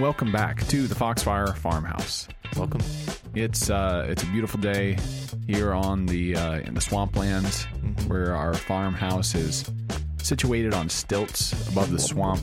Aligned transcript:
and 0.00 0.02
welcome 0.02 0.32
back 0.32 0.66
to 0.66 0.86
the 0.86 0.94
Foxfire 0.94 1.54
Farmhouse. 1.54 2.26
Welcome. 2.56 2.80
It's 3.34 3.68
uh, 3.68 4.06
it's 4.08 4.22
a 4.22 4.26
beautiful 4.26 4.58
day 4.58 4.96
here 5.46 5.74
on 5.74 6.06
the 6.06 6.36
uh, 6.36 6.60
in 6.60 6.72
the 6.72 6.80
swamplands, 6.80 7.66
where 8.08 8.34
our 8.34 8.54
farmhouse 8.54 9.34
is 9.34 9.70
situated 10.22 10.72
on 10.72 10.88
stilts 10.88 11.52
above 11.68 11.90
the 11.90 11.98
swamp. 11.98 12.40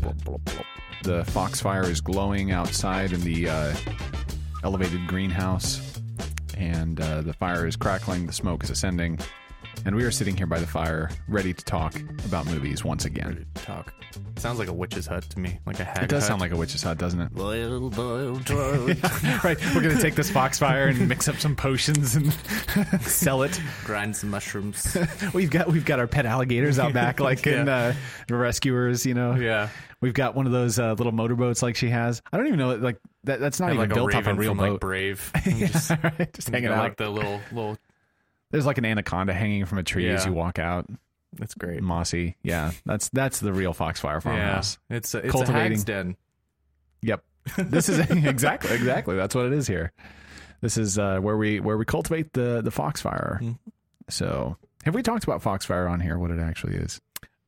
The 1.03 1.23
foxfire 1.25 1.89
is 1.89 1.99
glowing 1.99 2.51
outside 2.51 3.11
in 3.11 3.21
the 3.21 3.49
uh, 3.49 3.75
elevated 4.63 5.07
greenhouse, 5.07 5.99
and 6.55 7.01
uh, 7.01 7.21
the 7.21 7.33
fire 7.33 7.65
is 7.65 7.75
crackling. 7.75 8.27
The 8.27 8.33
smoke 8.33 8.63
is 8.65 8.69
ascending, 8.69 9.19
and 9.85 9.95
we 9.95 10.03
are 10.03 10.11
sitting 10.11 10.35
here 10.35 10.47
by 10.47 10.59
the 10.59 10.67
fire, 10.67 11.09
ready 11.27 11.53
to 11.53 11.63
talk 11.65 11.95
about 12.25 12.45
movies 12.45 12.83
once 12.83 13.05
again. 13.05 13.45
Talk. 13.55 13.93
Sounds 14.37 14.59
like 14.59 14.67
a 14.67 14.73
witch's 14.73 15.05
hut 15.05 15.23
to 15.29 15.39
me, 15.39 15.59
like 15.65 15.79
a 15.79 15.83
hag. 15.83 16.03
It 16.03 16.09
does 16.09 16.23
hut. 16.23 16.27
sound 16.29 16.41
like 16.41 16.51
a 16.51 16.55
witch's 16.55 16.83
hut, 16.83 16.97
doesn't 16.97 17.19
it? 17.19 17.33
Boil, 17.33 17.89
boil, 17.89 18.39
boil. 18.39 18.87
right, 19.43 19.57
we're 19.75 19.81
gonna 19.81 20.01
take 20.01 20.15
this 20.15 20.29
foxfire 20.31 20.87
and 20.87 21.07
mix 21.07 21.27
up 21.27 21.37
some 21.37 21.55
potions 21.55 22.15
and 22.15 22.33
sell 23.01 23.43
it. 23.43 23.59
Grind 23.83 24.15
some 24.15 24.29
mushrooms. 24.29 24.97
We've 25.33 25.49
got 25.49 25.67
we've 25.67 25.85
got 25.85 25.99
our 25.99 26.07
pet 26.07 26.25
alligators 26.25 26.79
out 26.79 26.93
back, 26.93 27.19
like 27.19 27.45
in 27.47 27.67
uh, 27.69 27.93
Rescuers. 28.29 29.05
You 29.05 29.13
know, 29.13 29.35
yeah. 29.35 29.69
we've 30.01 30.13
got 30.13 30.35
one 30.35 30.45
of 30.45 30.51
those 30.51 30.79
uh, 30.79 30.93
little 30.93 31.11
motorboats 31.11 31.61
like 31.61 31.75
she 31.75 31.89
has. 31.89 32.21
I 32.31 32.37
don't 32.37 32.47
even 32.47 32.59
know 32.59 32.75
like 32.75 32.99
that. 33.25 33.39
That's 33.39 33.59
not 33.59 33.67
even 33.69 33.79
like 33.79 33.91
a 33.91 33.95
built 33.95 34.15
off 34.15 34.25
a 34.27 34.33
real 34.33 34.51
from 34.51 34.57
boat. 34.57 34.71
like 34.73 34.79
Brave. 34.79 35.31
yeah, 35.45 35.67
Just, 35.67 35.89
right, 35.89 36.33
just 36.33 36.49
hanging 36.49 36.63
you 36.63 36.69
know, 36.69 36.75
out. 36.75 36.83
like 36.83 36.97
the 36.97 37.09
little 37.09 37.39
little. 37.51 37.77
There's 38.51 38.65
like 38.65 38.77
an 38.77 38.85
anaconda 38.85 39.33
hanging 39.33 39.65
from 39.65 39.77
a 39.77 39.83
tree 39.83 40.09
as 40.09 40.23
Yeah. 40.23 40.29
you 40.31 40.35
walk 40.35 40.59
out. 40.59 40.85
That's 41.33 41.53
great. 41.53 41.83
Mossy, 41.83 42.35
yeah. 42.43 42.71
That's 42.85 43.09
that's 43.09 43.39
the 43.39 43.51
real 43.53 43.73
foxfire 43.73 44.21
farmhouse. 44.21 44.77
Yeah, 44.89 44.97
it's 44.97 45.13
a, 45.13 45.17
it's 45.19 45.31
Cultivating. 45.31 45.55
a 45.55 45.63
hag's 45.69 45.83
den. 45.83 46.15
Yep. 47.01 47.23
This 47.57 47.89
is 47.89 47.99
exactly 48.09 48.71
exactly 48.75 49.15
that's 49.15 49.35
what 49.35 49.45
it 49.45 49.53
is 49.53 49.67
here. 49.67 49.91
This 50.61 50.77
is 50.77 50.97
uh, 50.97 51.19
where 51.19 51.37
we 51.37 51.59
where 51.59 51.77
we 51.77 51.85
cultivate 51.85 52.33
the 52.33 52.61
the 52.63 52.71
foxfire. 52.71 53.39
Mhm. 53.43 53.57
So, 54.09 54.55
have 54.85 54.95
we 54.95 55.03
talked 55.03 55.25
about 55.25 55.41
foxfire 55.41 55.87
on 55.87 55.99
here? 55.99 56.17
What 56.17 56.31
it 56.31 56.39
actually 56.39 56.75
is? 56.75 57.01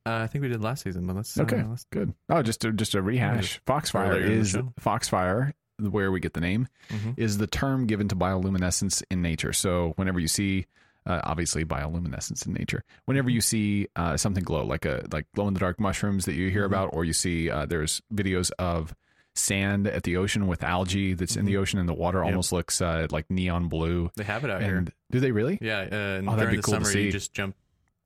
Uh, 0.06 0.20
I 0.22 0.26
think 0.26 0.42
we 0.42 0.48
did 0.48 0.62
last 0.62 0.82
season, 0.84 1.06
but 1.06 1.16
let's 1.16 1.38
Okay, 1.38 1.60
Uh, 1.60 1.68
let's, 1.68 1.84
good. 1.90 2.12
Oh, 2.28 2.42
just 2.42 2.64
a, 2.64 2.72
just 2.72 2.94
a 2.94 3.02
rehash. 3.02 3.60
Foxfire 3.66 4.10
earlier 4.12 4.26
in 4.26 4.32
the 4.34 4.38
is 4.40 4.50
show. 4.50 4.72
foxfire, 4.78 5.54
where 5.78 6.10
we 6.12 6.20
get 6.20 6.34
the 6.34 6.40
name, 6.40 6.68
Mhm. 6.90 7.14
is 7.18 7.38
the 7.38 7.46
term 7.46 7.86
given 7.86 8.08
to 8.08 8.16
bioluminescence 8.16 9.02
in 9.10 9.22
nature. 9.22 9.52
So, 9.52 9.92
whenever 9.96 10.20
you 10.20 10.28
see 10.28 10.66
uh, 11.06 11.20
obviously 11.24 11.64
bioluminescence 11.64 12.46
in 12.46 12.52
nature. 12.52 12.82
Whenever 13.06 13.30
you 13.30 13.40
see 13.40 13.88
uh, 13.96 14.16
something 14.16 14.44
glow, 14.44 14.64
like 14.64 14.84
a 14.84 15.04
like 15.12 15.26
glow 15.34 15.48
in 15.48 15.54
the 15.54 15.60
dark 15.60 15.80
mushrooms 15.80 16.24
that 16.26 16.34
you 16.34 16.50
hear 16.50 16.62
Mhm. 16.64 16.66
about, 16.72 16.90
or 16.92 17.04
you 17.04 17.12
see 17.12 17.48
uh, 17.50 17.66
there's 17.66 18.02
videos 18.14 18.50
of 18.58 18.94
sand 19.34 19.86
at 19.86 20.02
the 20.02 20.16
ocean 20.16 20.46
with 20.46 20.62
algae 20.64 21.14
that's 21.14 21.36
in 21.36 21.44
the 21.46 21.56
ocean, 21.56 21.78
and 21.78 21.88
the 21.88 21.94
water 21.94 22.18
Mm-hmm. 22.18 22.26
Yep. 22.26 22.32
almost 22.34 22.52
looks 22.52 22.80
uh, 22.82 23.06
like 23.10 23.30
neon 23.30 23.68
blue. 23.68 24.10
they 24.16 24.24
have 24.24 24.44
it 24.44 24.50
out 24.50 24.62
here. 24.62 24.84
Do 25.10 25.20
they 25.20 25.30
really? 25.32 25.58
Yeah, 25.60 25.78
uh, 25.80 25.94
and 26.18 26.28
Oh, 26.28 26.32
that'd 26.32 26.38
during 26.46 26.50
be 26.52 26.56
the 26.56 26.62
cool 26.62 26.74
to 26.74 26.80
summer, 26.84 26.92
see. 26.92 27.04
you 27.06 27.12
just 27.12 27.32
jump 27.32 27.54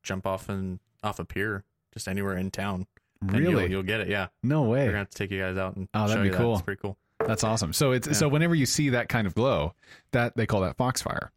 jump 0.03 0.25
off 0.27 0.49
and 0.49 0.79
off 1.03 1.19
a 1.19 1.25
pier, 1.25 1.63
just 1.93 2.07
anywhere 2.07 2.37
in 2.37 2.51
town. 2.51 2.85
Really? 3.21 3.49
you'll, 3.63 3.69
you'll 3.71 3.83
get 3.83 4.01
it. 4.01 4.07
Yeah, 4.07 4.27
no 4.43 4.63
way. 4.63 4.81
we're 4.81 4.85
gonna 4.87 4.97
have 4.99 5.09
to 5.09 5.17
take 5.17 5.31
you 5.31 5.39
guys 5.41 5.57
out 5.57 5.75
and 5.75 5.87
Oh, 5.95 6.07
that'd 6.07 6.21
be 6.23 6.29
you 6.29 6.35
cool. 6.35 6.51
That. 6.51 6.57
It's 6.59 6.61
pretty 6.65 6.81
cool. 6.81 6.97
That's 7.25 7.43
awesome. 7.43 7.73
So 7.73 7.91
it's 7.91 8.17
so 8.19 8.27
whenever 8.27 8.53
you 8.53 8.65
see 8.67 8.89
that 8.89 9.09
kind 9.09 9.25
of 9.25 9.33
glow, 9.33 9.73
that 10.11 10.35
they 10.35 10.45
call 10.45 10.61
that 10.61 10.77
foxfire. 10.77 11.31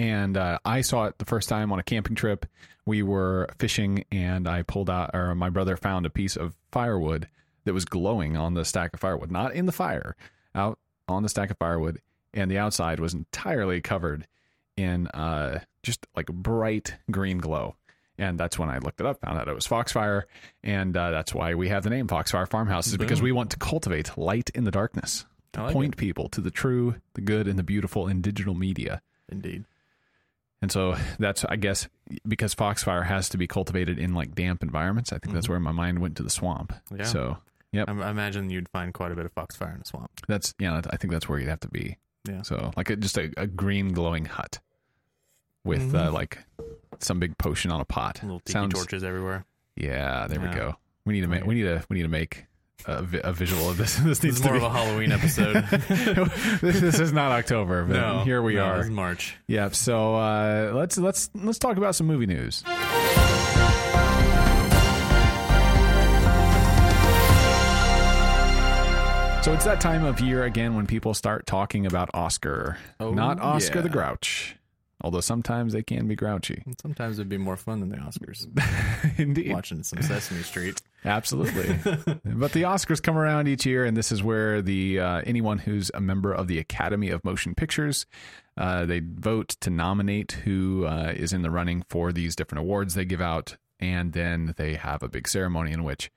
And 0.00 0.38
uh, 0.38 0.58
I 0.64 0.80
saw 0.80 1.04
it 1.04 1.18
the 1.18 1.26
first 1.26 1.50
time 1.50 1.70
on 1.72 1.78
a 1.78 1.82
camping 1.82 2.16
trip. 2.16 2.46
We 2.86 3.02
were 3.02 3.50
fishing, 3.58 4.06
and 4.10 4.48
I 4.48 4.62
pulled 4.62 4.88
out, 4.88 5.10
or 5.12 5.34
my 5.34 5.50
brother 5.50 5.76
found 5.76 6.06
a 6.06 6.10
piece 6.10 6.36
of 6.36 6.56
firewood 6.72 7.28
that 7.66 7.74
was 7.74 7.84
glowing 7.84 8.34
on 8.34 8.54
the 8.54 8.64
stack 8.64 8.94
of 8.94 9.00
firewood, 9.00 9.30
not 9.30 9.52
in 9.54 9.66
the 9.66 9.72
fire, 9.72 10.16
out 10.54 10.78
on 11.06 11.22
the 11.22 11.28
stack 11.28 11.50
of 11.50 11.58
firewood, 11.58 12.00
and 12.32 12.50
the 12.50 12.56
outside 12.56 12.98
was 12.98 13.12
entirely 13.12 13.82
covered 13.82 14.26
in 14.74 15.06
uh, 15.08 15.60
just 15.82 16.06
like 16.16 16.28
bright 16.28 16.96
green 17.10 17.36
glow. 17.36 17.76
And 18.16 18.40
that's 18.40 18.58
when 18.58 18.70
I 18.70 18.78
looked 18.78 19.00
it 19.00 19.06
up, 19.06 19.20
found 19.20 19.38
out 19.38 19.48
it 19.48 19.54
was 19.54 19.66
Foxfire, 19.66 20.22
and 20.62 20.96
uh, 20.96 21.10
that's 21.10 21.34
why 21.34 21.52
we 21.54 21.68
have 21.68 21.82
the 21.82 21.90
name 21.90 22.08
Foxfire 22.08 22.48
Farmhouse, 22.48 22.86
is 22.86 22.96
because 22.96 23.20
we 23.20 23.32
want 23.32 23.50
to 23.50 23.58
cultivate 23.58 24.16
light 24.16 24.48
in 24.54 24.64
the 24.64 24.70
darkness 24.70 25.26
to 25.52 25.64
like 25.64 25.74
point 25.74 25.98
people 25.98 26.30
to 26.30 26.40
the 26.40 26.50
true, 26.50 26.94
the 27.12 27.20
good, 27.20 27.46
and 27.46 27.58
the 27.58 27.62
beautiful 27.62 28.08
in 28.08 28.22
digital 28.22 28.54
media. 28.54 29.02
Indeed. 29.28 29.66
And 30.62 30.70
so 30.70 30.94
that's, 31.18 31.44
I 31.46 31.56
guess, 31.56 31.88
because 32.28 32.54
Foxfire 32.54 33.04
has 33.06 33.28
to 33.30 33.38
be 33.38 33.46
cultivated 33.46 33.98
in 33.98 34.14
like 34.14 34.34
damp 34.34 34.62
environments. 34.62 35.12
I 35.12 35.18
think 35.18 35.34
that's 35.34 35.48
where 35.48 35.58
my 35.60 35.72
mind 35.72 36.00
went 36.00 36.16
to 36.18 36.22
the 36.22 36.28
swamp. 36.30 36.72
Mm-hmm. 36.72 36.96
Yeah. 36.98 37.04
So, 37.04 37.38
yep, 37.72 37.88
I, 37.88 37.92
I 37.92 38.10
imagine 38.10 38.50
you'd 38.50 38.68
find 38.68 38.92
quite 38.92 39.10
a 39.10 39.14
bit 39.14 39.24
of 39.24 39.32
foxfire 39.32 39.72
in 39.72 39.78
the 39.78 39.84
swamp. 39.86 40.10
that's 40.28 40.54
yeah. 40.58 40.80
I 40.90 40.96
think 40.98 41.12
that's 41.12 41.28
where 41.28 41.38
you'd 41.38 41.48
have 41.48 41.60
to 41.60 41.68
be. 41.68 41.96
Yeah. 42.28 42.42
So, 42.42 42.72
like, 42.76 42.90
a, 42.90 42.96
just 42.96 43.16
a, 43.16 43.32
a 43.38 43.46
green 43.46 43.92
glowing 43.94 44.26
hut 44.26 44.58
with 45.64 45.94
uh, 45.94 46.08
Mhm. 46.08 46.12
like 46.12 46.38
some 46.98 47.18
big 47.18 47.38
potion 47.38 47.70
on 47.70 47.80
a 47.80 47.84
pot. 47.86 48.20
Little 48.22 48.40
tiki 48.40 48.52
Sounds- 48.52 48.74
torches 48.74 49.02
everywhere. 49.02 49.46
Yeah, 49.76 50.26
there 50.26 50.40
we 50.40 50.48
go. 50.48 50.74
We 51.06 51.14
need 51.14 51.22
to 51.22 51.26
make. 51.28 51.44
We 51.46 51.54
need 51.54 51.62
to. 51.62 51.82
We 51.88 51.96
need 51.96 52.02
to 52.02 52.08
make 52.08 52.44
a, 52.86 53.02
vi- 53.02 53.20
a 53.24 53.32
visual 53.32 53.68
of 53.70 53.76
this. 53.76 53.96
This 54.00 54.18
This 54.18 54.22
needs 54.22 54.36
is 54.36 54.42
to 54.42 54.48
more 54.50 54.58
be. 54.60 54.64
of 54.64 54.72
a 54.72 54.76
Halloween 54.78 55.12
episode. 55.12 55.54
this, 56.60 56.60
this 56.80 56.98
is 57.00 57.12
not 57.12 57.32
October, 57.32 57.84
but 57.84 57.94
no, 57.94 58.24
here 58.24 58.42
we 58.42 58.54
no, 58.54 58.64
are. 58.64 58.76
This 58.78 58.86
is 58.86 58.90
March. 58.90 59.36
Yep. 59.48 59.74
So 59.74 60.14
uh, 60.16 60.72
let's 60.74 60.96
let's 60.98 61.30
let's 61.34 61.58
talk 61.58 61.76
about 61.76 61.94
some 61.94 62.06
movie 62.06 62.26
news. 62.26 62.62
So 69.42 69.54
it's 69.54 69.64
that 69.64 69.80
time 69.80 70.04
of 70.04 70.20
year 70.20 70.44
again 70.44 70.74
when 70.76 70.86
people 70.86 71.14
start 71.14 71.46
talking 71.46 71.86
about 71.86 72.10
Oscar, 72.12 72.76
Oh, 73.00 73.12
not 73.12 73.40
Oscar 73.40 73.76
yeah. 73.78 73.82
the 73.84 73.88
Grouch. 73.88 74.54
Although 75.02 75.20
sometimes 75.20 75.72
they 75.72 75.82
can 75.82 76.06
be 76.06 76.14
grouchy. 76.14 76.62
And 76.66 76.78
sometimes 76.80 77.18
it'd 77.18 77.28
be 77.28 77.38
more 77.38 77.56
fun 77.56 77.80
than 77.80 77.88
the 77.88 77.96
Oscars. 77.96 78.46
Indeed. 79.18 79.52
Watching 79.52 79.82
some 79.82 80.02
Sesame 80.02 80.42
Street. 80.42 80.80
Absolutely. 81.04 81.78
but 82.24 82.52
the 82.52 82.62
Oscars 82.62 83.02
come 83.02 83.16
around 83.16 83.48
each 83.48 83.64
year, 83.64 83.84
and 83.84 83.96
this 83.96 84.12
is 84.12 84.22
where 84.22 84.60
the 84.60 85.00
uh, 85.00 85.22
anyone 85.24 85.58
who's 85.58 85.90
a 85.94 86.00
member 86.00 86.32
of 86.32 86.48
the 86.48 86.58
Academy 86.58 87.08
of 87.08 87.24
Motion 87.24 87.54
Pictures, 87.54 88.04
uh, 88.58 88.84
they 88.84 89.00
vote 89.00 89.56
to 89.60 89.70
nominate 89.70 90.32
who 90.32 90.84
uh, 90.84 91.12
is 91.16 91.32
in 91.32 91.42
the 91.42 91.50
running 91.50 91.82
for 91.88 92.12
these 92.12 92.36
different 92.36 92.60
awards 92.60 92.94
they 92.94 93.06
give 93.06 93.22
out, 93.22 93.56
and 93.78 94.12
then 94.12 94.54
they 94.58 94.74
have 94.74 95.02
a 95.02 95.08
big 95.08 95.26
ceremony 95.26 95.72
in 95.72 95.82
which 95.82 96.10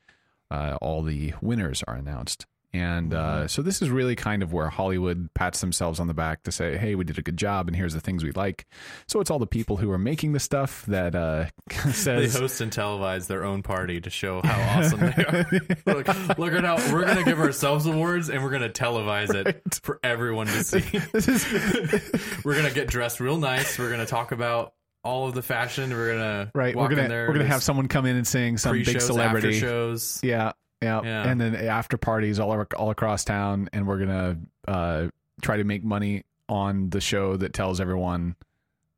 uh, 0.52 0.78
all 0.82 1.02
the 1.02 1.34
winners 1.42 1.84
are 1.88 1.96
announced. 1.96 2.46
And 2.74 3.14
uh, 3.14 3.48
so 3.48 3.62
this 3.62 3.84
is 3.84 3.92
really 3.92 4.16
kind 4.16 4.42
of 4.42 4.52
where 4.52 4.68
Hollywood 4.68 5.30
pats 5.36 5.62
themselves 5.62 6.00
on 6.00 6.08
the 6.08 6.14
back 6.16 6.42
to 6.44 6.52
say, 6.52 6.76
"Hey, 6.76 6.96
we 6.96 7.04
did 7.04 7.20
a 7.20 7.22
good 7.22 7.38
job, 7.38 7.68
and 7.68 7.76
here's 7.76 7.94
the 7.94 8.00
things 8.00 8.24
we 8.24 8.32
like." 8.32 8.66
So 9.08 9.20
it's 9.20 9.30
all 9.30 9.38
the 9.38 9.46
people 9.46 9.78
who 9.78 9.92
are 9.92 10.00
making 10.00 10.34
the 10.34 10.40
stuff 10.40 10.84
that 10.88 11.14
uh, 11.14 11.46
They 11.86 11.92
says, 11.92 12.36
host 12.36 12.62
and 12.62 12.72
televise 12.72 13.28
their 13.28 13.44
own 13.44 13.62
party 13.62 14.02
to 14.02 14.10
show 14.10 14.42
how 14.44 14.80
awesome 14.80 15.02
they 15.02 15.24
are. 15.24 15.46
look, 15.86 16.38
look 16.40 16.54
at 16.54 16.64
how 16.64 16.78
we're 16.92 17.06
gonna 17.06 17.24
give 17.24 17.40
ourselves 17.40 17.86
awards 17.86 18.30
and 18.30 18.44
we're 18.44 18.50
gonna 18.50 18.70
televise 18.70 19.36
it 19.36 19.80
for 19.84 20.00
everyone 20.04 20.48
to 20.48 20.64
see. 20.64 20.80
Is 21.14 21.46
we're 22.44 22.56
gonna 22.56 22.72
get 22.72 22.88
dressed 22.88 23.20
real 23.20 23.38
nice. 23.38 23.78
We're 23.78 23.92
gonna 23.92 24.08
talk 24.08 24.32
about 24.32 24.74
all 25.04 25.28
of 25.28 25.36
the 25.36 25.42
fashion. 25.44 25.92
We're 25.92 26.14
gonna 26.14 26.52
Right. 26.56 26.76
Walk 26.76 26.86
we're 26.90 26.96
gonna 26.96 27.04
in 27.04 27.10
there. 27.10 27.28
we're 27.28 27.34
gonna 27.34 27.46
have 27.46 27.62
someone 27.62 27.88
come 27.88 28.06
in 28.06 28.16
and 28.16 28.26
sing 28.26 28.58
some 28.58 28.74
big 28.82 29.00
celebrity. 29.00 29.50
after 29.50 29.60
shows. 29.60 30.20
Yeah, 30.24 30.54
yeah, 30.84 31.02
Yeah. 31.04 31.28
And 31.30 31.40
then 31.42 31.56
after 31.56 31.98
parties 31.98 32.40
all 32.40 32.52
ar- 32.52 32.68
all 32.78 32.90
across 32.90 33.24
town, 33.26 33.70
and 33.74 33.88
we're 33.88 34.00
gonna 34.00 34.38
uh, 34.68 35.08
try 35.42 35.58
to 35.58 35.64
make 35.64 35.84
money 35.84 36.24
on 36.50 36.90
the 36.90 37.02
show 37.02 37.38
that 37.38 37.54
tells 37.54 37.80
everyone 37.82 38.36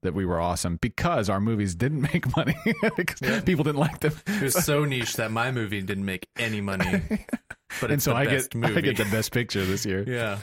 that 0.02 0.14
we 0.14 0.26
were 0.26 0.40
awesome 0.40 0.78
because 0.82 1.30
our 1.30 1.40
movies 1.40 1.74
didn't 1.74 2.02
make 2.14 2.36
money 2.36 2.56
because 2.96 3.22
Yeah. 3.22 3.42
people 3.42 3.64
didn't 3.64 3.80
like 3.80 4.00
them. 4.02 4.14
It 4.28 4.42
was 4.42 4.54
so 4.64 4.86
niche 4.86 5.14
that 5.16 5.32
my 5.32 5.52
movie 5.52 5.82
didn't 5.82 6.06
make 6.06 6.28
any 6.38 6.62
money, 6.62 7.02
but 7.82 7.92
and 7.92 8.02
so 8.02 8.14
I 8.14 8.26
get 8.26 8.54
movie. 8.54 8.76
I 8.78 8.82
get 8.82 8.98
the 8.98 9.06
best 9.06 9.32
picture 9.32 9.64
this 9.66 9.86
year. 9.86 10.04
yeah. 10.08 10.40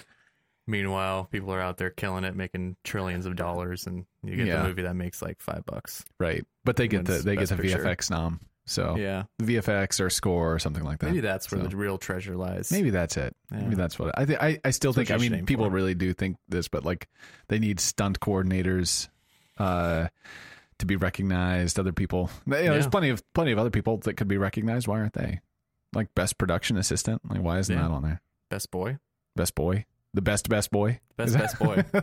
Meanwhile, 0.66 1.24
people 1.24 1.52
are 1.52 1.60
out 1.60 1.76
there 1.76 1.90
killing 1.90 2.22
it, 2.22 2.36
making 2.36 2.76
trillions 2.84 3.26
of 3.26 3.34
dollars, 3.34 3.86
and 3.88 4.06
you 4.22 4.36
get 4.36 4.46
Yeah. 4.46 4.62
the 4.62 4.68
movie 4.68 4.82
that 4.82 4.94
makes 4.94 5.20
like 5.20 5.40
five 5.40 5.66
bucks. 5.66 6.04
Right. 6.20 6.44
But 6.64 6.76
they 6.76 6.86
get 6.86 7.04
the 7.04 7.14
they 7.18 7.34
get 7.36 7.48
the. 7.48 7.56
VFX 7.56 8.10
nom. 8.10 8.40
So 8.64 8.96
Yeah, 8.96 9.24
VFX 9.42 10.00
or 10.00 10.08
score 10.08 10.54
or 10.54 10.58
something 10.60 10.84
like 10.84 11.00
that. 11.00 11.06
maybe 11.06 11.20
that's 11.20 11.50
where 11.50 11.60
So- 11.60 11.66
the 11.66 11.76
real 11.76 11.98
treasure 11.98 12.36
lies. 12.36 12.70
Maybe 12.70 12.90
that's 12.90 13.16
it. 13.16 13.34
Yeah. 13.50 13.58
Maybe 13.62 13.74
that's 13.74 13.98
what 13.98 14.16
I 14.18 14.24
think. 14.24 14.40
I, 14.42 14.60
I 14.64 14.70
still 14.70 14.92
That's 14.92 15.08
think. 15.08 15.10
I 15.10 15.14
what 15.14 15.22
you 15.22 15.28
should 15.30 15.36
mean, 15.38 15.46
people 15.46 15.68
really 15.70 15.94
do 15.94 16.12
think 16.12 16.36
this, 16.48 16.68
but 16.68 16.84
like 16.84 17.08
they 17.48 17.58
need 17.58 17.80
stunt 17.80 18.20
coordinators 18.20 19.08
uh, 19.58 20.08
to 20.78 20.86
be 20.86 20.94
recognized. 20.96 21.78
Other 21.78 21.92
people, 21.92 22.30
you 22.46 22.52
know, 22.52 22.62
there's 22.72 22.86
plenty 22.86 23.08
of 23.08 23.22
plenty 23.34 23.50
of 23.52 23.58
other 23.58 23.70
people 23.70 23.98
that 23.98 24.14
could 24.14 24.28
be 24.28 24.38
recognized. 24.38 24.86
Why 24.86 25.00
aren't 25.00 25.14
they? 25.14 25.40
Like 25.92 26.14
best 26.14 26.38
production 26.38 26.76
assistant. 26.76 27.20
Like 27.28 27.42
why 27.42 27.58
isn't 27.58 27.74
Yeah. 27.74 27.82
that 27.82 27.90
on 27.90 28.02
there? 28.02 28.20
best 28.50 28.70
boy. 28.70 28.98
Best 29.34 29.54
boy. 29.54 29.86
The 30.14 30.22
best 30.22 30.48
best 30.48 30.70
boy. 30.70 31.00
Best 31.16 31.36
best 31.38 31.58
boy. 31.58 31.76
that'd 31.82 32.02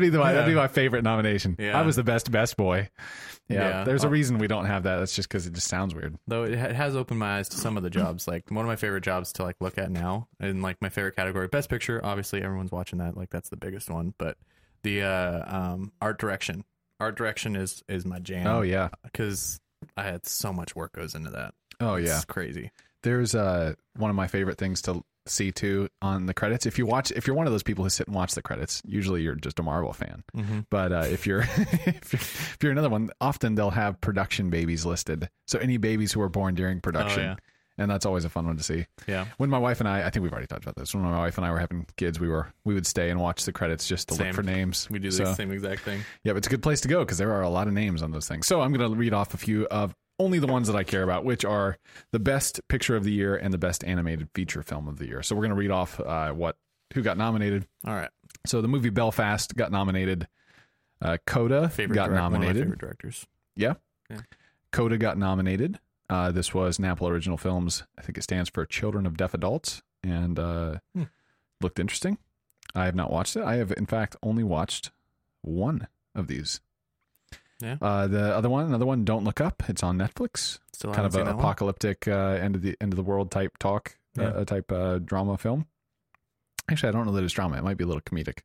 be 0.00 0.08
the 0.08 0.18
that'd 0.18 0.46
be 0.46 0.54
my 0.54 0.68
favorite 0.68 1.04
nomination. 1.04 1.56
Yeah. 1.58 1.78
I 1.78 1.82
was 1.82 1.96
the 1.96 2.04
best 2.04 2.30
best 2.30 2.56
boy. 2.56 2.88
Yeah, 3.48 3.68
Yeah. 3.78 3.84
there's 3.84 4.04
a 4.04 4.06
Oh. 4.06 4.10
reason 4.10 4.38
we 4.38 4.46
don't 4.48 4.66
have 4.66 4.84
that. 4.84 4.96
That's 4.98 5.14
just 5.14 5.28
because 5.28 5.46
it 5.46 5.52
just 5.52 5.68
sounds 5.68 5.94
weird. 5.94 6.16
Though 6.26 6.44
it 6.44 6.52
it 6.52 6.74
has 6.74 6.96
opened 6.96 7.20
my 7.20 7.38
eyes 7.38 7.48
to 7.50 7.56
some 7.56 7.76
of 7.76 7.82
the 7.82 7.90
jobs. 7.90 8.26
Like 8.28 8.50
one 8.50 8.64
of 8.64 8.68
my 8.68 8.76
favorite 8.76 9.02
jobs 9.04 9.32
to 9.34 9.42
like 9.42 9.56
look 9.60 9.78
at 9.78 9.90
now, 9.90 10.28
and 10.38 10.62
like 10.62 10.80
my 10.80 10.88
favorite 10.88 11.16
category, 11.16 11.48
best 11.48 11.68
picture. 11.68 12.00
Obviously, 12.04 12.42
everyone's 12.42 12.72
watching 12.72 12.98
that. 12.98 13.16
Like 13.16 13.30
that's 13.30 13.48
the 13.48 13.56
biggest 13.56 13.90
one. 13.90 14.14
But 14.18 14.36
the 14.82 15.02
uh, 15.02 15.56
um, 15.56 15.92
art 16.00 16.18
direction, 16.18 16.64
art 16.98 17.16
direction 17.16 17.56
is 17.56 17.82
is 17.88 18.04
my 18.04 18.18
jam. 18.18 18.46
Oh 18.46 18.62
yeah. 18.62 18.88
because 19.04 19.60
I 19.96 20.04
had 20.04 20.26
so 20.26 20.52
much 20.52 20.74
work 20.74 20.92
goes 20.92 21.14
into 21.14 21.30
that. 21.30 21.54
Oh 21.80 21.94
It's 21.94 22.08
yeah. 22.08 22.20
crazy. 22.28 22.70
There's 23.02 23.34
uh 23.34 23.74
one 23.96 24.10
of 24.10 24.16
my 24.16 24.26
favorite 24.26 24.58
things 24.58 24.82
to 24.82 25.02
see 25.26 25.52
too 25.52 25.88
on 26.02 26.26
the 26.26 26.34
credits. 26.34 26.66
If 26.66 26.78
you 26.78 26.86
watch, 26.86 27.10
if 27.12 27.26
you're 27.26 27.36
one 27.36 27.46
of 27.46 27.52
those 27.52 27.62
people 27.62 27.84
who 27.84 27.90
sit 27.90 28.06
and 28.06 28.16
watch 28.16 28.34
the 28.34 28.42
credits, 28.42 28.82
usually 28.84 29.22
you're 29.22 29.34
just 29.34 29.58
a 29.58 29.62
Marvel 29.62 29.92
fan. 29.92 30.24
Mm-hmm. 30.36 30.60
But 30.70 30.92
uh, 30.92 31.04
if 31.08 31.26
you're 31.26 31.40
if 31.56 32.12
you're 32.12 32.20
if 32.20 32.58
you're 32.62 32.72
another 32.72 32.88
one, 32.90 33.10
often 33.20 33.54
they'll 33.54 33.70
have 33.70 34.00
production 34.00 34.50
babies 34.50 34.84
listed. 34.86 35.28
So 35.46 35.58
any 35.58 35.76
babies 35.76 36.12
who 36.12 36.20
were 36.20 36.28
born 36.28 36.54
during 36.54 36.80
production, 36.80 37.20
Oh, 37.22 37.26
yeah. 37.26 37.36
and 37.78 37.90
that's 37.90 38.06
always 38.06 38.24
a 38.24 38.28
fun 38.28 38.46
one 38.46 38.56
to 38.56 38.62
see. 38.62 38.86
Yeah, 39.06 39.26
When 39.38 39.50
my 39.50 39.58
wife 39.58 39.80
and 39.80 39.88
I, 39.88 40.06
I 40.06 40.10
think 40.10 40.22
we've 40.22 40.32
already 40.32 40.46
talked 40.46 40.62
about 40.64 40.76
this. 40.76 40.94
When 40.94 41.02
my 41.04 41.18
wife 41.18 41.36
and 41.38 41.46
I 41.46 41.50
were 41.50 41.58
having 41.58 41.86
kids, 41.96 42.18
we 42.20 42.28
were 42.28 42.52
we 42.64 42.74
would 42.74 42.86
stay 42.86 43.10
and 43.10 43.20
watch 43.20 43.44
the 43.44 43.52
credits 43.52 43.86
just 43.88 44.08
to 44.08 44.14
Same. 44.14 44.26
look 44.28 44.36
for 44.36 44.42
names. 44.42 44.88
we 44.90 44.98
do 44.98 45.10
the 45.10 45.16
So, 45.16 45.34
same 45.34 45.50
exact 45.52 45.82
thing. 45.82 46.00
yeah, 46.24 46.32
but 46.32 46.38
it's 46.38 46.46
a 46.46 46.50
good 46.50 46.62
place 46.62 46.80
to 46.82 46.88
go 46.88 47.00
because 47.04 47.18
there 47.18 47.32
are 47.32 47.42
a 47.42 47.48
lot 47.50 47.66
of 47.68 47.72
names 47.74 48.02
on 48.02 48.10
those 48.10 48.26
things. 48.28 48.46
So 48.46 48.60
I'm 48.60 48.72
going 48.72 48.90
to 48.90 48.96
read 48.96 49.12
off 49.14 49.34
a 49.34 49.38
few 49.38 49.66
of 49.66 49.94
only 50.20 50.38
the 50.38 50.46
ones 50.46 50.66
that 50.68 50.76
I 50.76 50.84
care 50.84 51.02
about, 51.02 51.24
which 51.24 51.44
are 51.44 51.78
the 52.12 52.18
best 52.20 52.60
picture 52.68 52.94
of 52.94 53.02
the 53.04 53.10
year 53.12 53.34
and 53.34 53.52
the 53.52 53.58
best 53.58 53.82
animated 53.84 54.28
feature 54.34 54.62
film 54.62 54.86
of 54.86 54.98
the 54.98 55.06
year. 55.06 55.22
So 55.22 55.34
we're 55.34 55.42
going 55.42 55.50
to 55.50 55.56
read 55.56 55.70
off 55.70 55.98
uh, 55.98 56.30
what 56.32 56.56
who 56.94 57.02
got 57.02 57.16
nominated. 57.18 57.66
All 57.86 57.94
right, 57.94 58.10
So 58.46 58.60
the 58.62 58.68
movie 58.68 58.90
Belfast 58.90 59.54
got 59.56 59.72
nominated. 59.72 60.28
Uh, 61.02 61.16
Coda 61.26 61.68
favorite 61.68 61.94
got 61.94 62.06
direct- 62.08 62.22
one 62.22 62.24
of 62.26 62.32
my 62.32 62.38
nominated. 62.38 62.62
favorite 62.64 62.80
directors. 62.80 63.26
Yeah. 63.56 63.74
Yeah. 64.10 64.20
Coda 64.72 64.98
got 64.98 65.16
nominated. 65.18 65.78
Uh, 66.10 66.30
this 66.32 66.52
was 66.52 66.78
an 66.78 66.84
Apple 66.84 67.08
Original 67.08 67.36
Films. 67.38 67.84
I 67.96 68.02
think 68.02 68.18
it 68.18 68.22
stands 68.22 68.50
for 68.50 68.66
Children 68.66 69.06
of 69.06 69.16
Deaf 69.16 69.32
Adults, 69.34 69.82
and 70.02 70.38
uh, 70.38 70.78
Hmm. 70.94 71.04
looked 71.60 71.78
interesting. 71.78 72.18
I 72.74 72.84
have 72.86 72.94
not 72.96 73.10
watched 73.12 73.36
it. 73.36 73.42
I 73.44 73.56
have, 73.56 73.72
in 73.76 73.86
fact, 73.86 74.16
only 74.22 74.42
watched 74.44 74.90
one 75.42 75.86
of 76.14 76.26
these. 76.26 76.60
Yeah. 77.60 77.76
Uh, 77.80 78.06
the 78.06 78.34
other 78.34 78.48
one, 78.50 78.66
another 78.66 78.86
one, 78.86 79.04
Don't 79.04 79.24
Look 79.24 79.40
Up. 79.40 79.62
It's 79.68 79.82
on 79.82 79.98
Netflix. 79.98 80.58
Still 80.72 80.92
kind 80.94 81.06
of 81.06 81.12
seen 81.12 81.22
a 81.22 81.24
that 81.26 81.36
one. 81.36 81.44
apocalyptic 81.44 82.08
uh, 82.08 82.12
end 82.40 82.56
of 82.56 82.62
the 82.62 82.76
end 82.80 82.92
of 82.92 82.96
the 82.96 83.02
world 83.02 83.30
type 83.30 83.58
talk, 83.58 83.96
Yeah. 84.16 84.28
uh, 84.28 84.44
type 84.44 84.70
uh, 84.72 84.98
drama 84.98 85.36
film. 85.36 85.66
Actually, 86.70 86.88
I 86.90 86.92
don't 86.92 87.06
know 87.06 87.12
that 87.12 87.24
it's 87.24 87.34
drama. 87.34 87.58
It 87.58 87.64
might 87.64 87.76
be 87.76 87.84
a 87.84 87.86
little 87.86 88.00
comedic. 88.02 88.38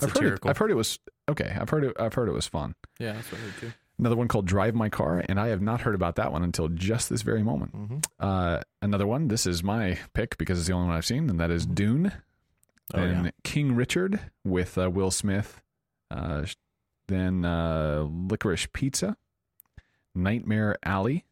I've 0.00 0.08
heard, 0.10 0.10
it, 0.10 0.14
Satirical. 0.14 0.50
I've 0.50 0.58
heard 0.58 0.70
it 0.70 0.74
was 0.74 0.98
okay. 1.28 1.56
I've 1.60 1.68
heard 1.70 1.84
it. 1.84 1.96
I've 1.98 2.14
heard 2.14 2.28
it 2.28 2.32
was 2.32 2.46
fun. 2.46 2.74
Yeah, 2.98 3.12
that's 3.14 3.30
what 3.32 3.40
I 3.40 3.44
heard 3.44 3.56
too. 3.60 3.72
Another 3.98 4.16
one 4.16 4.26
called 4.26 4.46
Drive 4.46 4.74
My 4.74 4.88
Car, 4.88 5.22
and 5.28 5.38
I 5.38 5.48
have 5.48 5.60
not 5.60 5.80
heard 5.82 5.94
about 5.94 6.16
that 6.16 6.32
one 6.32 6.42
until 6.42 6.68
just 6.68 7.08
this 7.08 7.22
very 7.22 7.42
moment. 7.42 7.72
Mm-hmm. 7.76 7.98
Uh, 8.18 8.60
another 8.80 9.06
one, 9.06 9.28
this 9.28 9.46
is 9.46 9.62
my 9.62 9.98
pick 10.14 10.36
because 10.38 10.58
it's 10.58 10.66
the 10.66 10.74
only 10.74 10.88
one 10.88 10.96
I've 10.96 11.06
seen, 11.06 11.30
and 11.30 11.38
that 11.38 11.50
is 11.50 11.66
Dune. 11.66 12.10
Oh, 12.94 13.00
then 13.00 13.24
yeah. 13.26 13.30
King 13.44 13.76
Richard 13.76 14.18
with 14.44 14.76
uh, 14.76 14.90
Will 14.90 15.10
Smith. 15.12 15.62
Uh, 16.10 16.44
then 17.08 17.44
uh, 17.44 18.06
Licorice 18.08 18.66
Pizza. 18.72 19.16
Nightmare 20.14 20.76
Alley. 20.84 21.24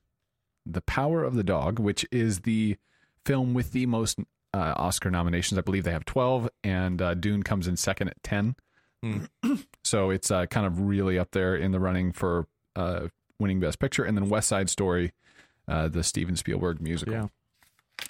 The 0.66 0.82
Power 0.82 1.24
of 1.24 1.34
the 1.34 1.44
Dog, 1.44 1.78
which 1.78 2.06
is 2.12 2.40
the 2.40 2.76
film 3.24 3.54
with 3.54 3.72
the 3.72 3.86
most 3.86 4.18
uh, 4.52 4.74
Oscar 4.76 5.10
nominations. 5.10 5.58
I 5.58 5.62
believe 5.62 5.84
they 5.84 5.92
have 5.92 6.04
12, 6.04 6.48
and 6.64 7.00
uh, 7.00 7.14
Dune 7.14 7.42
comes 7.42 7.66
in 7.66 7.76
second 7.76 8.08
at 8.08 8.22
10. 8.22 8.56
Hmm. 9.02 9.54
so 9.82 10.10
it's 10.10 10.30
uh, 10.30 10.46
kind 10.46 10.66
of 10.66 10.80
really 10.80 11.18
up 11.18 11.30
there 11.30 11.56
in 11.56 11.72
the 11.72 11.80
running 11.80 12.12
for 12.12 12.46
uh, 12.76 13.08
winning 13.38 13.60
Best 13.60 13.78
Picture. 13.78 14.04
And 14.04 14.16
then 14.16 14.28
West 14.28 14.48
Side 14.48 14.68
Story, 14.68 15.12
uh, 15.66 15.88
the 15.88 16.04
Steven 16.04 16.36
Spielberg 16.36 16.80
musical. 16.80 17.14
Yeah. 17.14 17.28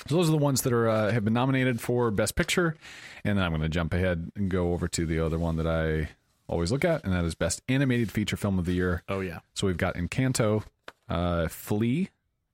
So 0.09 0.17
those 0.17 0.29
are 0.29 0.33
the 0.33 0.39
ones 0.39 0.62
that 0.62 0.73
are 0.73 0.89
uh, 0.89 1.11
have 1.11 1.25
been 1.25 1.35
nominated 1.35 1.81
for 1.81 2.11
Best 2.11 2.35
Picture, 2.37 2.77
and 3.25 3.37
then 3.37 3.45
I'm 3.45 3.51
going 3.51 3.62
to 3.62 3.69
jump 3.69 3.93
ahead 3.93 4.31
and 4.37 4.49
go 4.49 4.73
over 4.73 4.89
to 4.89 5.05
the 5.05 5.19
other 5.21 5.39
one 5.39 5.57
that 5.57 5.67
I 5.67 6.11
always 6.50 6.70
look 6.73 6.85
at, 6.85 7.05
and 7.05 7.12
that 7.14 7.25
is 7.25 7.35
Best 7.35 7.62
Animated 7.69 8.11
Feature 8.12 8.37
Film 8.37 8.58
of 8.58 8.67
the 8.67 8.73
Year. 8.73 9.02
Oh 9.08 9.20
yeah. 9.20 9.38
So 9.55 9.67
we've 9.67 9.76
got 9.79 9.94
Encanto, 9.94 10.64
uh, 11.08 11.49
Flee, 11.49 12.11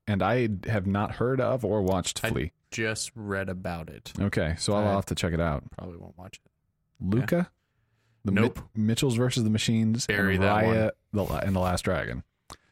and 0.07 0.23
I 0.23 0.49
have 0.69 0.87
not 0.87 1.13
heard 1.17 1.41
of 1.41 1.65
or 1.65 1.83
watched 1.83 2.21
I- 2.25 2.29
Flee. 2.31 2.53
Just 2.71 3.11
read 3.15 3.49
about 3.49 3.89
it. 3.89 4.13
Okay, 4.21 4.55
so 4.59 4.75
I'll 4.75 4.87
I- 4.89 4.93
have 4.95 5.07
to 5.07 5.15
check 5.15 5.33
it 5.33 5.41
out. 5.41 5.65
Probably 5.77 5.97
won't 5.97 6.19
watch 6.19 6.41
it. 6.45 6.51
Luca, 7.01 7.51
the 8.25 8.33
Mi- 8.33 8.43
Nope. 8.43 8.59
Mitchells 8.75 9.15
versus 9.17 9.45
the 9.45 9.51
Machines, 9.51 10.07
Bury 10.07 10.35
and 10.35 10.45
that 10.45 10.65
Raya 10.65 10.91
the, 11.13 11.25
and 11.47 11.55
the 11.57 11.61
Last 11.61 11.83
Dragon. 11.83 12.23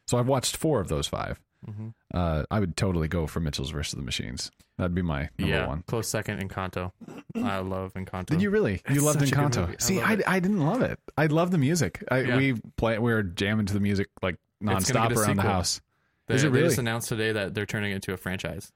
So 0.06 0.18
I've 0.18 0.26
watched 0.28 0.56
four 0.56 0.80
of 0.80 0.88
those 0.88 1.06
five. 1.06 1.40
Mm-hmm. 1.68 1.88
Uh, 2.12 2.44
I 2.50 2.60
would 2.60 2.76
totally 2.76 3.08
go 3.08 3.26
for 3.26 3.40
Mitchell's 3.40 3.70
versus 3.70 3.94
the 3.94 4.02
Machines. 4.02 4.50
That'd 4.78 4.94
be 4.94 5.02
my 5.02 5.28
number 5.38 5.54
Yeah, 5.54 5.66
one. 5.68 5.82
close 5.86 6.08
second. 6.08 6.40
Encanto. 6.46 6.90
I 7.36 7.58
love 7.58 7.94
Encanto. 7.94 8.26
Did 8.26 8.42
you 8.42 8.50
really? 8.50 8.82
You 8.88 8.96
It's 8.96 9.02
loved 9.02 9.20
such 9.20 9.32
a 9.32 9.34
Encanto. 9.34 9.60
movie. 9.62 9.74
I 9.74 9.82
See, 9.82 10.00
love 10.00 10.22
I. 10.26 10.36
I 10.36 10.40
didn't 10.40 10.60
love 10.66 10.82
it. 10.82 10.98
I 11.16 11.26
love 11.26 11.50
the 11.50 11.58
music. 11.58 12.02
I, 12.10 12.20
Yeah. 12.20 12.36
We 12.36 12.54
play. 12.76 12.98
We 12.98 13.12
were 13.12 13.22
jamming 13.22 13.66
to 13.66 13.74
the 13.74 13.80
music 13.80 14.08
like 14.22 14.36
gonna 14.64 14.78
nonstop 14.78 15.08
get 15.10 15.18
a 15.18 15.20
around 15.20 15.36
the 15.36 15.42
house. 15.42 15.80
They, 16.26 16.34
Is 16.36 16.44
it 16.44 16.52
they 16.52 16.60
just 16.62 16.76
really? 16.78 16.88
announced 16.88 17.08
today 17.08 17.32
that 17.32 17.54
they're 17.54 17.66
turning 17.66 17.92
it 17.92 17.96
into 17.96 18.12
a 18.14 18.16
franchise 18.16 18.72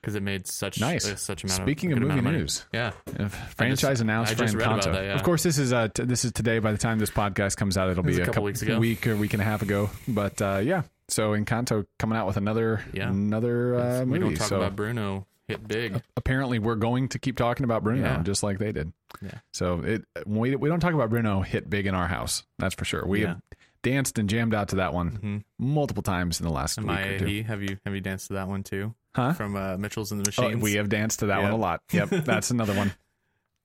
because 0.00 0.14
it 0.14 0.22
made 0.22 0.46
such 0.46 0.80
Nice. 0.80 1.06
uh, 1.06 1.16
such 1.16 1.44
amount 1.44 1.62
Speaking 1.62 1.92
of, 1.92 1.98
of 1.98 2.08
movie 2.08 2.20
money. 2.20 2.38
news, 2.38 2.64
Yeah, 2.72 2.92
if 3.18 3.34
franchise 3.56 4.00
announced 4.00 4.32
I 4.32 4.34
for 4.36 4.42
just 4.44 4.54
read 4.54 4.66
about 4.66 4.80
Encanto. 4.82 4.92
that, 4.92 5.04
yeah. 5.04 5.14
Of 5.14 5.22
course, 5.22 5.42
this 5.42 5.58
is 5.58 5.72
uh 5.72 5.88
t- 5.88 6.04
this 6.04 6.24
is 6.24 6.32
today. 6.32 6.58
By 6.58 6.72
the 6.72 6.78
time 6.78 6.98
this 6.98 7.10
podcast 7.10 7.56
comes 7.56 7.76
out, 7.76 7.90
it'll 7.90 8.02
be 8.04 8.18
a 8.18 8.22
a 8.22 8.26
couple 8.26 8.42
weeks 8.44 8.62
ago. 8.62 8.78
week 8.78 9.06
or 9.06 9.16
week 9.16 9.32
and 9.34 9.42
a 9.42 9.44
half 9.44 9.62
ago. 9.62 9.90
But 10.06 10.40
uh, 10.42 10.60
yeah, 10.62 10.82
so 11.08 11.30
Encanto 11.32 11.86
coming 11.98 12.16
out 12.18 12.26
with 12.26 12.36
another 12.36 12.82
Yeah. 12.92 13.08
another 13.10 13.74
uh, 13.74 14.04
movie. 14.04 14.10
we 14.12 14.18
don't 14.18 14.34
talk 14.36 14.48
so 14.48 14.56
about 14.56 14.76
Bruno 14.76 15.26
hit 15.48 15.66
big. 15.66 16.00
apparently, 16.16 16.58
we're 16.58 16.74
going 16.76 17.08
to 17.08 17.18
keep 17.18 17.36
talking 17.36 17.64
about 17.64 17.82
Bruno 17.82 18.02
Yeah. 18.02 18.22
just 18.22 18.42
like 18.42 18.58
they 18.58 18.72
did. 18.72 18.92
Yeah. 19.22 19.38
So 19.52 19.80
it 19.80 20.04
we 20.26 20.54
we 20.56 20.68
don't 20.68 20.80
talk 20.80 20.94
about 20.94 21.10
Bruno 21.10 21.40
hit 21.42 21.68
big 21.68 21.86
in 21.86 21.94
our 21.94 22.06
house. 22.08 22.44
That's 22.58 22.74
for 22.74 22.84
sure. 22.84 23.04
We 23.06 23.22
Yeah. 23.22 23.28
have 23.28 23.40
danced 23.82 24.18
and 24.18 24.28
jammed 24.28 24.54
out 24.54 24.68
to 24.68 24.76
that 24.76 24.92
one 24.92 25.10
hmm 25.10 25.36
multiple 25.58 26.02
times 26.02 26.40
in 26.40 26.46
the 26.46 26.52
last 26.52 26.78
Am 26.78 26.86
week 26.86 26.96
I 26.98 27.02
or 27.02 27.18
two. 27.20 27.42
Have 27.44 27.62
you 27.62 27.78
have 27.84 27.94
you 27.94 28.00
danced 28.00 28.26
to 28.28 28.34
that 28.34 28.48
one 28.48 28.62
too? 28.62 28.94
Huh? 29.18 29.32
From 29.34 29.56
uh, 29.56 29.76
Mitchell's 29.78 30.12
and 30.12 30.24
the 30.24 30.32
Oh, 30.40 30.56
we 30.56 30.74
have 30.74 30.88
danced 30.88 31.20
to 31.20 31.26
that 31.26 31.42
one 31.42 31.50
a 31.52 31.56
lot. 31.56 31.82
Yep, 31.92 32.08
that's 32.24 32.50
another 32.50 32.74
one. 32.74 32.92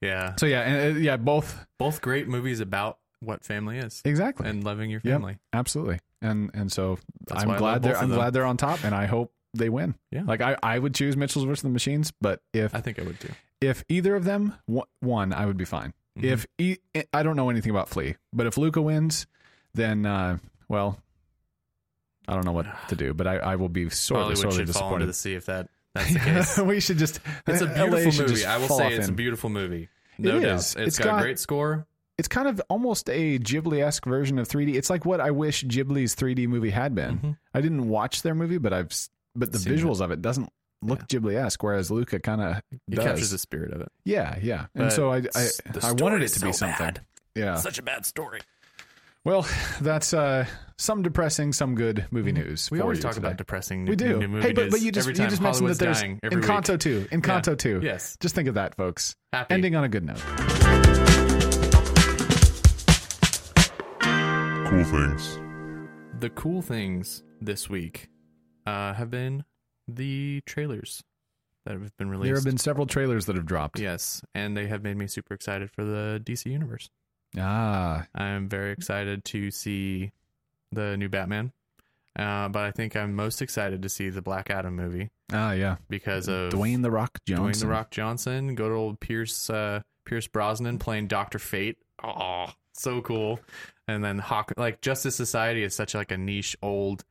yeah, 0.02 0.36
So 0.38 0.46
yeah, 0.46 0.62
and, 0.62 0.98
uh, 0.98 1.00
yeah, 1.00 1.18
both 1.18 1.66
both 1.80 2.02
great 2.02 2.28
movies 2.28 2.60
about 2.60 2.98
what 3.20 3.44
family 3.46 3.78
is 3.78 4.02
exactly, 4.04 4.50
and 4.50 4.64
loving 4.64 4.90
your 4.90 5.00
Yep. 5.04 5.14
family. 5.14 5.38
absolutely, 5.54 6.00
and 6.22 6.52
and 6.54 6.72
so 6.72 6.98
That's 7.28 7.44
I'm 7.44 7.48
why 7.50 7.56
I 7.56 7.60
love 7.60 7.60
glad 7.60 7.84
they're 7.84 7.98
I'm 7.98 8.10
glad 8.10 8.34
they're 8.34 8.46
on 8.46 8.58
top, 8.58 8.84
and 8.84 8.94
I 8.94 9.06
hope 9.06 9.32
they 9.54 9.70
win. 9.70 9.96
Yeah. 10.12 10.24
like 10.25 10.42
I 10.42 10.58
I 10.63 10.77
would 10.80 10.94
choose 10.96 11.16
Mitchell's 11.16 11.46
versus 11.46 11.62
the 11.63 11.70
Machines, 11.70 12.12
but 12.20 12.42
if 12.54 12.74
I 12.75 12.82
think 12.82 13.00
I 13.00 13.04
would 13.04 13.20
too. 13.20 13.30
if 13.62 13.84
either 13.88 14.16
of 14.16 14.25
them 14.25 14.56
won, 15.01 15.32
I 15.34 15.46
would 15.46 15.58
be 15.58 15.66
fine. 15.66 15.94
Mhm. 16.20 16.24
If 16.25 16.46
e- 16.58 16.77
I 17.13 17.24
don't 17.24 17.36
know 17.36 17.50
anything 17.50 17.70
about 17.72 17.88
Flee, 17.89 18.16
but 18.34 18.46
if 18.48 18.58
Luca 18.58 18.82
wins, 18.82 19.25
then 19.74 20.06
uh, 20.06 20.38
well, 20.68 21.00
I 22.27 22.34
don't 22.36 22.46
know 22.46 22.51
what 22.51 22.65
to 22.89 22.96
do, 22.96 23.13
but 23.13 23.27
I, 23.27 23.38
I 23.38 23.56
will 23.56 23.70
be 23.70 23.89
sorely 23.89 24.24
Hollywood 24.36 24.38
sorely 24.53 24.58
should 24.65 24.75
fall 24.75 24.94
into 24.96 25.06
disappointed. 25.06 25.10
the 25.10 25.13
sea 25.13 25.34
if 25.36 25.46
that 25.48 25.70
that's 25.96 26.13
the 26.13 26.20
case. 26.20 26.58
we 26.60 26.80
should 26.80 26.98
just. 26.98 27.20
It's 27.48 27.62
a 27.62 27.68
beautiful 27.68 28.25
movie. 28.27 28.46
I 28.46 28.58
will 28.58 28.68
say 28.70 28.94
it's 28.94 29.08
a 29.10 29.12
beautiful 29.12 29.50
movie. 29.50 29.89
No 30.18 30.38
It 30.38 30.42
doubt. 30.42 30.56
is. 30.56 30.75
it's 30.75 30.75
It's 30.88 31.00
got, 31.00 31.06
got- 31.06 31.20
a 31.20 31.22
great 31.24 31.39
score. 31.39 31.86
It's 32.18 32.27
kind 32.27 32.48
of 32.48 32.62
almost 32.70 33.10
a 33.10 33.39
Ghibli 33.39 33.82
esque 33.84 34.06
version 34.06 34.38
of 34.38 34.48
3D. 34.48 34.75
It's 34.75 34.89
like 34.92 35.03
what 35.03 35.20
I 35.20 35.32
wish 35.32 35.63
Ghibli's 35.63 36.15
3D 36.15 36.48
movie 36.48 36.70
had 36.70 36.94
been. 36.94 37.18
Mhm. 37.18 37.38
I 37.56 37.62
didn't 37.62 37.89
watch 37.89 38.22
their 38.22 38.36
movie, 38.36 38.60
but 38.60 38.72
I've 38.72 38.92
but 39.36 39.51
the 39.51 39.58
Seen 39.58 39.74
visuals 39.74 40.00
of 40.00 40.12
it 40.12 40.22
doesn't 40.22 40.48
look 40.84 41.08
Ghibli 41.08 41.36
esque, 41.36 41.63
whereas 41.63 41.89
Luca 41.89 42.20
kind 42.20 42.39
of 42.39 42.62
It 42.92 43.00
captures 43.00 43.32
the 43.32 43.39
spirit 43.39 43.74
of 43.74 43.82
it. 43.82 43.92
yeah, 44.06 44.38
yeah. 44.44 44.68
And 44.75 44.92
so 44.94 45.12
I 45.12 45.24
I, 45.36 45.48
I 45.82 45.92
wanted 45.94 46.22
it 46.22 46.25
it 46.25 46.39
to 46.39 46.46
be 46.46 46.53
something. 46.53 46.77
bad. 46.77 47.01
Yeah. 47.34 47.56
Such 47.56 47.80
a 47.80 47.82
bad 47.82 48.06
story. 48.06 48.42
Well, 49.25 49.48
that's 49.80 50.13
uh, 50.13 50.46
some 50.77 51.01
depressing, 51.01 51.53
some 51.53 51.75
good 51.75 52.06
movie 52.12 52.34
news. 52.34 52.65
Mm-hmm. 52.65 52.75
We 52.75 52.80
for 52.80 52.84
always 52.84 52.98
you 52.98 53.03
talk 53.03 53.13
today. 53.13 53.27
about 53.27 53.38
depressing. 53.38 53.86
We 53.86 53.96
do. 53.96 54.20
New 54.20 54.27
movie 54.27 54.48
hey, 54.48 54.53
but, 54.53 54.70
but 54.70 54.82
you 54.82 54.92
just 54.92 55.08
you 55.08 55.13
just 55.13 55.42
mentioned 55.42 55.70
that 55.70 55.80
there's 55.80 56.01
dying 56.01 56.20
every 56.24 56.42
Encanto 56.42 56.72
week. 56.72 56.80
two. 56.82 57.08
Encanto 57.10 57.58
two. 57.58 57.80
Yes. 57.82 58.18
Just 58.20 58.36
think 58.36 58.50
of 58.50 58.56
that, 58.56 58.75
folks. 58.75 59.15
Happy. 59.32 59.53
Ending 59.53 59.75
on 59.77 59.86
a 59.86 59.89
good 59.89 60.03
note. 60.03 60.20
Cool 64.68 64.84
things. 64.84 65.39
The 66.20 66.30
cool 66.36 66.62
things 66.62 67.24
this 67.39 67.70
week 67.70 68.10
uh, 68.65 68.94
have 68.94 69.10
been 69.10 69.46
the 69.88 70.42
trailers 70.46 71.01
that 71.65 71.74
have 71.74 71.96
been 71.98 72.10
released. 72.10 72.25
There 72.27 72.36
have 72.36 72.44
been 72.44 72.58
several 72.58 72.88
trailers 72.88 73.25
that 73.27 73.36
have 73.38 73.46
dropped. 73.46 73.80
yes, 73.80 74.22
and 74.36 74.58
they 74.58 74.68
have 74.68 74.84
made 74.84 74.98
me 74.98 75.08
super 75.08 75.34
excited 75.34 75.70
for 75.72 75.86
the 75.86 76.22
DC 76.25 76.48
universe. 76.48 76.89
Ah, 77.38 78.06
I'm 78.13 78.48
very 78.50 78.72
excited 78.72 79.25
to 79.25 79.52
see 79.52 80.12
the 80.72 80.98
new 80.98 81.10
Batman. 81.10 81.52
Uh, 82.16 82.48
but 82.50 82.63
I 82.63 82.72
think 82.72 82.96
I'm 82.96 83.16
most 83.16 83.42
excited 83.42 83.82
to 83.82 83.90
see 83.90 84.10
the 84.12 84.22
Black 84.22 84.52
Adam 84.52 84.75
movie 84.75 85.10
Ah, 85.32 85.54
yeah. 85.54 85.78
because 85.90 86.28
of 86.28 86.52
Dwayne 86.54 86.84
the 86.84 86.92
Rock 86.92 87.18
Johnson. 87.25 87.46
Dwayne 87.46 87.60
the 87.60 87.68
Rock 87.68 87.90
Johnson, 87.92 88.54
good 88.56 88.72
old 88.72 89.00
Pierce 89.00 89.50
uh, 89.50 89.82
Pierce 90.06 90.28
Brosnan 90.28 90.78
playing 90.78 91.08
Doctor 91.08 91.40
Fate. 91.40 91.78
Oh, 92.04 92.48
so 92.74 93.02
cool. 93.02 93.40
And 93.88 94.04
then 94.04 94.20
Hawk, 94.20 94.54
like 94.58 94.82
Justice 94.82 95.16
Society 95.16 95.63
is 95.63 95.74
such 95.75 95.96
like 95.96 96.12
a 96.12 96.18
niche 96.18 96.56
old 96.62 97.04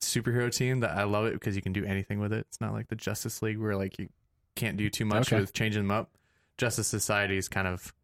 superhero 0.00 0.52
team 0.54 0.80
that 0.80 0.90
I 0.90 1.04
love 1.04 1.26
it 1.26 1.34
because 1.34 1.54
you 1.54 1.62
can 1.62 1.72
do 1.72 1.84
anything 1.84 2.18
with 2.18 2.32
it. 2.32 2.46
It's 2.48 2.60
not 2.60 2.72
like 2.72 2.88
the 2.88 2.96
Justice 2.96 3.42
League 3.42 3.58
where 3.58 3.76
like 3.76 3.98
you 4.00 4.08
can't 4.56 4.76
do 4.76 4.90
too 4.90 5.04
much 5.04 5.32
Okay. 5.32 5.40
with 5.40 5.52
changing 5.52 5.82
them 5.82 5.92
up. 5.92 6.10
Justice 6.58 6.88
Society 6.88 7.36
is 7.36 7.48
kind 7.48 7.68
of 7.68 7.94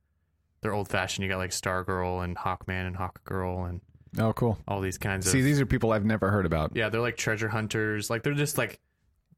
they're 0.60 0.74
old 0.74 0.88
fashioned. 0.88 1.24
You 1.24 1.30
got 1.30 1.38
like 1.38 1.50
Stargirl 1.50 2.24
and 2.24 2.36
Hawkman 2.36 2.86
and 2.86 2.96
Hawkgirl 2.96 3.68
and 3.68 3.80
Oh, 4.18 4.32
cool. 4.32 4.58
all 4.66 4.80
these 4.80 4.98
kinds 4.98 5.26
of 5.26 5.32
See, 5.32 5.42
these 5.42 5.60
are 5.60 5.66
people 5.66 5.92
I've 5.92 6.04
never 6.04 6.30
heard 6.30 6.46
about. 6.46 6.72
yeah, 6.74 6.88
they're 6.88 7.00
like 7.00 7.16
treasure 7.16 7.48
hunters. 7.48 8.08
Like 8.10 8.22
they're 8.22 8.34
just 8.34 8.56
like 8.58 8.80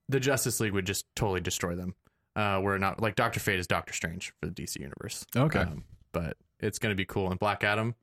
the 0.08 0.20
Justice 0.20 0.60
League 0.60 0.72
would 0.72 0.86
just 0.86 1.04
totally 1.16 1.40
destroy 1.40 1.74
them. 1.74 1.94
Uh, 2.36 2.60
we're 2.62 2.78
not 2.78 3.00
like 3.02 3.16
Doctor 3.16 3.40
Fate 3.40 3.58
is 3.58 3.66
Doctor 3.66 3.92
Strange 3.92 4.32
for 4.40 4.46
the 4.46 4.52
DC 4.52 4.78
universe. 4.80 5.26
Okay. 5.36 5.58
Um, 5.60 5.84
but 6.12 6.36
it's 6.60 6.78
gonna 6.78 6.94
be 6.94 7.04
cool. 7.04 7.30
And 7.30 7.38
Black 7.38 7.64
Adam, 7.64 7.94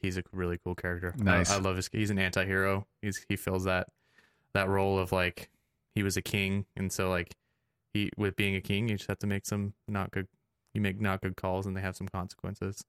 he's 0.00 0.16
a 0.16 0.22
really 0.32 0.58
cool 0.62 0.74
character. 0.74 1.14
I- 1.20 1.22
Nice. 1.22 1.50
I, 1.50 1.58
love 1.58 1.76
his. 1.76 1.88
He's 1.92 2.10
an 2.10 2.18
anti-hero. 2.18 2.86
He's 3.02 3.24
he 3.28 3.36
fills 3.36 3.64
that 3.64 3.88
that 4.54 4.68
role 4.68 4.98
of 4.98 5.12
like 5.12 5.50
he 5.94 6.02
was 6.02 6.16
a 6.16 6.22
king, 6.22 6.64
and 6.76 6.90
so 6.92 7.08
like 7.10 7.34
he 7.92 8.10
with 8.16 8.36
being 8.36 8.56
a 8.56 8.60
king, 8.60 8.88
you 8.88 8.96
just 8.96 9.08
have 9.08 9.18
to 9.20 9.26
make 9.26 9.46
some 9.46 9.74
not 9.86 10.10
good. 10.10 10.28
You 10.76 10.82
make 10.82 11.00
not 11.00 11.22
good 11.22 11.36
calls, 11.36 11.64
and 11.66 11.74
they 11.76 11.80
have 11.80 11.96
some 11.96 12.06
consequences. 12.06 12.84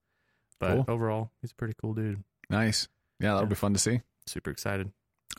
But 0.60 0.76
Cool. 0.76 0.86
overall, 0.90 1.32
he's 1.42 1.52
a 1.52 1.56
pretty 1.56 1.74
cool 1.82 1.94
dude. 1.94 2.22
Nice. 2.50 2.88
Yeah, 3.20 3.30
that'll 3.30 3.44
Yeah. 3.44 3.50
be 3.50 3.56
fun 3.56 3.74
to 3.74 3.80
see. 3.80 4.02
Super 4.26 4.52
excited. 4.52 4.92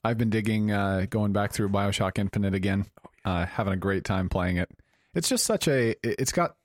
I've 0.02 0.16
been 0.16 0.30
digging 0.30 0.70
uh, 0.70 1.06
going 1.10 1.32
back 1.32 1.52
through 1.52 1.68
Bioshock 1.68 2.18
Infinite 2.18 2.54
again. 2.54 2.86
Oh, 3.24 3.30
uh, 3.30 3.46
having 3.46 3.74
a 3.74 3.76
great 3.76 4.04
time 4.04 4.28
playing 4.30 4.56
it. 4.56 4.70
It's 5.14 5.28
just 5.28 5.44
such 5.44 5.68
a 5.68 5.90
it- 5.90 6.16
it's 6.18 6.32
got 6.32 6.56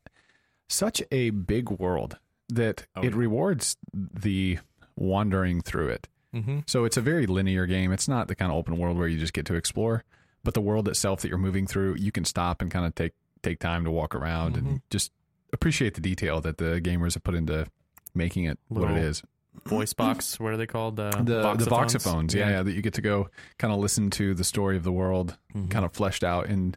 such 0.70 1.02
a 1.12 1.32
big 1.32 1.70
world 1.70 2.18
that 2.50 2.86
Oh, 2.96 3.02
it 3.02 3.12
yeah. 3.12 3.18
rewards 3.20 3.76
the 3.94 4.60
wandering 4.96 5.62
through 5.62 5.90
it. 5.90 6.08
Mm-hmm. 6.34 6.60
So 6.68 6.86
it's 6.86 6.98
a 6.98 7.02
very 7.02 7.26
linear 7.28 7.66
game. 7.66 7.92
It's 7.92 8.08
not 8.08 8.28
the 8.28 8.36
kind 8.36 8.52
of 8.52 8.58
open 8.58 8.78
world 8.78 8.98
where 8.98 9.08
you 9.08 9.18
just 9.20 9.34
get 9.34 9.46
to 9.48 9.56
explore, 9.56 10.04
but 10.44 10.54
the 10.54 10.62
world 10.62 10.88
itself 10.88 11.22
that 11.22 11.30
you're 11.30 11.38
moving 11.38 11.68
through, 11.68 11.96
you 11.96 12.12
can 12.12 12.26
stop 12.26 12.62
and 12.62 12.72
kind 12.72 12.86
of 12.86 12.96
take 12.96 13.14
take 13.42 13.60
time 13.60 13.84
to 13.84 13.92
walk 13.92 14.16
around 14.16 14.56
and 14.56 14.68
Mhm. 14.68 14.82
just 14.90 15.12
appreciate 15.54 15.94
the 15.94 16.02
detail 16.02 16.42
that 16.42 16.58
the 16.58 16.82
gamers 16.82 17.14
have 17.14 17.24
put 17.24 17.36
into 17.36 17.68
making 18.14 18.46
it 18.46 18.60
what 18.68 18.92
it 18.92 18.98
is. 18.98 19.22
Voice 19.68 19.94
box. 19.94 20.40
What 20.40 20.52
are 20.52 20.58
they 20.58 20.66
called? 20.66 21.00
Uh, 21.00 21.12
The 21.24 21.54
the 21.54 21.66
voxophones, 21.66 22.34
yeah, 22.34 22.50
yeah, 22.50 22.64
that 22.64 22.72
you 22.74 22.82
get 22.82 22.96
to 22.96 23.02
go 23.02 23.30
kind 23.60 23.72
of 23.72 23.80
listen 23.80 24.10
to 24.12 24.34
the 24.34 24.44
story 24.44 24.76
of 24.78 24.84
the 24.84 24.92
world 24.92 25.38
Mhm. 25.56 25.70
kind 25.70 25.86
of 25.86 25.94
fleshed 25.94 26.24
out 26.24 26.48
in 26.48 26.76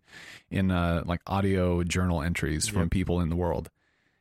in 0.50 0.70
uh, 0.70 1.02
like 1.06 1.20
audio 1.26 1.82
journal 1.82 2.22
entries 2.22 2.68
from 2.68 2.82
Yep. 2.82 2.90
people 2.90 3.20
in 3.22 3.30
the 3.30 3.36
world. 3.36 3.70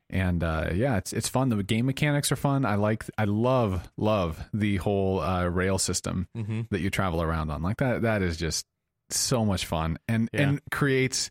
And 0.09 0.41
uh, 0.43 0.69
yeah, 0.73 0.95
it's 0.97 1.11
it's 1.11 1.27
fun. 1.27 1.49
The 1.49 1.61
game 1.63 1.85
mechanics 1.85 2.31
are 2.31 2.35
fun. 2.37 2.63
I 2.65 2.75
like 2.75 3.03
I 3.17 3.25
love 3.25 3.89
love 3.97 4.39
the 4.53 4.77
whole 4.77 5.19
uh, 5.19 5.45
rail 5.47 5.77
system 5.77 6.27
Mm-hmm. 6.37 6.61
that 6.71 6.79
you 6.79 6.89
travel 6.89 7.21
around 7.21 7.49
on. 7.51 7.61
Like 7.61 7.77
that 7.77 8.03
that 8.03 8.21
is 8.21 8.37
just 8.37 8.65
so 9.09 9.43
much 9.45 9.65
fun 9.65 9.97
and 10.07 10.29
Yeah. 10.31 10.41
and 10.49 10.61
creates 10.71 11.29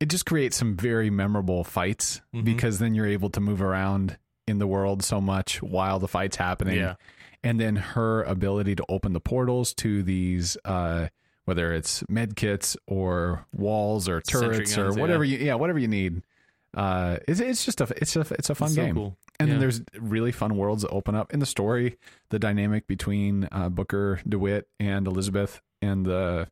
it 0.00 0.06
just 0.10 0.26
creates 0.26 0.56
some 0.56 0.76
very 0.76 1.08
memorable 1.10 1.64
fights 1.64 2.20
Mhm. 2.34 2.44
because 2.44 2.78
then 2.78 2.94
you're 2.94 3.06
able 3.06 3.30
to 3.30 3.40
move 3.40 3.62
around 3.62 4.18
in 4.46 4.58
the 4.58 4.66
world 4.66 5.02
so 5.02 5.20
much 5.20 5.62
while 5.62 5.98
the 5.98 6.08
fight's 6.08 6.36
happening 6.36 6.76
Yeah. 6.76 6.94
and 7.42 7.58
then 7.58 7.76
her 7.76 8.22
ability 8.24 8.76
to 8.76 8.84
open 8.88 9.12
the 9.12 9.20
portals 9.20 9.74
to 9.74 10.02
these 10.02 10.56
uh 10.64 11.08
whether 11.46 11.72
it's 11.72 12.02
med 12.08 12.34
kits 12.36 12.76
or 12.86 13.46
walls 13.52 14.08
or 14.08 14.20
turrets 14.20 14.74
guns, 14.74 14.78
or 14.78 14.96
yeah. 14.96 15.00
whatever 15.02 15.24
you 15.24 15.38
yeah 15.38 15.54
whatever 15.54 15.78
you 15.78 15.88
need 15.88 16.22
uh 16.76 17.16
it's, 17.26 17.40
it's 17.40 17.64
just 17.64 17.80
a 17.80 17.88
it's 17.96 18.14
a 18.16 18.20
it's 18.38 18.50
a 18.50 18.54
fun 18.54 18.66
It's 18.66 18.74
so 18.76 18.84
game 18.84 18.94
cool. 18.94 19.16
and 19.40 19.50
then 19.50 19.58
there's 19.60 19.80
really 19.98 20.32
fun 20.32 20.56
worlds 20.56 20.82
that 20.82 20.90
open 20.90 21.14
up 21.14 21.32
in 21.32 21.40
the 21.40 21.46
story 21.46 21.96
the 22.30 22.38
dynamic 22.38 22.86
between 22.86 23.48
uh, 23.52 23.68
booker 23.68 24.20
dewitt 24.28 24.68
and 24.78 25.06
elizabeth 25.06 25.60
and 25.80 26.04
the 26.04 26.48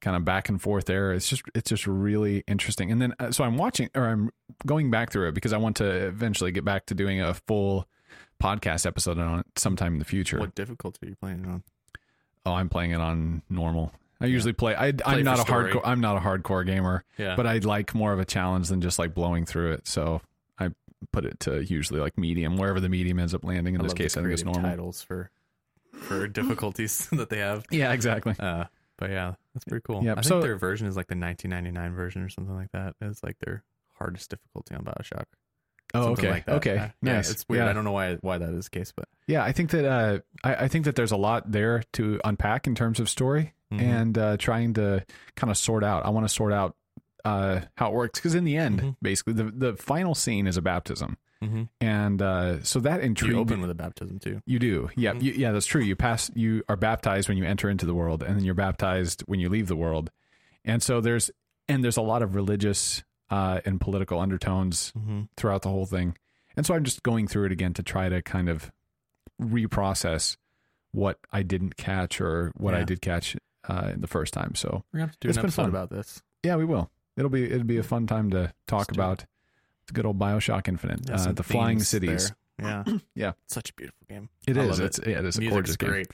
kind 0.00 0.16
of 0.16 0.24
back 0.24 0.48
and 0.48 0.60
forth 0.60 0.84
there. 0.86 1.12
It's 1.12 1.28
just 1.28 1.42
it's 1.54 1.70
just 1.70 1.86
really 1.86 2.44
interesting. 2.46 2.92
And 2.92 3.00
then 3.00 3.14
uh, 3.18 3.30
so 3.32 3.42
i'm 3.44 3.56
watching 3.56 3.88
or 3.94 4.06
i'm 4.06 4.30
going 4.66 4.90
back 4.90 5.10
through 5.10 5.28
it 5.28 5.34
because 5.34 5.52
i 5.52 5.56
want 5.56 5.76
to 5.76 5.84
eventually 5.86 6.52
get 6.52 6.64
back 6.64 6.86
to 6.86 6.94
doing 6.94 7.20
a 7.20 7.34
full 7.34 7.88
podcast 8.42 8.84
episode 8.86 9.18
on 9.18 9.40
it 9.40 9.46
sometime 9.56 9.94
in 9.94 9.98
the 9.98 10.04
future. 10.04 10.38
What 10.38 10.54
difficulty 10.54 11.06
are 11.06 11.10
you 11.10 11.16
playing 11.16 11.46
on? 11.46 11.62
oh 12.46 12.52
i'm 12.52 12.68
playing 12.68 12.90
it 12.90 13.00
on 13.00 13.42
normal. 13.48 13.92
I 14.20 14.26
usually 14.26 14.52
play 14.52 14.74
I, 14.74 14.92
i'm 15.06 15.22
not 15.22 15.38
a 15.38 15.42
story. 15.42 15.72
hardcore 15.72 15.80
i'm 15.84 16.00
not 16.00 16.16
a 16.16 16.20
hardcore 16.20 16.64
gamer 16.66 17.04
Yeah. 17.18 17.36
but 17.36 17.46
i 17.46 17.58
like 17.58 17.94
more 17.94 18.12
of 18.12 18.18
a 18.20 18.24
challenge 18.24 18.68
than 18.68 18.80
just 18.82 18.98
like 18.98 19.14
blowing 19.14 19.46
through 19.46 19.72
it. 19.72 19.86
So 19.88 20.20
i 20.58 20.68
put 21.12 21.24
it 21.24 21.40
to 21.40 21.62
usually 21.64 22.00
like 22.00 22.16
medium 22.18 22.56
wherever 22.56 22.80
the 22.80 22.88
medium 22.90 23.18
ends 23.18 23.34
up 23.34 23.44
landing. 23.44 23.74
In 23.74 23.80
I 23.80 23.84
this 23.84 23.94
case 23.94 24.16
i 24.16 24.20
think 24.20 24.32
it's 24.34 24.44
normal. 24.44 24.62
titles 24.62 25.00
for 25.02 25.30
for 25.94 26.26
difficulties 26.40 27.06
that 27.12 27.30
they 27.30 27.38
have. 27.38 27.64
yeah 27.70 27.92
exactly. 27.92 28.34
Uh, 28.38 28.64
but 28.98 29.10
yeah, 29.10 29.34
that's 29.54 29.64
pretty 29.64 29.82
cool. 29.86 30.02
Yeah, 30.04 30.12
I 30.12 30.14
think 30.16 30.26
so- 30.26 30.40
their 30.40 30.56
version 30.56 30.86
is 30.86 30.96
like 30.96 31.06
the 31.08 31.16
1999 31.16 31.94
version 31.94 32.22
or 32.22 32.28
something 32.28 32.54
like 32.54 32.72
that. 32.72 32.94
It's 33.00 33.22
like 33.22 33.36
their 33.44 33.64
hardest 33.94 34.30
difficulty 34.30 34.74
on 34.74 34.84
Bioshock. 34.84 35.24
oh 35.94 36.08
okay 36.12 36.30
like 36.30 36.46
that. 36.46 36.56
okay 36.56 36.74
Yeah, 36.74 36.90
yeah, 37.02 37.12
nice 37.14 37.30
it's 37.30 37.44
weird. 37.48 37.64
yeah. 37.64 37.70
I 37.70 37.72
don't 37.72 37.84
know 37.84 37.92
why 37.92 38.14
why 38.16 38.38
that 38.38 38.50
is 38.54 38.64
the 38.64 38.70
case, 38.78 38.92
but 38.94 39.06
Yeah, 39.26 39.44
I 39.44 39.52
think 39.52 39.70
that 39.70 39.84
uh, 39.84 40.18
I, 40.42 40.64
I 40.64 40.68
think 40.68 40.84
that 40.86 40.96
there's 40.96 41.12
a 41.12 41.16
lot 41.16 41.50
there 41.52 41.82
to 41.94 42.20
unpack 42.24 42.66
in 42.66 42.74
terms 42.74 42.98
of 43.00 43.08
story 43.08 43.54
Mhm. 43.72 43.80
and 43.80 44.18
uh, 44.18 44.36
trying 44.36 44.74
to 44.74 45.04
kind 45.36 45.50
of 45.50 45.56
sort 45.56 45.82
out. 45.84 46.04
I 46.04 46.10
want 46.10 46.26
to 46.28 46.32
sort 46.32 46.52
out 46.52 46.76
uh, 47.24 47.60
how 47.76 47.88
it 47.90 47.94
works 47.94 48.18
because 48.18 48.34
in 48.34 48.44
the 48.44 48.56
end, 48.56 48.80
Mhm. 48.80 48.96
basically, 49.02 49.32
the 49.32 49.44
the 49.44 49.76
final 49.76 50.14
scene 50.14 50.46
is 50.46 50.56
a 50.56 50.62
baptism, 50.62 51.16
Mhm. 51.42 51.68
and 51.80 52.20
uh, 52.22 52.62
so 52.62 52.80
that 52.80 53.00
intrigued. 53.00 53.32
you 53.34 53.40
open 53.40 53.60
with 53.60 53.70
a 53.70 53.74
baptism 53.74 54.18
too. 54.18 54.40
You 54.46 54.58
do, 54.58 54.90
yeah, 54.96 55.12
Mhm. 55.12 55.22
you, 55.22 55.32
yeah, 55.32 55.52
that's 55.52 55.66
true. 55.66 55.82
You 55.82 55.96
pass, 55.96 56.30
you 56.34 56.62
are 56.68 56.76
baptized 56.76 57.28
when 57.28 57.38
you 57.38 57.44
enter 57.44 57.68
into 57.70 57.86
the 57.86 57.94
world, 57.94 58.22
and 58.22 58.36
then 58.36 58.44
you're 58.44 58.54
baptized 58.54 59.22
when 59.26 59.40
you 59.40 59.48
leave 59.48 59.68
the 59.68 59.76
world, 59.76 60.10
and 60.64 60.82
so 60.82 61.00
there's 61.00 61.30
and 61.66 61.82
there's 61.82 61.96
a 61.96 62.02
lot 62.02 62.22
of 62.22 62.34
religious 62.34 63.02
uh, 63.30 63.60
and 63.64 63.80
political 63.80 64.20
undertones 64.20 64.92
Mm-hmm. 64.96 65.22
throughout 65.36 65.62
the 65.62 65.70
whole 65.70 65.86
thing. 65.86 66.16
And 66.56 66.66
so 66.66 66.74
I'm 66.74 66.84
just 66.84 67.02
going 67.02 67.26
through 67.26 67.46
it 67.46 67.52
again 67.52 67.72
to 67.74 67.82
try 67.82 68.08
to 68.10 68.20
kind 68.22 68.48
of 68.50 68.70
reprocess 69.40 70.36
what 70.92 71.18
I 71.32 71.42
didn't 71.42 71.76
catch 71.76 72.20
or 72.20 72.52
what 72.56 72.74
I 72.74 72.84
did 72.84 73.00
catch 73.00 73.36
uh, 73.68 73.90
in 73.94 74.00
the 74.00 74.06
first 74.06 74.32
time. 74.34 74.54
So 74.54 74.84
We're 74.92 74.98
gonna 74.98 75.06
have 75.08 75.12
to 75.12 75.18
do 75.20 75.28
It's 75.30 75.38
an 75.38 75.44
episode 75.44 75.62
fun. 75.62 75.70
about 75.70 75.90
this. 75.90 76.22
yeah, 76.44 76.56
we 76.56 76.64
will. 76.64 76.90
It'll 77.16 77.30
be 77.30 77.44
it'll 77.44 77.64
be 77.64 77.78
a 77.78 77.82
fun 77.82 78.06
time 78.06 78.30
to 78.30 78.52
talk 78.66 78.80
Let's 78.80 78.88
do 78.88 79.00
about 79.00 79.24
the 79.86 79.92
good 79.92 80.06
old 80.06 80.18
Bioshock 80.18 80.66
Infinite, 80.68 81.00
Yeah, 81.08 81.16
uh, 81.16 81.32
the 81.32 81.42
flying 81.42 81.78
themes 81.78 81.88
cities. 81.88 82.32
there. 82.58 82.84
Yeah, 82.86 82.98
Yeah. 83.14 83.32
Such 83.48 83.70
a 83.70 83.74
beautiful 83.74 84.06
game. 84.08 84.28
It 84.46 84.56
I 84.56 84.62
is. 84.62 84.68
love 84.70 84.80
it. 84.80 84.84
It's 84.86 85.00
yeah, 85.06 85.18
it 85.18 85.24
is 85.24 85.36
a 85.36 85.40
Music's 85.40 85.52
gorgeous 85.54 85.76
game. 85.76 85.90
great. 85.90 86.06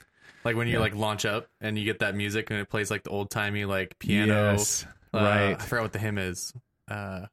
Like 0.43 0.55
when 0.55 0.67
you 0.67 0.73
Yeah. 0.75 0.79
like 0.79 0.95
launch 0.95 1.25
up 1.25 1.47
and 1.59 1.77
you 1.77 1.85
get 1.85 1.99
that 1.99 2.15
music 2.15 2.49
and 2.51 2.59
it 2.59 2.69
plays 2.69 2.89
like 2.91 3.03
the 3.03 3.09
old 3.11 3.29
timey 3.29 3.65
like 3.65 3.97
piano. 3.99 4.51
Yes, 4.53 4.85
uh, 5.13 5.17
right. 5.19 5.53
I 5.59 5.63
forgot 5.65 5.83
what 5.83 5.93
the 5.93 5.99
hymn 5.99 6.17
is. 6.17 6.53
Uh, 6.89 7.27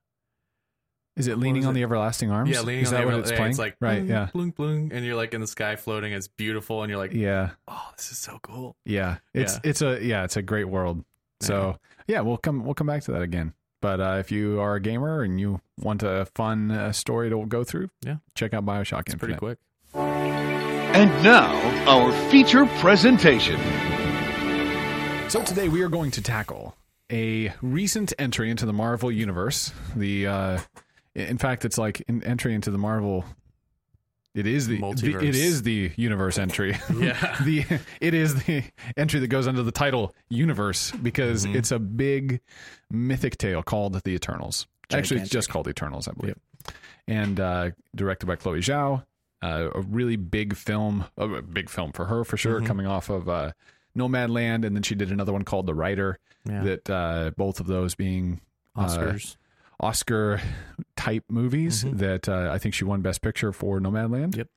Is 1.17 1.27
it 1.27 1.39
leaning 1.39 1.61
was 1.61 1.67
on 1.67 1.73
it? 1.73 1.81
the 1.81 1.83
everlasting 1.83 2.31
arms? 2.31 2.51
yeah, 2.51 2.61
leaning 2.61 2.85
is 2.85 2.93
on 2.93 3.01
that 3.01 3.07
the 3.07 3.13
what 3.13 3.21
it's 3.21 3.31
yeah, 3.31 3.37
playing? 3.37 3.51
It's 3.51 3.59
like 3.59 3.77
right. 3.81 3.97
blung, 3.99 4.09
Yeah. 4.09 4.29
blung, 4.33 4.51
blung, 4.51 4.93
and 4.93 5.05
you're 5.05 5.17
like 5.17 5.35
in 5.35 5.41
the 5.41 5.47
sky 5.47 5.77
floating. 5.77 6.13
It's 6.13 6.29
beautiful, 6.29 6.83
and 6.83 6.91
you're 6.91 6.99
like, 6.99 7.13
Yeah. 7.13 7.51
oh, 7.67 7.91
this 7.97 8.13
is 8.13 8.19
so 8.19 8.39
cool. 8.43 8.77
Yeah. 8.85 9.17
It's 9.35 9.55
Yeah. 9.55 9.61
it's 9.65 9.83
a 9.83 9.99
yeah, 10.05 10.25
it's 10.25 10.37
a 10.37 10.43
great 10.43 10.69
world. 10.69 11.05
So 11.41 11.79
yeah, 12.07 12.21
we'll 12.21 12.37
come 12.37 12.65
we'll 12.65 12.75
come 12.75 12.87
back 12.87 13.03
to 13.05 13.13
that 13.13 13.23
again. 13.23 13.53
But 13.80 14.00
uh, 14.00 14.16
if 14.18 14.32
you 14.32 14.61
are 14.61 14.75
a 14.75 14.80
gamer 14.80 15.23
and 15.23 15.38
you 15.40 15.61
want 15.78 16.02
a 16.02 16.26
fun 16.35 16.70
uh, 16.70 16.92
story 16.92 17.30
to 17.30 17.47
go 17.47 17.62
through, 17.64 17.90
Yeah. 18.04 18.16
check 18.35 18.52
out 18.54 18.66
Bioshock 18.66 19.02
It's 19.02 19.14
Infinite. 19.14 19.18
pretty 19.18 19.56
quick. 19.56 19.58
And 19.94 21.11
now, 21.23 21.54
our 21.88 22.12
feature 22.30 22.66
presentation. 22.80 23.58
So 25.30 25.42
today 25.44 25.68
we 25.68 25.82
are 25.82 25.88
going 25.88 26.11
to 26.12 26.23
tackle 26.23 26.75
a 27.12 27.52
recent 27.62 28.12
entry 28.18 28.50
into 28.50 28.66
the 28.66 28.73
Marvel 28.73 29.12
universe. 29.12 29.73
The 29.94 30.26
uh, 30.26 30.58
in 31.14 31.38
fact, 31.38 31.64
it's 31.64 31.78
like 31.78 32.02
an 32.08 32.23
entry 32.25 32.54
into 32.54 32.70
the 32.70 32.78
Marvel. 32.78 33.25
It 34.38 34.47
is 34.47 34.66
the, 34.68 34.78
the 34.78 35.18
it 35.21 35.35
is 35.35 35.62
the 35.62 35.90
universe 35.97 36.38
entry. 36.38 36.76
Yeah. 36.99 37.37
the 37.45 37.64
it 38.00 38.14
is 38.14 38.45
the 38.45 38.62
entry 38.97 39.21
that 39.21 39.28
goes 39.28 39.47
under 39.49 39.62
the 39.62 39.73
title 39.73 40.14
universe 40.28 40.90
because 40.92 41.45
Mhm. 41.47 41.57
it's 41.57 41.71
a 41.73 41.78
big 41.78 42.40
mythic 42.90 43.37
tale 43.38 43.62
called 43.62 43.95
the 44.04 44.11
Eternals. 44.12 44.66
Actually, 44.92 45.21
it's 45.21 45.30
just 45.30 45.49
called 45.49 45.68
Eternals, 45.68 46.09
I 46.09 46.12
believe. 46.12 46.37
And 47.07 47.40
uh, 47.40 47.71
directed 47.95 48.26
by 48.26 48.37
Chloe 48.37 48.61
Zhao. 48.61 49.04
Uh, 49.42 49.68
a 49.75 49.80
really 49.83 50.16
big 50.16 50.54
film, 50.57 51.04
a 51.16 51.40
big 51.42 51.68
film 51.71 51.92
for 51.92 52.07
her 52.07 52.25
for 52.25 52.37
sure, 52.37 52.61
Mhm. 52.61 52.66
coming 52.66 52.87
off 52.87 53.09
of 53.09 53.28
uh, 53.28 53.52
Nomadland, 53.97 54.64
and 54.66 54.75
then 54.76 54.83
she 54.83 54.95
did 54.95 55.11
another 55.12 55.33
one 55.33 55.42
called 55.45 55.66
The 55.66 55.75
Rider. 55.75 56.18
Yeah. 56.45 56.62
That 56.62 56.90
uh, 56.90 57.30
both 57.37 57.61
of 57.61 57.66
those 57.66 57.95
being 57.95 58.40
uh, 58.76 58.87
Oscars. 58.87 59.37
Oscar 59.80 60.40
type 60.97 61.25
movies 61.28 61.85
Mhm. 61.85 61.99
that 61.99 62.28
uh, 62.28 62.50
I 62.52 62.58
think 62.58 62.75
she 62.75 62.85
won 62.85 63.00
Best 63.02 63.23
Picture 63.23 63.52
for 63.52 63.80
Nomadland. 63.80 64.37
Yep. 64.37 64.49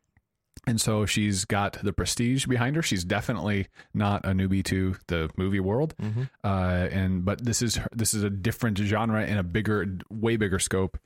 And 0.67 0.79
so 0.79 1.05
she's 1.07 1.45
got 1.45 1.77
the 1.83 1.91
prestige 1.93 2.45
behind 2.45 2.75
her. 2.75 2.81
She's 2.83 3.03
definitely 3.03 3.67
not 3.95 4.23
a 4.25 4.29
newbie 4.29 4.63
to 4.65 4.95
the 5.07 5.29
movie 5.35 5.59
world, 5.59 5.95
Mm-hmm. 5.99 6.23
uh, 6.43 6.87
and 6.91 7.25
but 7.25 7.43
this 7.43 7.61
is 7.63 7.77
her, 7.77 7.87
this 7.95 8.13
is 8.13 8.21
a 8.23 8.29
different 8.29 8.77
genre 8.77 9.23
and 9.23 9.39
a 9.39 9.43
bigger, 9.43 9.97
way 10.11 10.37
bigger 10.37 10.59
scope 10.59 10.99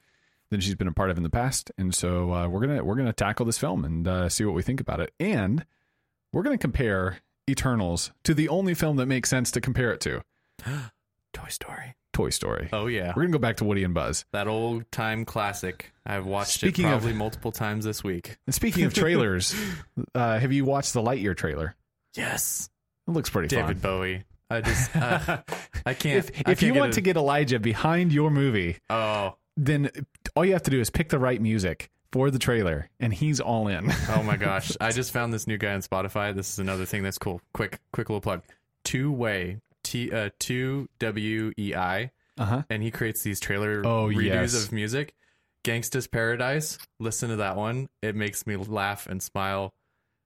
than 0.50 0.60
she's 0.60 0.76
been 0.76 0.88
a 0.90 0.92
part 0.94 1.10
of 1.10 1.18
in 1.18 1.24
the 1.24 1.30
past. 1.30 1.72
And 1.78 1.96
so 1.96 2.34
uh, 2.34 2.48
we're 2.50 2.60
gonna 2.62 2.84
we're 2.84 2.96
gonna 2.96 3.14
tackle 3.14 3.46
this 3.46 3.58
film 3.58 3.86
and 3.86 4.08
uh, 4.08 4.28
see 4.30 4.44
what 4.44 4.56
we 4.56 4.62
think 4.62 4.82
about 4.82 5.00
it, 5.00 5.14
and 5.22 5.66
we're 6.34 6.44
gonna 6.44 6.58
compare 6.58 7.20
Eternals 7.50 8.12
to 8.24 8.34
the 8.34 8.50
only 8.50 8.74
film 8.74 8.98
that 8.98 9.06
makes 9.06 9.30
sense 9.30 9.52
to 9.52 9.62
compare 9.62 9.92
it 9.94 10.02
to, 10.02 10.22
Toy 11.34 11.48
Story. 11.50 11.96
Toy 12.16 12.30
Story. 12.30 12.70
Oh 12.72 12.88
yeah, 12.88 13.12
We're 13.16 13.24
gonna 13.24 13.34
go 13.34 13.40
back 13.40 13.58
to 13.58 13.66
Woody 13.66 13.84
and 13.84 13.94
Buzz. 13.94 14.24
that 14.32 14.48
old 14.48 14.90
time 14.92 15.26
classic. 15.26 15.92
I've 16.06 16.26
watched 16.26 16.52
Speaking 16.52 16.86
it 16.86 16.94
of- 16.94 17.02
probably 17.02 17.14
multiple 17.18 17.52
times 17.52 17.84
this 17.84 18.04
week. 18.04 18.38
And 18.48 18.56
speaking 18.56 18.86
of 18.86 18.94
trailers, 18.94 19.54
uh, 20.16 20.40
have 20.40 20.54
you 20.54 20.64
watched 20.66 20.94
the 20.94 21.02
Lightyear 21.02 21.36
trailer? 21.36 21.76
Yes, 22.16 22.70
It 23.08 23.12
looks 23.12 23.30
pretty 23.30 23.50
David 23.50 23.82
fun. 23.82 23.92
Bowie. 23.92 24.24
I 24.50 24.62
just 24.62 24.96
uh, 24.96 25.42
I 25.86 25.94
can't. 25.94 26.20
If, 26.30 26.32
I 26.40 26.44
can't 26.56 26.62
you 26.62 26.74
want 26.74 26.92
it- 26.92 26.96
to 26.96 27.02
get 27.02 27.18
Elijah 27.18 27.60
behind 27.60 28.14
your 28.14 28.32
movie, 28.32 28.78
oh 28.90 29.36
then 29.58 29.90
all 30.36 30.46
you 30.46 30.54
have 30.54 30.64
to 30.64 30.72
do 30.72 30.80
is 30.80 30.90
pick 30.90 31.10
the 31.10 31.20
right 31.20 31.42
music 31.42 31.90
for 32.14 32.32
the 32.32 32.40
trailer, 32.40 32.90
and 33.00 33.14
he's 33.14 33.42
all 33.42 33.68
in. 33.68 33.92
oh 34.10 34.24
my 34.24 34.38
gosh, 34.38 34.72
I 34.80 34.92
just 34.92 35.12
found 35.12 35.34
this 35.34 35.48
new 35.48 35.58
guy 35.58 35.74
on 35.74 35.82
Spotify. 35.82 36.34
This 36.34 36.54
is 36.54 36.60
another 36.60 36.86
thing 36.86 37.04
that's 37.04 37.18
cool. 37.18 37.42
Quick 37.54 37.80
quick 37.92 38.08
little 38.10 38.22
plug. 38.22 38.42
Two 38.86 39.12
way 39.12 39.58
T 39.86 40.12
uh 40.12 40.32
two 40.40 40.90
W 41.00 41.54
E 41.58 41.74
I, 41.76 42.12
Uh 42.38 42.46
huh. 42.46 42.64
and 42.70 42.84
he 42.84 42.92
creates 42.92 43.22
these 43.24 43.40
trailer 43.40 43.82
Oh, 43.86 44.08
redos 44.10 44.24
yes. 44.26 44.66
of 44.66 44.72
music. 44.74 45.16
Gangsta's 45.64 46.08
Paradise. 46.08 46.78
Listen 47.00 47.30
to 47.30 47.38
that 47.38 47.56
one. 47.56 47.88
It 48.02 48.16
makes 48.16 48.46
me 48.46 48.56
laugh 48.58 49.08
and 49.08 49.22
smile, 49.24 49.74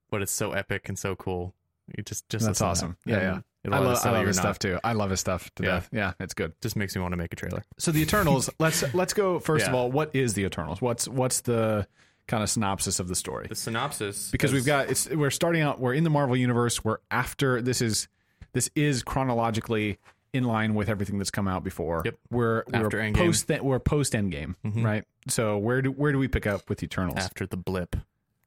but 0.09 0.21
it's 0.21 0.31
so 0.31 0.51
epic 0.53 0.89
and 0.89 0.97
so 0.97 1.15
cool. 1.15 1.53
You 1.95 2.03
just 2.03 2.27
just 2.29 2.45
That's 2.45 2.61
awesome. 2.61 2.97
that. 3.05 3.11
Yeah, 3.11 3.17
And 3.17 3.23
yeah. 3.23 3.41
it'll 3.63 3.75
I 3.75 3.79
love, 3.79 4.05
I 4.05 4.11
love 4.11 4.27
his 4.27 4.35
not. 4.37 4.41
stuff 4.43 4.59
too. 4.59 4.79
I 4.83 4.93
love 4.93 5.09
his 5.11 5.19
stuff 5.19 5.49
to 5.55 5.63
Yeah. 5.63 5.69
death. 5.69 5.89
Yeah, 5.91 6.13
it's 6.19 6.33
good. 6.33 6.53
Just 6.61 6.75
makes 6.75 6.95
me 6.95 7.01
want 7.01 7.13
to 7.13 7.17
make 7.17 7.31
a 7.33 7.35
trailer. 7.35 7.63
So 7.77 7.91
the 7.91 8.01
Eternals. 8.01 8.49
let's 8.59 8.83
let's 8.93 9.13
go 9.13 9.39
first 9.39 9.67
of 9.67 9.73
all. 9.73 9.91
What 9.91 10.15
is 10.15 10.33
the 10.33 10.43
Eternals? 10.43 10.81
What's 10.81 11.07
what's 11.07 11.41
the 11.41 11.87
kind 12.27 12.43
of 12.43 12.49
synopsis 12.49 12.99
of 12.99 13.07
the 13.07 13.15
story? 13.15 13.47
The 13.47 13.55
synopsis 13.55 14.29
because 14.31 14.51
is- 14.51 14.55
we've 14.55 14.65
got 14.65 14.89
it's 14.91 15.09
we're 15.09 15.31
starting 15.31 15.61
out 15.61 15.79
we're 15.79 15.93
in 15.95 16.03
the 16.03 16.09
Marvel 16.11 16.35
universe 16.37 16.83
we're 16.83 16.97
after 17.09 17.61
this 17.61 17.81
is 17.81 18.07
this 18.53 18.69
is 18.75 19.03
chronologically 19.03 19.97
in 20.33 20.43
line 20.43 20.75
with 20.75 20.89
everything 20.89 21.17
that's 21.17 21.31
come 21.31 21.47
out 21.47 21.63
before 21.63 22.03
Yep. 22.05 22.15
we're 22.31 22.59
After 22.73 22.97
we're 22.99 23.03
Endgame. 23.03 23.15
post 23.17 23.49
we're 23.63 23.79
post 23.79 24.13
Endgame 24.13 24.55
Mhm. 24.65 24.83
right 24.85 25.03
so 25.27 25.57
where 25.57 25.81
do 25.81 25.91
where 25.91 26.11
do 26.11 26.19
we 26.19 26.27
pick 26.27 26.45
up 26.47 26.69
with 26.69 26.83
Eternals 26.83 27.17
after 27.17 27.45
the 27.47 27.57
blip. 27.57 27.95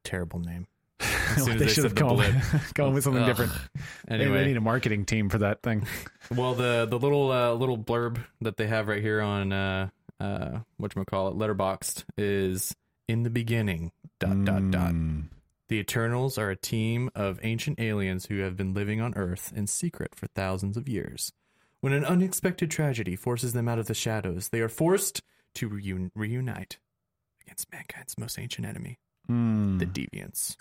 Terrible 0.04 0.38
name. 0.40 0.66
They 1.46 1.56
they 1.56 1.66
should 1.68 1.84
have 1.84 1.94
gone, 1.94 2.16
blip. 2.16 2.34
gone 2.74 2.92
with 2.94 3.04
something 3.04 3.22
Ugh. 3.22 3.28
different 3.28 3.52
They- 4.06 4.18
they, 4.18 4.44
need 4.46 4.56
a 4.56 4.60
marketing 4.60 5.04
team 5.06 5.28
for 5.28 5.38
that 5.38 5.62
thing 5.62 5.86
well, 6.30 6.54
the 6.54 6.86
the 6.88 6.98
little 6.98 7.30
uh, 7.32 7.52
little 7.54 7.78
blurb 7.78 8.18
that 8.42 8.56
they 8.58 8.66
have 8.66 8.86
right 8.88 9.02
here 9.02 9.20
on 9.20 9.52
uh, 9.52 9.88
uh, 10.20 10.60
what 10.76 10.94
call 11.06 11.28
it, 11.28 11.34
Letterboxd 11.36 12.04
is 12.16 12.76
in 13.08 13.24
the 13.24 13.30
beginning. 13.30 13.90
Dot 14.20 14.44
dot 14.44 14.70
dot. 14.70 14.92
The 15.72 15.78
Eternals 15.78 16.36
are 16.36 16.50
a 16.50 16.54
team 16.56 17.08
of 17.14 17.40
ancient 17.42 17.80
aliens 17.80 18.26
who 18.26 18.40
have 18.40 18.58
been 18.58 18.74
living 18.74 19.00
on 19.00 19.14
Earth 19.16 19.54
in 19.56 19.66
secret 19.66 20.14
for 20.14 20.26
thousands 20.26 20.76
of 20.76 20.86
years. 20.86 21.32
When 21.80 21.94
an 21.94 22.04
unexpected 22.04 22.70
tragedy 22.70 23.16
forces 23.16 23.54
them 23.54 23.68
out 23.68 23.78
of 23.78 23.86
the 23.86 23.94
shadows, 23.94 24.50
they 24.50 24.60
are 24.60 24.68
forced 24.68 25.22
to 25.54 25.70
reun- 25.70 26.10
reunite 26.14 26.76
against 27.40 27.72
mankind's 27.72 28.18
most 28.18 28.38
ancient 28.38 28.66
enemy, 28.66 28.98
Mm. 29.30 29.78
the 29.78 29.86
Deviants. 29.86 30.56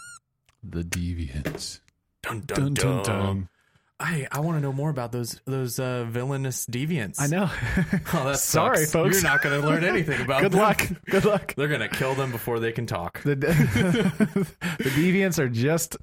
the 0.63 0.81
deviants 0.81 1.81
Dun 2.23 2.39
dun, 2.45 2.73
dun, 2.73 3.03
dun. 3.03 3.49
I 4.01 4.27
I 4.31 4.39
want 4.39 4.57
to 4.57 4.61
know 4.61 4.73
more 4.73 4.89
about 4.89 5.11
those 5.11 5.39
those 5.45 5.79
uh, 5.79 6.05
villainous 6.05 6.65
deviants. 6.65 7.21
I 7.21 7.27
know 7.27 7.49
Oh, 8.13 8.25
that 8.29 8.39
Sorry, 8.39 8.77
sucks. 8.79 8.91
folks. 8.91 9.21
You're 9.21 9.31
not 9.31 9.41
going 9.41 9.61
to 9.61 9.67
learn 9.67 9.83
anything 9.83 10.19
about 10.21 10.41
them. 10.41 10.51
good 10.51 10.57
them. 10.57 10.59
luck 10.61 10.87
good 11.09 11.25
luck 11.25 11.53
They're 11.55 11.67
going 11.67 11.81
to 11.81 11.89
kill 11.89 12.15
them 12.15 12.31
before 12.31 12.59
they 12.59 12.71
can 12.71 12.85
talk. 12.87 13.21
the, 13.23 13.35
the 13.35 14.89
deviants 14.89 15.39
are 15.39 15.49
just 15.49 15.97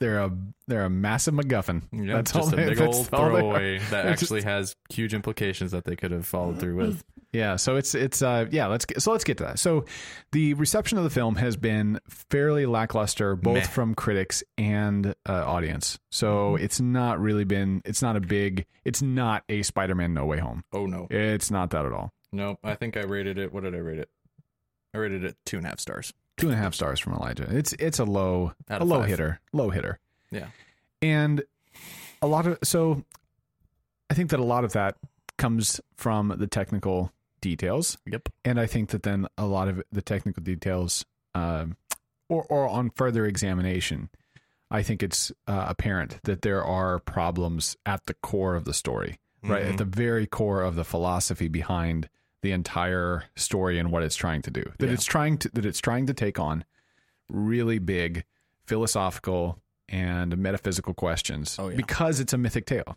they're 0.00 0.18
a 0.18 0.36
they're 0.66 0.84
a 0.84 0.90
massive 0.90 1.34
MacGuffin. 1.34 1.82
Yeah, 1.92 2.16
that's 2.16 2.32
just 2.32 2.48
all 2.48 2.52
a 2.52 2.56
they- 2.56 2.68
big 2.70 2.80
old 2.80 2.94
all 2.94 3.02
they 3.30 3.36
are. 3.36 3.40
throwaway 3.40 3.78
that 3.90 4.06
actually 4.12 4.42
has 4.42 4.74
huge 4.90 5.14
implications 5.14 5.70
that 5.72 5.84
they 5.84 5.96
could 5.96 6.10
have 6.10 6.26
followed 6.26 6.58
through 6.60 6.76
with. 6.76 7.04
Yeah, 7.34 7.56
so 7.56 7.74
it's 7.74 7.96
it's 7.96 8.22
uh 8.22 8.46
yeah, 8.52 8.68
let's 8.68 8.84
get 8.84 9.02
so 9.02 9.10
let's 9.10 9.24
get 9.24 9.38
to 9.38 9.42
that. 9.44 9.58
So 9.58 9.86
the 10.30 10.54
reception 10.54 10.98
of 10.98 11.04
the 11.04 11.10
film 11.10 11.34
has 11.34 11.56
been 11.56 11.98
fairly 12.08 12.64
lackluster 12.64 13.34
both 13.34 13.54
Meh. 13.54 13.62
from 13.62 13.96
critics 13.96 14.44
and 14.56 15.16
uh, 15.28 15.44
audience. 15.44 15.98
So 16.12 16.54
it's 16.54 16.80
not 16.80 17.18
really 17.18 17.42
been 17.42 17.82
it's 17.84 18.02
not 18.02 18.14
a 18.14 18.20
big 18.20 18.66
it's 18.84 19.02
not 19.02 19.42
a 19.48 19.62
Spider-Man 19.62 20.14
No 20.14 20.26
Way 20.26 20.38
Home. 20.38 20.62
Oh 20.72 20.86
no, 20.86 21.08
It's 21.10 21.50
not 21.50 21.70
that 21.70 21.84
at 21.84 21.92
all. 21.92 22.12
nope. 22.30 22.60
I 22.62 22.76
think 22.76 22.96
I 22.96 23.00
rated 23.02 23.36
it. 23.36 23.52
What 23.52 23.64
did 23.64 23.74
I 23.74 23.78
rate 23.78 23.98
it? 23.98 24.08
I 24.94 24.98
rated 24.98 25.24
it 25.24 25.36
two 25.44 25.56
and 25.56 25.66
a 25.66 25.70
half 25.70 25.80
stars. 25.80 26.14
Two 26.36 26.48
and 26.48 26.54
a 26.54 26.58
half 26.58 26.74
stars 26.74 26.98
from 27.00 27.14
Elijah. 27.14 27.46
It's 27.48 27.72
it's 27.74 27.98
a 27.98 28.04
low 28.04 28.52
a 28.68 28.84
low 28.84 29.00
five. 29.00 29.08
hitter. 29.08 29.40
Low 29.52 29.70
hitter. 29.70 29.98
Yeah. 30.30 30.46
And 31.00 31.42
a 32.22 32.26
lot 32.26 32.46
of 32.46 32.58
so 32.64 33.04
I 34.10 34.14
think 34.14 34.30
that 34.30 34.40
a 34.40 34.44
lot 34.44 34.64
of 34.64 34.72
that 34.72 34.96
comes 35.38 35.80
from 35.96 36.34
the 36.36 36.46
technical 36.46 37.12
details. 37.40 37.98
Yep. 38.06 38.30
and 38.44 38.58
I 38.58 38.66
think 38.66 38.90
that 38.90 39.02
then 39.02 39.26
a 39.36 39.46
lot 39.46 39.68
of 39.68 39.82
the 39.92 40.00
technical 40.02 40.42
details, 40.42 41.04
um, 41.34 41.76
or 42.28 42.44
or 42.48 42.66
on 42.68 42.90
further 42.90 43.26
examination, 43.26 44.08
I 44.70 44.82
think 44.82 45.02
it's 45.02 45.30
uh, 45.46 45.66
apparent 45.68 46.20
that 46.24 46.42
there 46.42 46.64
are 46.64 46.98
problems 46.98 47.76
at 47.86 48.06
the 48.06 48.14
core 48.14 48.54
of 48.56 48.64
the 48.64 48.72
story, 48.74 49.18
right 49.42 49.62
Mhm. 49.64 49.70
at 49.72 49.78
the 49.78 49.84
very 49.84 50.26
core 50.26 50.62
of 50.62 50.74
the 50.74 50.84
philosophy 50.84 51.48
behind 51.48 52.08
the 52.44 52.52
entire 52.52 53.24
story 53.36 53.78
and 53.78 53.90
what 53.90 54.02
it's 54.02 54.14
trying 54.16 54.42
to 54.42 54.50
do. 54.50 54.62
That 54.78 54.86
Yeah. 54.88 54.92
it's 54.92 55.04
trying 55.06 55.38
to 55.38 55.48
that 55.54 55.64
it's 55.64 55.80
trying 55.80 56.06
to 56.06 56.14
take 56.14 56.38
on 56.38 56.64
really 57.30 57.78
big 57.78 58.24
philosophical 58.66 59.62
and 59.88 60.36
metaphysical 60.36 60.92
questions 60.94 61.56
Oh, 61.58 61.68
yeah. 61.70 61.76
because 61.76 62.20
it's 62.20 62.32
a 62.32 62.38
mythic 62.38 62.66
tale. 62.66 62.96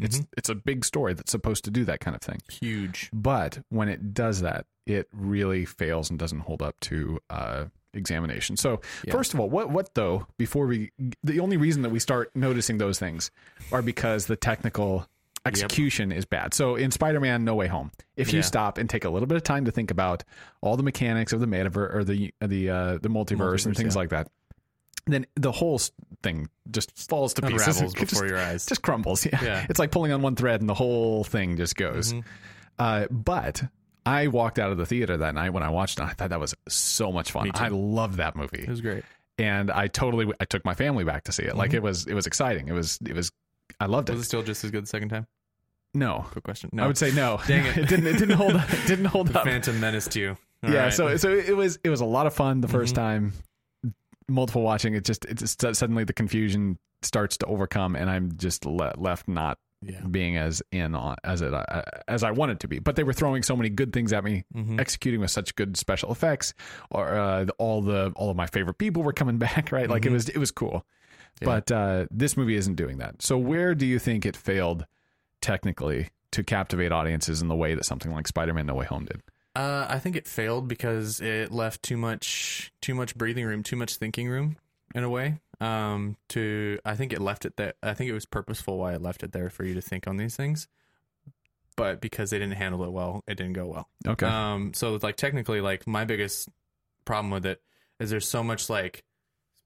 It's 0.00 0.18
Mhm. 0.18 0.26
it's 0.36 0.48
a 0.48 0.54
big 0.54 0.84
story 0.84 1.14
that's 1.14 1.30
supposed 1.30 1.64
to 1.64 1.70
do 1.70 1.84
that 1.84 2.00
kind 2.00 2.14
of 2.16 2.22
thing. 2.22 2.40
Huge. 2.50 3.08
But 3.12 3.60
when 3.68 3.88
it 3.88 4.14
does 4.14 4.40
that, 4.42 4.66
it 4.86 5.08
really 5.12 5.64
fails 5.64 6.10
and 6.10 6.18
doesn't 6.18 6.40
hold 6.40 6.60
up 6.62 6.78
to 6.80 7.20
uh, 7.30 7.66
examination. 7.94 8.56
So, 8.56 8.80
Yeah. 9.04 9.12
first 9.12 9.32
of 9.34 9.40
all, 9.40 9.48
what 9.50 9.70
what 9.70 9.94
though? 9.94 10.26
Before 10.38 10.66
we, 10.66 10.90
the 11.22 11.38
only 11.40 11.56
reason 11.56 11.82
that 11.82 11.90
we 11.90 11.98
start 12.00 12.34
noticing 12.34 12.78
those 12.78 12.98
things 12.98 13.30
are 13.72 13.82
because 13.82 14.26
the 14.26 14.36
technical 14.36 15.08
execution 15.48 16.12
is 16.12 16.24
bad. 16.24 16.54
So, 16.54 16.76
in 16.76 16.90
Spider-Man: 16.90 17.44
No 17.44 17.54
Way 17.54 17.66
Home, 17.68 17.90
if 18.16 18.32
you 18.32 18.38
Yeah. 18.40 18.44
stop 18.44 18.78
and 18.78 18.88
take 18.88 19.04
a 19.04 19.10
little 19.10 19.26
bit 19.26 19.36
of 19.36 19.42
time 19.42 19.64
to 19.64 19.70
think 19.70 19.90
about 19.90 20.24
all 20.60 20.76
the 20.76 20.82
mechanics 20.82 21.32
of 21.32 21.40
the 21.40 21.46
metaverse 21.46 21.94
or 21.94 22.04
the 22.04 22.32
the 22.40 22.70
uh, 22.70 22.98
the 22.98 23.08
multiverse, 23.08 23.66
and 23.66 23.76
things 23.76 23.94
yeah. 23.94 23.98
like 24.00 24.08
that, 24.10 24.28
then 25.06 25.26
the 25.36 25.52
whole 25.52 25.80
thing 26.22 26.48
just 26.70 26.96
falls 27.08 27.34
to 27.34 27.42
pieces. 27.42 27.66
Unravels 27.66 27.94
just- 28.00 28.10
before 28.12 28.26
your 28.26 28.38
eyes. 28.38 28.66
just 28.66 28.82
crumbles. 28.82 29.24
Yeah. 29.26 29.42
Yeah. 29.42 29.66
It's 29.68 29.78
like 29.78 29.90
pulling 29.90 30.12
on 30.12 30.22
one 30.22 30.36
thread 30.36 30.60
and 30.60 30.68
the 30.68 30.74
whole 30.74 31.24
thing 31.24 31.56
just 31.56 31.76
goes. 31.76 32.12
Mhm. 32.12 32.24
Uh, 32.78 33.06
but 33.10 33.62
I 34.06 34.26
walked 34.28 34.58
out 34.58 34.70
of 34.72 34.78
the 34.78 34.86
theater 34.86 35.16
that 35.18 35.34
night 35.34 35.50
when 35.50 35.62
I 35.62 35.70
watched 35.70 35.98
it. 35.98 36.04
I 36.04 36.10
thought 36.12 36.30
that 36.30 36.40
was 36.40 36.54
so 36.68 37.10
much 37.12 37.30
fun. 37.32 37.50
I 37.54 37.68
love 37.68 38.16
that 38.16 38.36
movie. 38.36 38.62
It 38.62 38.68
was 38.68 38.80
great. 38.80 39.04
And 39.38 39.70
I 39.70 39.86
totally, 39.88 40.32
I 40.40 40.44
took 40.44 40.64
my 40.64 40.74
family 40.74 41.04
back 41.04 41.24
to 41.24 41.32
see 41.32 41.44
it. 41.44 41.56
Like 41.56 41.70
Mhm. 41.70 41.74
it 41.74 41.82
was, 41.82 42.06
it 42.06 42.14
was 42.14 42.26
exciting. 42.26 42.68
It 42.68 42.72
was, 42.72 42.98
it 43.06 43.14
was, 43.14 43.30
I 43.80 43.86
loved 43.86 44.08
it. 44.10 44.12
Was 44.14 44.22
it 44.22 44.24
still 44.24 44.42
just 44.42 44.64
as 44.64 44.70
good 44.70 44.82
the 44.84 44.88
second 44.88 45.10
time? 45.10 45.26
No, 45.98 46.26
Quick 46.30 46.44
question. 46.44 46.70
No. 46.72 46.84
I 46.84 46.86
would 46.86 46.98
say 46.98 47.10
no. 47.12 47.40
Dang 47.46 47.66
it. 47.66 47.76
it 47.78 47.88
didn't, 47.88 48.06
it 48.06 48.18
didn't 48.18 48.36
hold, 48.36 48.54
it 48.54 48.86
didn't 48.86 49.06
hold 49.06 49.28
the 49.28 49.38
up. 49.38 49.44
Phantom 49.44 49.78
menaced 49.80 50.14
you. 50.16 50.36
All 50.64 50.70
yeah. 50.70 50.84
right. 50.84 50.92
So, 50.92 51.16
so 51.16 51.30
it 51.32 51.56
was, 51.56 51.78
it 51.84 51.90
was 51.90 52.00
a 52.00 52.04
lot 52.06 52.26
of 52.26 52.34
fun 52.34 52.60
the 52.60 52.68
1st 52.68 52.92
Mhm. 52.92 52.94
time. 52.94 53.32
Multiple 54.30 54.60
watching 54.62 54.94
it, 54.94 55.04
just, 55.04 55.24
it 55.24 55.38
just 55.38 55.60
suddenly 55.60 56.04
the 56.04 56.12
confusion 56.12 56.78
starts 57.02 57.38
to 57.38 57.46
overcome, 57.46 57.96
and 57.96 58.10
I'm 58.10 58.36
just 58.36 58.66
le- 58.66 58.92
left 58.98 59.26
not 59.26 59.56
yeah. 59.80 60.00
being 60.02 60.36
as 60.36 60.60
in 60.70 60.94
on 60.94 61.16
as 61.24 61.40
it 61.40 61.54
uh, 61.54 61.82
as 62.08 62.22
I 62.22 62.32
wanted 62.32 62.60
to 62.60 62.68
be. 62.68 62.78
But 62.78 62.96
they 62.96 63.04
were 63.04 63.14
throwing 63.14 63.42
so 63.42 63.56
many 63.56 63.70
good 63.70 63.90
things 63.92 64.12
at 64.12 64.24
me, 64.24 64.44
Mhm. 64.54 64.78
executing 64.78 65.20
with 65.20 65.30
such 65.30 65.54
good 65.54 65.78
special 65.78 66.12
effects, 66.12 66.52
or 66.90 67.08
uh, 67.16 67.46
all 67.56 67.80
the 67.80 68.12
all 68.16 68.28
of 68.28 68.36
my 68.36 68.46
favorite 68.48 68.76
people 68.76 69.02
were 69.02 69.14
coming 69.14 69.38
back. 69.46 69.72
Right, 69.72 69.88
like 69.88 70.04
it 70.04 70.10
Mhm. 70.10 70.14
was 70.14 70.28
it 70.28 70.36
was 70.38 70.50
cool. 70.50 70.84
Yeah. 71.40 71.46
But 71.46 71.70
uh, 71.72 72.06
this 72.10 72.36
movie 72.36 72.56
isn't 72.56 72.74
doing 72.74 72.98
that. 72.98 73.22
So 73.22 73.38
where 73.38 73.74
do 73.74 73.86
you 73.86 73.98
think 73.98 74.26
it 74.26 74.36
failed 74.36 74.84
technically 75.40 76.10
to 76.32 76.42
captivate 76.42 76.92
audiences 76.92 77.40
in 77.40 77.48
the 77.48 77.56
way 77.56 77.74
that 77.74 77.84
something 77.84 78.12
like 78.12 78.28
Spider-Man: 78.28 78.66
No 78.66 78.74
Way 78.74 78.86
Home 78.86 79.04
did? 79.04 79.22
Uh, 79.56 79.86
I 79.88 79.98
think 79.98 80.14
it 80.14 80.28
failed 80.28 80.68
because 80.68 81.20
it 81.20 81.50
left 81.50 81.82
too 81.82 81.96
much 81.96 82.72
too 82.80 82.94
much 82.94 83.16
breathing 83.16 83.44
room, 83.44 83.62
too 83.62 83.76
much 83.76 83.96
thinking 83.96 84.28
room 84.28 84.56
in 84.94 85.04
a 85.04 85.10
way. 85.10 85.40
Um, 85.60 86.16
to 86.28 86.78
I 86.84 86.94
think 86.94 87.12
it 87.12 87.20
left 87.20 87.44
it 87.44 87.56
there. 87.56 87.74
I 87.82 87.94
think 87.94 88.08
it 88.10 88.14
was 88.14 88.26
purposeful 88.26 88.78
why 88.78 88.94
it 88.94 89.02
left 89.02 89.22
it 89.22 89.32
there 89.32 89.50
for 89.50 89.64
you 89.64 89.74
to 89.74 89.80
think 89.80 90.06
on 90.06 90.16
these 90.16 90.36
things. 90.36 90.68
But 91.76 92.00
because 92.00 92.30
they 92.30 92.38
didn't 92.38 92.56
handle 92.56 92.84
it 92.84 92.92
well, 92.92 93.22
it 93.26 93.36
didn't 93.36 93.52
go 93.52 93.66
well. 93.66 93.88
Okay, 94.06 94.26
Um, 94.26 94.72
so 94.74 94.98
like 95.02 95.16
technically, 95.16 95.60
like 95.60 95.86
my 95.86 96.04
biggest 96.04 96.48
problem 97.04 97.30
with 97.30 97.46
it 97.46 97.60
is 97.98 98.10
there's 98.10 98.28
so 98.28 98.42
much 98.42 98.68
like 98.68 99.04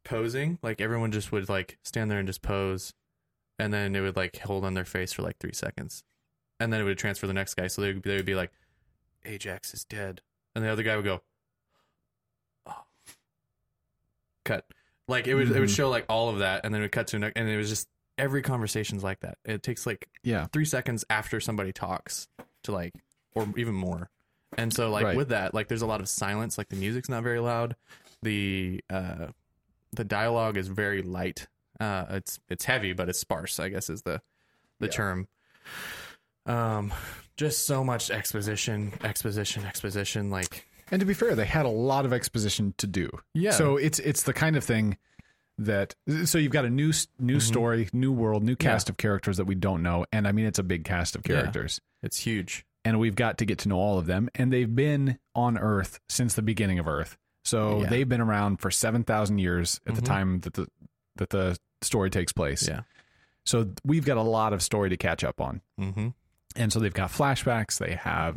posing, 0.04 0.58
like 0.62 0.80
everyone 0.80 1.12
just 1.12 1.32
would 1.32 1.48
like 1.48 1.78
stand 1.82 2.10
there 2.10 2.18
and 2.18 2.26
just 2.26 2.42
pose, 2.42 2.92
and 3.62 3.72
then 3.72 3.94
it 3.94 4.00
would 4.00 4.16
like 4.16 4.38
hold 4.38 4.64
on 4.64 4.74
their 4.74 4.84
face 4.84 5.12
for 5.12 5.22
like 5.22 5.38
three 5.38 5.52
seconds, 5.52 6.02
and 6.60 6.72
then 6.72 6.80
it 6.80 6.84
would 6.84 6.98
transfer 6.98 7.26
the 7.26 7.32
next 7.32 7.54
guy. 7.54 7.66
So 7.68 7.82
they 7.82 7.92
would, 7.94 8.02
they 8.02 8.16
would 8.16 8.26
be 8.26 8.34
like, 8.34 8.50
Ajak 9.24 9.72
is 9.72 9.84
dead, 9.84 10.20
and 10.54 10.64
the 10.64 10.68
other 10.68 10.82
guy 10.82 10.96
would 10.96 11.04
go, 11.04 11.22
oh. 12.66 12.84
cut. 14.44 14.66
Like 15.08 15.26
it 15.26 15.34
would 15.34 15.50
it 15.50 15.58
would 15.60 15.68
Mhm. 15.68 15.76
show 15.76 15.90
like 15.90 16.06
all 16.08 16.28
of 16.28 16.38
that, 16.38 16.64
and 16.64 16.74
then 16.74 16.80
it 16.80 16.84
would 16.84 16.92
cut 16.92 17.06
to 17.08 17.16
an, 17.16 17.24
and 17.36 17.48
it 17.48 17.56
was 17.56 17.68
just 17.68 17.88
every 18.18 18.42
conversation's 18.42 19.02
like 19.02 19.20
that. 19.20 19.38
It 19.44 19.62
takes 19.62 19.86
like 19.86 20.08
Yeah. 20.22 20.46
three 20.52 20.64
seconds 20.64 21.04
after 21.10 21.40
somebody 21.40 21.72
talks 21.72 22.28
to 22.64 22.72
like 22.72 22.94
or 23.34 23.48
even 23.56 23.74
more 23.74 24.10
and 24.58 24.72
so 24.74 24.90
like 24.90 25.04
Right. 25.04 25.16
with 25.16 25.30
that 25.30 25.54
like 25.54 25.66
there's 25.68 25.80
a 25.82 25.86
lot 25.86 26.00
of 26.02 26.08
silence 26.08 26.58
like 26.58 26.68
the 26.68 26.76
music's 26.76 27.08
not 27.08 27.22
very 27.22 27.40
loud 27.40 27.74
the 28.22 28.84
uh 28.90 29.28
the 29.92 30.04
dialogue 30.04 30.58
is 30.58 30.68
very 30.68 31.00
light 31.00 31.48
uh 31.82 32.06
it's 32.10 32.38
it's 32.48 32.64
heavy 32.64 32.92
but 32.92 33.08
it's 33.08 33.18
sparse 33.18 33.58
i 33.60 33.68
guess 33.68 33.90
is 33.90 34.02
the 34.02 34.20
the 34.80 34.86
Yeah. 34.86 34.92
term 34.92 35.28
um 36.46 36.92
just 37.36 37.66
so 37.66 37.84
much 37.84 38.10
exposition 38.10 38.92
exposition 39.04 39.64
exposition 39.64 40.30
like 40.30 40.66
And 40.90 41.00
to 41.00 41.06
be 41.06 41.14
fair, 41.14 41.34
they 41.34 41.46
had 41.46 41.64
a 41.64 41.70
lot 41.70 42.04
of 42.04 42.12
exposition 42.12 42.74
to 42.78 42.86
do. 42.86 43.08
yeah 43.34 43.52
So 43.52 43.76
it's 43.78 43.98
it's 44.00 44.24
the 44.24 44.32
kind 44.34 44.56
of 44.56 44.64
thing 44.64 44.98
that 45.58 45.94
so 46.24 46.36
you've 46.38 46.52
got 46.52 46.64
a 46.66 46.70
new 46.70 46.92
new 47.18 47.36
Mhm. 47.38 47.42
story, 47.42 47.88
new 47.92 48.12
world, 48.12 48.42
new 48.42 48.56
cast 48.56 48.90
of 48.90 48.96
characters 48.98 49.36
that 49.38 49.44
we 49.46 49.54
don't 49.54 49.82
know, 49.82 50.04
and 50.12 50.26
I 50.28 50.32
mean 50.32 50.46
it's 50.46 50.58
a 50.58 50.62
big 50.64 50.84
cast 50.84 51.16
of 51.16 51.22
Yeah. 51.26 51.36
characters, 51.40 51.80
it's 52.02 52.18
huge 52.18 52.66
and 52.84 52.98
we've 52.98 53.14
got 53.14 53.38
to 53.38 53.44
get 53.44 53.58
to 53.60 53.68
know 53.68 53.76
all 53.78 53.98
of 53.98 54.06
them, 54.06 54.28
and 54.34 54.52
they've 54.52 54.74
been 54.74 55.18
on 55.36 55.56
Earth 55.56 56.00
since 56.08 56.34
the 56.34 56.42
beginning 56.42 56.78
of 56.80 56.88
Earth, 56.88 57.16
so 57.44 57.82
Yeah. 57.82 57.88
they've 57.88 58.08
been 58.08 58.20
around 58.20 58.56
for 58.58 58.70
seven 58.70 59.04
thousand 59.04 59.38
years 59.38 59.80
at 59.86 59.94
the 59.94 60.02
Mhm. 60.02 60.06
time 60.06 60.40
that 60.40 60.54
the 60.54 60.66
that 61.16 61.30
the 61.30 61.56
story 61.84 62.10
takes 62.10 62.32
place. 62.32 62.66
Yeah. 62.68 62.82
So 63.44 63.70
we've 63.84 64.04
got 64.04 64.16
a 64.18 64.22
lot 64.22 64.52
of 64.52 64.62
story 64.62 64.90
to 64.90 64.96
catch 64.96 65.24
up 65.24 65.40
on. 65.40 65.60
mm-hmm 65.80 66.08
And 66.56 66.72
so 66.72 66.78
they've 66.80 66.92
got 66.94 67.10
flashbacks. 67.10 67.78
They 67.78 67.94
have 67.94 68.36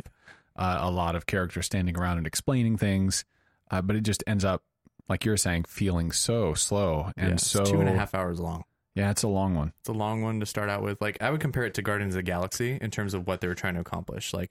uh, 0.56 0.78
a 0.80 0.90
lot 0.90 1.14
of 1.14 1.26
characters 1.26 1.66
standing 1.66 1.96
around 1.96 2.18
and 2.18 2.26
explaining 2.26 2.76
things, 2.76 3.24
uh, 3.70 3.82
but 3.82 3.94
it 3.94 4.02
just 4.02 4.24
ends 4.26 4.44
up, 4.44 4.62
like 5.08 5.24
you're 5.24 5.36
saying, 5.36 5.64
feeling 5.64 6.10
so 6.12 6.54
slow 6.54 7.12
and 7.16 7.30
yeah, 7.30 7.36
so 7.36 7.64
two 7.64 7.80
and 7.80 7.88
a 7.88 7.92
half 7.92 8.14
hours 8.14 8.40
long 8.40 8.64
Yeah, 8.94 9.10
it's 9.10 9.22
a 9.22 9.28
long 9.28 9.54
one. 9.54 9.72
It's 9.80 9.88
a 9.88 9.92
long 9.92 10.22
one 10.22 10.40
to 10.40 10.46
start 10.46 10.68
out 10.70 10.82
with. 10.82 11.00
Like 11.00 11.18
I 11.22 11.30
would 11.30 11.40
compare 11.40 11.64
it 11.64 11.74
to 11.74 11.82
Guardians 11.82 12.14
of 12.14 12.18
the 12.18 12.22
Galaxy 12.24 12.78
in 12.80 12.90
terms 12.90 13.14
of 13.14 13.26
what 13.26 13.40
they 13.40 13.46
were 13.48 13.54
trying 13.54 13.74
to 13.74 13.80
accomplish. 13.80 14.32
Like 14.34 14.50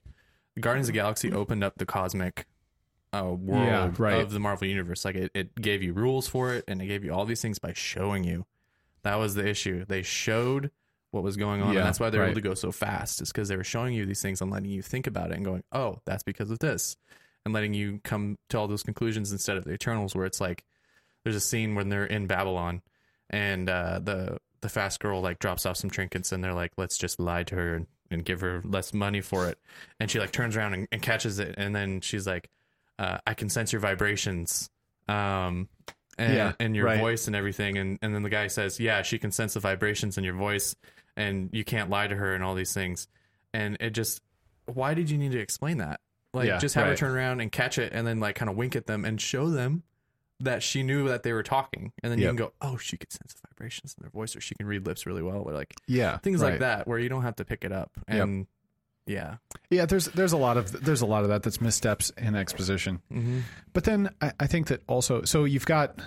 Guardians 0.59 0.87
of 0.87 0.93
the 0.93 0.99
Galaxy 0.99 1.33
opened 1.33 1.63
up 1.65 1.73
the 1.77 1.85
cosmic 1.85 2.45
uh, 3.11 3.23
world 3.25 3.65
Yeah, 3.65 3.91
right. 3.97 4.21
of 4.21 4.31
the 4.31 4.39
Marvel 4.39 4.67
universe. 4.67 5.03
Like 5.03 5.15
it, 5.15 5.31
it 5.33 5.55
gave 5.59 5.81
you 5.83 5.91
rules 5.91 6.27
for 6.27 6.53
it, 6.53 6.63
and 6.67 6.81
it 6.81 6.85
gave 6.85 7.03
you 7.03 7.11
all 7.13 7.25
these 7.25 7.41
things 7.41 7.59
by 7.59 7.73
showing 7.73 8.23
you. 8.23 8.45
That 9.05 9.15
was 9.15 9.33
the 9.35 9.47
issue. 9.47 9.85
They 9.85 10.01
showed 10.01 10.71
what 11.11 11.23
was 11.23 11.37
going 11.37 11.61
on, 11.61 11.71
Yeah, 11.73 11.79
and 11.79 11.87
that's 11.87 11.99
why 11.99 12.09
they're 12.09 12.19
right. 12.21 12.31
able 12.31 12.35
to 12.35 12.41
go 12.41 12.53
so 12.55 12.73
fast. 12.73 13.21
Is 13.21 13.31
because 13.31 13.47
they 13.47 13.55
were 13.55 13.63
showing 13.63 13.93
you 13.93 14.05
these 14.05 14.21
things 14.21 14.41
and 14.41 14.51
letting 14.51 14.69
you 14.69 14.81
think 14.81 15.07
about 15.07 15.31
it 15.31 15.37
and 15.37 15.45
going, 15.45 15.63
"Oh, 15.71 16.01
that's 16.05 16.23
because 16.23 16.51
of 16.51 16.59
this," 16.59 16.97
and 17.45 17.53
letting 17.53 17.73
you 17.73 18.01
come 18.03 18.37
to 18.49 18.59
all 18.59 18.67
those 18.67 18.83
conclusions 18.83 19.31
instead 19.31 19.55
of 19.55 19.63
the 19.63 19.71
Eternals, 19.71 20.13
where 20.13 20.25
it's 20.25 20.41
like 20.41 20.65
there's 21.23 21.35
a 21.37 21.39
scene 21.39 21.73
when 21.75 21.87
they're 21.89 22.05
in 22.05 22.27
Babylon 22.27 22.81
and 23.29 23.69
uh, 23.69 23.99
the 24.03 24.37
the 24.61 24.69
fast 24.69 24.99
girl 24.99 25.21
like 25.21 25.39
drops 25.39 25.65
off 25.65 25.77
some 25.77 25.89
trinkets 25.89 26.31
and 26.31 26.43
they're 26.43 26.53
like, 26.53 26.71
let's 26.75 26.97
just 26.97 27.19
lie 27.19 27.43
to 27.43 27.55
her 27.55 27.75
and, 27.75 27.87
and 28.09 28.25
give 28.25 28.41
her 28.41 28.61
less 28.65 28.93
money 28.93 29.21
for 29.21 29.47
it. 29.47 29.59
And 29.99 30.09
she 30.09 30.19
like 30.19 30.31
turns 30.31 30.57
around 30.57 30.73
and, 30.73 30.87
and 30.91 31.01
catches 31.01 31.37
it, 31.39 31.55
and 31.57 31.75
then 31.75 32.01
she's 32.01 32.25
like, 32.27 32.49
uh, 32.97 33.19
I 33.27 33.35
can 33.35 33.49
sense 33.49 33.71
your 33.71 33.79
vibrations, 33.81 34.69
um, 35.07 35.69
and, 36.17 36.33
Yeah, 36.33 36.53
and 36.59 36.75
your 36.75 36.85
right. 36.85 36.99
voice 36.99 37.27
and 37.27 37.35
everything. 37.35 37.77
And 37.77 37.99
and 38.01 38.13
then 38.15 38.23
the 38.23 38.29
guy 38.29 38.47
says, 38.47 38.79
yeah, 38.79 39.01
she 39.01 39.19
can 39.19 39.31
sense 39.31 39.53
the 39.55 39.59
vibrations 39.59 40.17
in 40.17 40.23
your 40.23 40.35
voice, 40.35 40.75
and 41.17 41.49
you 41.53 41.63
can't 41.63 41.89
lie 41.89 42.07
to 42.07 42.15
her 42.15 42.33
and 42.33 42.43
all 42.43 42.55
these 42.55 42.73
things. 42.73 43.07
And 43.53 43.77
it 43.79 43.91
just, 43.91 44.21
why 44.65 44.93
did 44.93 45.09
you 45.09 45.17
need 45.17 45.31
to 45.31 45.39
explain 45.39 45.77
that? 45.77 45.99
Like, 46.33 46.47
Yeah, 46.47 46.57
just 46.57 46.75
have 46.75 46.87
her 46.87 46.95
turn 46.95 47.11
around 47.15 47.39
and 47.41 47.51
catch 47.51 47.77
it, 47.77 47.93
and 47.93 48.05
then 48.05 48.19
like 48.19 48.35
kind 48.35 48.49
of 48.49 48.57
wink 48.57 48.75
at 48.75 48.87
them 48.87 49.05
and 49.05 49.19
show 49.21 49.49
them 49.49 49.83
that 50.41 50.61
she 50.61 50.83
knew 50.83 51.07
that 51.07 51.23
they 51.23 51.31
were 51.31 51.43
talking, 51.43 51.93
and 52.03 52.11
then 52.11 52.19
you 52.19 52.27
can 52.27 52.35
go, 52.35 52.51
"Oh, 52.61 52.75
she 52.75 52.97
could 52.97 53.09
sense 53.09 53.33
the 53.33 53.39
vibrations 53.47 53.95
in 53.97 54.03
their 54.03 54.09
voice, 54.11 54.35
or 54.35 54.41
she 54.41 54.53
can 54.55 54.67
read 54.67 54.85
lips 54.85 55.05
really 55.05 55.21
well," 55.23 55.43
or 55.45 55.53
like 55.53 55.73
Yeah, 55.87 56.17
things 56.17 56.41
right. 56.41 56.51
like 56.51 56.59
that, 56.59 56.87
where 56.89 56.99
you 56.99 57.07
don't 57.07 57.21
have 57.21 57.37
to 57.37 57.45
pick 57.45 57.63
it 57.63 57.71
up. 57.71 57.91
Yep. 58.09 58.27
Yeah, 59.07 59.35
Yeah, 59.69 59.85
there's 59.85 60.05
there's 60.07 60.33
a 60.33 60.37
lot 60.37 60.57
of 60.57 60.71
there's 60.83 61.01
a 61.01 61.05
lot 61.05 61.23
of 61.23 61.29
that 61.29 61.43
that's 61.43 61.61
missteps 61.61 62.11
in 62.17 62.35
exposition. 62.35 63.01
mm-hmm. 63.11 63.39
But 63.73 63.83
then 63.83 64.09
I, 64.21 64.31
I 64.39 64.47
think 64.47 64.67
that 64.67 64.81
also, 64.87 65.23
so 65.23 65.43
you've 65.43 65.65
got, 65.67 65.99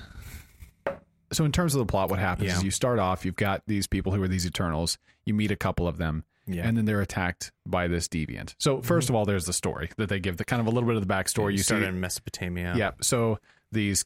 so 1.33 1.45
in 1.45 1.53
terms 1.53 1.75
of 1.75 1.79
the 1.81 1.87
plot, 1.87 2.11
what 2.11 2.19
happens 2.19 2.49
Yeah. 2.49 2.57
is 2.57 2.65
you 2.65 2.71
start 2.71 2.99
off, 2.99 3.25
you've 3.25 3.37
got 3.37 3.63
these 3.67 3.87
people 3.87 4.13
who 4.13 4.23
are 4.23 4.29
these 4.29 4.47
Eternals. 4.47 4.99
You 5.25 5.35
meet 5.35 5.51
a 5.51 5.57
couple 5.57 5.87
of 5.87 5.99
them, 5.99 6.25
yeah, 6.47 6.67
and 6.67 6.77
then 6.77 6.87
they're 6.87 7.01
attacked 7.03 7.53
by 7.67 7.87
this 7.87 8.09
deviant. 8.09 8.55
So 8.59 8.79
1st 8.79 9.11
of 9.11 9.15
all, 9.15 9.25
there's 9.27 9.45
the 9.45 9.53
story 9.53 9.91
that 9.99 10.09
they 10.09 10.21
give, 10.21 10.39
the 10.39 10.45
kind 10.45 10.61
of 10.61 10.67
a 10.67 10.71
little 10.71 10.89
bit 10.89 10.97
of 10.97 11.07
the 11.07 11.13
backstory. 11.13 11.53
you 11.53 11.59
You 11.59 11.63
started 11.63 11.85
see, 11.85 11.89
in 11.91 12.01
Mesopotamia. 12.01 12.75
yeah. 12.77 12.93
So 13.03 13.39
these 13.71 14.05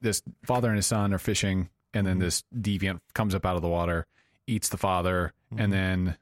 this 0.00 0.20
father 0.44 0.68
and 0.68 0.76
his 0.76 0.86
son 0.86 1.12
are 1.14 1.18
fishing, 1.18 1.68
and 1.94 2.06
then 2.06 2.16
Mhm. 2.16 2.20
this 2.22 2.42
deviant 2.58 3.00
comes 3.14 3.34
up 3.36 3.44
out 3.46 3.54
of 3.56 3.62
the 3.62 3.68
water, 3.68 4.06
eats 4.48 4.68
the 4.70 4.78
father, 4.78 5.32
and 5.56 5.72
then 5.72 6.16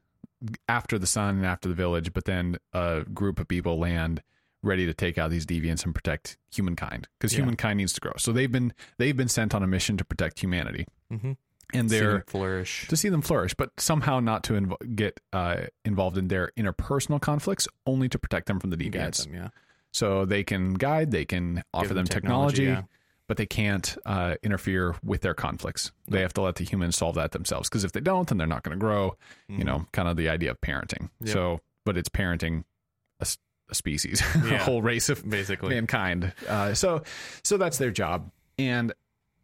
after 0.69 0.99
the 0.99 1.07
sun 1.07 1.37
and 1.37 1.47
after 1.47 1.69
the 1.69 1.75
village, 1.75 2.13
but 2.13 2.25
then 2.25 2.57
a 2.73 3.05
group 3.13 3.39
of 3.41 3.49
people 3.49 3.79
land 3.79 4.23
ready 4.63 4.85
to 4.87 4.93
take 4.95 5.17
out 5.19 5.31
these 5.31 5.47
deviants 5.47 5.85
and 5.85 5.95
protect 5.95 6.37
humankind 6.55 7.09
because 7.19 7.33
Yeah. 7.33 7.41
humankind 7.41 7.79
needs 7.79 7.93
to 7.95 8.01
grow. 8.01 8.13
So 8.19 8.33
they've 8.33 8.51
been 8.53 8.73
they've 8.99 9.17
been 9.17 9.29
sent 9.29 9.55
on 9.55 9.63
a 9.63 9.67
mission 9.67 9.97
to 9.97 10.05
protect 10.05 10.41
humanity, 10.41 10.87
mm-hmm. 11.13 11.33
and 11.73 11.89
they're 11.89 12.25
flourish. 12.27 12.87
to 12.89 12.97
see 12.97 13.09
them 13.09 13.23
flourish, 13.23 13.55
but 13.55 13.71
somehow 13.79 14.21
not 14.21 14.45
to 14.45 14.55
inv- 14.55 14.97
get 14.97 15.21
uh, 15.33 15.63
involved 15.85 16.19
in 16.19 16.29
their 16.29 16.53
interpersonal 16.59 17.21
conflicts, 17.21 17.67
only 17.87 18.09
to 18.11 18.19
protect 18.19 18.47
them 18.47 18.61
from 18.61 18.71
the 18.71 18.77
deviants. 18.77 19.25
them, 19.25 19.35
yeah. 19.35 19.49
So 19.93 20.25
they 20.25 20.45
can 20.45 20.75
guide, 20.75 21.11
they 21.11 21.25
can 21.25 21.63
offer 21.75 21.89
Give 21.89 21.97
them 21.97 22.07
technology, 22.07 22.65
yeah. 22.65 22.83
But 23.31 23.37
they 23.37 23.47
can't 23.47 23.97
uh, 24.07 24.35
interfere 24.43 24.97
with 25.05 25.21
their 25.21 25.35
conflicts. 25.35 25.93
They 26.09 26.21
have 26.21 26.33
to 26.33 26.41
let 26.41 26.57
the 26.57 26.65
humans 26.65 26.97
solve 26.97 27.15
that 27.15 27.31
themselves. 27.31 27.69
Because 27.69 27.85
if 27.85 27.93
they 27.93 28.01
don't, 28.01 28.27
then 28.29 28.39
they're 28.39 28.47
not 28.49 28.65
going 28.65 28.77
to 28.77 28.81
grow. 28.85 29.15
You 29.47 29.59
Mhm. 29.59 29.65
know, 29.67 29.87
kind 29.93 30.09
of 30.09 30.17
the 30.17 30.29
idea 30.29 30.51
of 30.51 30.61
parenting. 30.61 31.11
Yep. 31.21 31.33
So, 31.33 31.61
but 31.85 31.97
it's 31.97 32.09
parenting 32.09 32.65
a 33.21 33.27
species, 33.73 34.21
a 34.35 34.59
whole 34.59 34.83
race 34.83 35.09
of 35.09 35.23
basically. 35.31 35.77
mankind. 35.77 36.33
Uh, 36.49 36.75
so, 36.75 37.05
so 37.45 37.57
that's 37.57 37.79
their 37.79 37.93
job, 37.93 38.33
and 38.59 38.93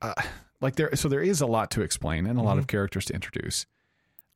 uh, 0.03 0.15
like 0.61 0.75
there, 0.75 0.97
so 0.97 1.09
there 1.09 1.23
is 1.23 1.41
a 1.41 1.47
lot 1.47 1.71
to 1.71 1.83
explain 1.83 2.27
and 2.27 2.41
a 2.41 2.43
lot 2.43 2.59
of 2.59 2.67
characters 2.67 3.05
to 3.05 3.15
introduce. 3.15 3.67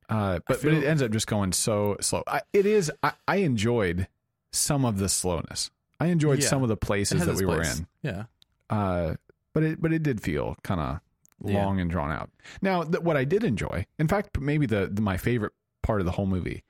Uh, 0.07 0.39
but 0.47 0.61
but 0.61 0.71
Mm-hmm. 0.71 0.77
it 0.83 0.85
ends 0.85 1.01
up 1.01 1.11
just 1.11 1.27
going 1.27 1.51
so 1.51 1.97
slow. 1.99 2.23
I, 2.25 2.39
it 2.53 2.65
is. 2.65 2.89
I, 3.03 3.11
I 3.27 3.35
enjoyed 3.37 4.07
some 4.53 4.85
of 4.85 4.97
the 4.97 5.09
slowness. 5.09 5.71
I 5.99 6.05
enjoyed 6.05 6.39
Yeah. 6.39 6.47
some 6.47 6.63
of 6.63 6.69
the 6.69 6.77
places 6.77 7.25
that 7.25 7.35
we 7.35 7.45
were 7.45 7.61
in. 7.63 7.85
Yeah. 8.01 8.23
Uh, 8.69 9.15
but 9.53 9.63
it 9.63 9.81
but 9.81 9.91
it 9.93 10.03
did 10.03 10.21
feel 10.21 10.55
kind 10.63 10.79
of 10.79 10.99
Yeah. 11.43 11.63
long 11.65 11.79
and 11.79 11.89
drawn 11.89 12.11
out. 12.11 12.29
Now, 12.61 12.83
th- 12.83 13.03
what 13.03 13.17
I 13.17 13.23
did 13.25 13.43
enjoy, 13.43 13.85
in 13.99 14.07
fact, 14.07 14.39
maybe 14.39 14.65
the, 14.65 14.87
the 14.91 15.01
my 15.01 15.17
favorite 15.17 15.53
part 15.83 15.99
of 16.01 16.05
the 16.05 16.11
whole 16.11 16.27
movie 16.27 16.63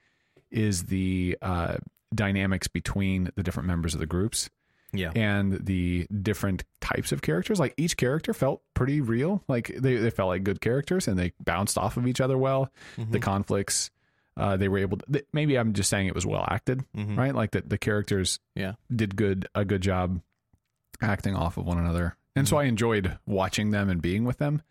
is 0.49 0.85
the 0.85 1.37
uh, 1.41 1.77
dynamics 2.13 2.67
between 2.67 3.31
the 3.35 3.43
different 3.43 3.67
members 3.67 3.93
of 3.93 3.99
the 3.99 4.05
groups 4.05 4.49
Yeah. 4.93 5.11
and 5.15 5.53
the 5.65 6.07
different 6.21 6.63
types 6.81 7.11
of 7.13 7.21
characters. 7.21 7.59
Like 7.59 7.73
each 7.77 7.95
character 7.97 8.33
felt 8.33 8.61
pretty 8.73 8.99
real. 9.01 9.43
Like 9.47 9.67
they, 9.77 9.95
they 9.95 10.09
felt 10.09 10.27
like 10.29 10.43
good 10.43 10.59
characters 10.61 11.07
and 11.07 11.17
they 11.17 11.31
bounced 11.43 11.77
off 11.77 11.95
of 11.97 12.05
each 12.07 12.19
other 12.21 12.37
well. 12.37 12.69
The 12.97 13.19
Mhm. 13.19 13.21
conflicts, 13.21 13.91
uh, 14.37 14.57
they 14.57 14.67
were 14.67 14.79
able 14.79 14.97
to, 14.97 15.05
th- 15.11 15.25
maybe 15.31 15.57
I'm 15.57 15.71
just 15.73 15.89
saying 15.89 16.07
it 16.07 16.15
was 16.15 16.25
well 16.25 16.45
acted, 16.49 16.83
Mhm. 16.95 17.17
right? 17.17 17.33
Like 17.35 17.51
that 17.51 17.69
the 17.69 17.77
characters 17.77 18.39
Yeah. 18.55 18.73
did 18.93 19.15
good, 19.15 19.47
a 19.55 19.63
good 19.63 19.81
job 19.81 20.21
acting 21.01 21.35
off 21.35 21.55
of 21.57 21.65
one 21.65 21.77
another. 21.77 22.15
And 22.35 22.47
so 22.47 22.57
I 22.57 22.63
enjoyed 22.63 23.17
watching 23.25 23.71
them 23.71 23.89
and 23.89 24.01
being 24.01 24.23
with 24.23 24.37
them. 24.37 24.61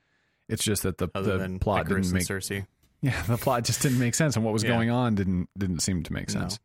It's 0.49 0.65
just 0.65 0.83
that 0.83 0.99
the, 0.99 1.09
Other 1.15 1.39
the 1.39 1.59
plot 1.59 1.87
Ikaris 1.87 1.89
didn't 2.05 2.13
make, 2.15 2.23
Sersi. 2.27 2.67
yeah, 3.03 3.23
the 3.23 3.37
plot 3.37 3.65
just 3.65 3.83
didn't 3.83 3.99
make 3.99 4.15
sense. 4.15 4.35
And 4.37 4.45
what 4.45 4.53
was 4.53 4.63
Yeah. 4.63 4.71
going 4.71 4.91
on 4.91 5.15
didn't, 5.15 5.49
didn't 5.57 5.81
seem 5.81 6.03
to 6.05 6.13
make 6.13 6.29
No. 6.29 6.41
sense. 6.41 6.59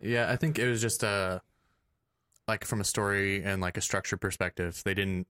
Yeah, 0.00 0.30
I 0.30 0.36
think 0.36 0.58
it 0.58 0.68
was 0.68 0.80
just 0.80 1.02
uh 1.04 1.40
like 2.48 2.64
from 2.64 2.80
a 2.80 2.84
story 2.84 3.42
and 3.42 3.60
like 3.60 3.76
a 3.76 3.80
structure 3.80 4.16
perspective, 4.16 4.82
they 4.84 4.94
didn't 4.94 5.26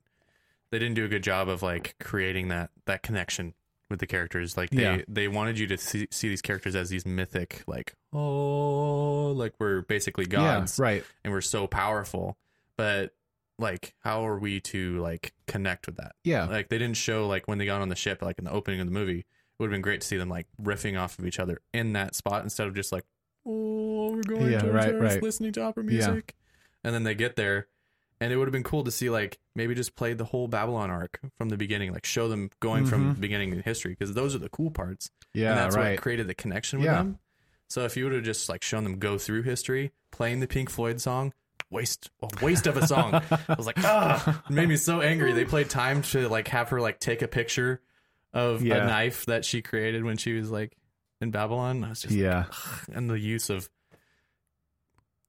they 0.71 0.79
didn't 0.79 0.95
do 0.95 1.05
a 1.05 1.09
good 1.09 1.23
job 1.23 1.49
of 1.49 1.63
like 1.63 1.95
creating 2.01 2.49
that 2.49 2.71
that 2.87 3.03
connection 3.03 3.55
with 3.91 4.01
the 4.01 4.07
characters. 4.07 4.57
Like 4.57 4.71
they 4.71 4.83
Yeah. 4.83 5.03
they 5.09 5.29
wanted 5.29 5.59
you 5.59 5.67
to 5.69 5.79
see, 5.79 6.09
see 6.11 6.29
these 6.29 6.43
characters 6.43 6.75
as 6.75 6.89
these 6.91 7.07
mythic 7.07 7.63
like 7.67 7.95
oh 8.13 9.33
like 9.37 9.55
we're 9.59 9.83
basically 9.83 10.27
gods 10.27 10.79
Yeah, 10.79 10.83
right. 10.83 11.05
and 11.25 11.33
we're 11.33 11.41
so 11.43 11.67
powerful. 11.67 12.37
But 12.77 13.15
like 13.59 13.95
how 14.01 14.27
are 14.27 14.39
we 14.39 14.61
to 14.61 14.99
like 15.01 15.33
connect 15.47 15.87
with 15.87 15.97
that? 15.97 16.13
Yeah. 16.25 16.45
Like 16.47 16.69
they 16.69 16.79
didn't 16.79 16.97
show 16.97 17.27
like 17.27 17.49
when 17.49 17.59
they 17.59 17.67
got 17.67 17.81
on 17.83 17.89
the 17.89 17.97
ship 17.97 18.23
like 18.23 18.39
in 18.39 18.45
the 18.45 18.53
opening 18.53 18.81
of 18.81 18.87
the 18.87 18.93
movie. 18.93 19.21
It 19.21 19.27
would 19.59 19.67
have 19.69 19.73
been 19.75 19.81
great 19.83 20.03
to 20.03 20.07
see 20.07 20.19
them 20.19 20.29
like 20.29 20.47
riffing 20.63 21.01
off 21.01 21.19
of 21.19 21.27
each 21.27 21.41
other 21.41 21.61
in 21.73 21.95
that 21.95 22.15
spot 22.15 22.43
instead 22.45 22.67
of 22.69 22.75
just 22.75 22.93
like, 22.93 23.05
oh, 23.47 24.13
we're 24.13 24.23
going 24.23 24.53
Yeah, 24.53 24.61
towards 24.61 24.75
right, 24.75 24.95
Earth, 24.95 25.03
right. 25.15 25.23
listening 25.23 25.53
to 25.53 25.63
opera 25.63 25.85
Yeah. 25.85 25.91
music. 26.11 26.35
And 26.85 26.95
then 26.95 27.05
they 27.05 27.15
get 27.15 27.37
there 27.37 27.69
And 28.19 28.33
it 28.33 28.37
would 28.39 28.49
have 28.49 28.53
been 28.53 28.63
cool 28.63 28.83
to 28.85 28.91
see 28.91 29.11
like 29.11 29.39
maybe 29.55 29.75
just 29.75 29.95
play 29.95 30.15
the 30.15 30.25
whole 30.25 30.49
Babylon 30.49 30.91
arc 30.91 31.21
from 31.37 31.51
the 31.51 31.57
beginning, 31.59 31.93
like 31.93 32.07
show 32.07 32.29
them 32.29 32.51
going 32.61 32.87
from 32.87 33.13
the 33.15 33.21
beginning 33.21 33.53
in 33.53 33.61
history 33.63 33.93
because 33.93 34.15
those 34.15 34.35
are 34.35 34.39
the 34.39 34.49
cool 34.49 34.71
parts. 34.71 35.11
Yeah, 35.35 35.51
and 35.51 35.59
that's 35.59 35.77
right. 35.77 35.91
what 35.93 36.01
created 36.01 36.27
the 36.27 36.35
connection 36.35 36.79
with 36.79 36.87
Yeah. 36.87 36.95
them. 36.95 37.19
So 37.69 37.85
if 37.85 37.95
you 37.95 38.05
would 38.05 38.15
have 38.15 38.23
just 38.25 38.49
like 38.49 38.63
shown 38.63 38.85
them 38.85 38.99
go 38.99 39.19
through 39.19 39.43
history, 39.43 39.93
playing 40.13 40.41
the 40.41 40.47
Pink 40.47 40.71
Floyd 40.71 40.99
song, 41.01 41.35
waste 41.71 42.11
a 42.23 42.29
waste 42.45 42.67
of 42.67 42.77
a 42.77 42.87
song. 42.87 43.15
I 43.49 43.55
was 43.57 43.67
like, 43.67 43.79
ah, 43.85 44.43
it 44.49 44.53
made 44.53 44.69
me 44.69 44.77
so 44.77 45.01
angry. 45.01 45.33
They 45.33 45.45
played 45.45 45.69
time 45.71 46.03
to 46.03 46.29
like 46.29 46.49
have 46.49 46.69
her 46.71 46.81
like 46.81 46.99
take 47.01 47.23
a 47.23 47.29
picture 47.29 47.81
of 48.33 48.63
Yeah. 48.63 48.85
a 48.85 48.87
knife 48.87 49.27
that 49.27 49.45
she 49.45 49.63
created 49.63 50.05
when 50.05 50.17
she 50.17 50.33
was 50.35 50.51
like 50.51 50.77
in 51.21 51.31
Babylon. 51.31 51.83
I 51.85 51.91
was 51.91 52.03
just 52.03 52.15
yeah. 52.15 52.45
and 52.93 53.09
the 53.11 53.19
use 53.19 53.51
of 53.51 53.69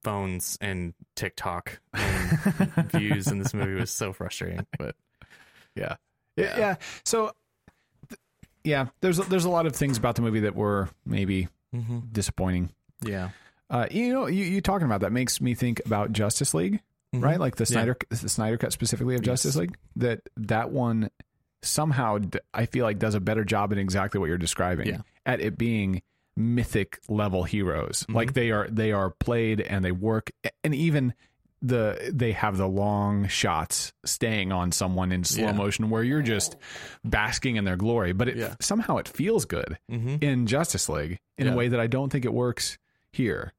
phones 0.04 0.56
and 0.60 0.94
TikTok 1.16 1.80
and 1.92 2.90
views 2.92 3.26
in 3.28 3.38
this 3.38 3.52
movie 3.52 3.74
was 3.74 3.90
so 3.90 4.12
frustrating. 4.12 4.66
But 4.78 4.94
Yeah. 5.74 5.96
Yeah. 6.36 6.58
yeah. 6.58 6.74
So, 7.04 7.32
th- 8.08 8.20
yeah, 8.62 8.86
there's 9.00 9.16
there's 9.18 9.44
a 9.44 9.50
lot 9.50 9.66
of 9.66 9.74
things 9.74 9.98
about 9.98 10.14
the 10.14 10.22
movie 10.22 10.40
that 10.40 10.54
were 10.54 10.88
maybe 11.04 11.48
disappointing. 12.12 12.70
yeah, 13.04 13.30
Uh, 13.70 13.86
you 13.90 14.12
know, 14.12 14.26
you, 14.26 14.44
you 14.44 14.60
talking 14.60 14.86
about 14.86 15.00
that 15.02 15.12
makes 15.12 15.40
me 15.40 15.54
think 15.54 15.80
about 15.84 16.12
Justice 16.12 16.54
League, 16.54 16.80
right? 17.12 17.38
Like 17.38 17.56
the 17.56 17.64
Mm-hmm. 17.64 17.72
Yeah. 17.74 17.82
Snyder 17.82 17.96
the 18.08 18.28
Snyder 18.28 18.56
cut 18.58 18.72
specifically 18.72 19.14
of 19.14 19.22
Justice 19.22 19.56
League. 19.56 19.76
That 19.96 20.20
that 20.36 20.70
one 20.70 21.10
somehow 21.62 22.18
d- 22.18 22.38
I 22.54 22.66
feel 22.66 22.84
like 22.84 22.98
does 22.98 23.14
a 23.14 23.20
better 23.20 23.44
job 23.44 23.72
in 23.72 23.78
exactly 23.78 24.20
what 24.20 24.26
you're 24.26 24.38
describing 24.38 24.86
Yeah. 24.88 25.00
at 25.26 25.40
it 25.40 25.58
being 25.58 26.02
mythic 26.36 27.00
level 27.08 27.42
heroes. 27.42 28.04
Mm-hmm. 28.04 28.14
Like 28.14 28.32
they 28.34 28.50
are 28.52 28.68
they 28.70 28.92
are 28.92 29.10
played 29.10 29.60
and 29.60 29.84
they 29.84 29.92
work 29.92 30.30
and 30.64 30.74
even 30.74 31.14
the 31.60 32.12
they 32.14 32.30
have 32.32 32.56
the 32.56 32.68
long 32.68 33.26
shots 33.26 33.92
staying 34.04 34.52
on 34.52 34.70
someone 34.70 35.10
in 35.10 35.24
slow 35.24 35.46
Yeah. 35.46 35.52
motion 35.52 35.90
where 35.90 36.04
you're 36.04 36.22
just 36.22 36.54
basking 37.04 37.56
in 37.56 37.64
their 37.64 37.76
glory 37.76 38.12
but 38.12 38.28
it 38.28 38.36
Yeah. 38.36 38.54
somehow 38.60 38.98
it 38.98 39.08
feels 39.08 39.44
good 39.44 39.76
Mhm. 39.90 40.22
in 40.22 40.46
Justice 40.46 40.88
League 40.88 41.18
in 41.36 41.48
a 41.48 41.56
way 41.56 41.66
that 41.68 41.80
I 41.80 41.88
don't 41.88 42.10
think 42.10 42.24
it 42.24 42.32
works 42.32 42.78
here. 43.12 43.52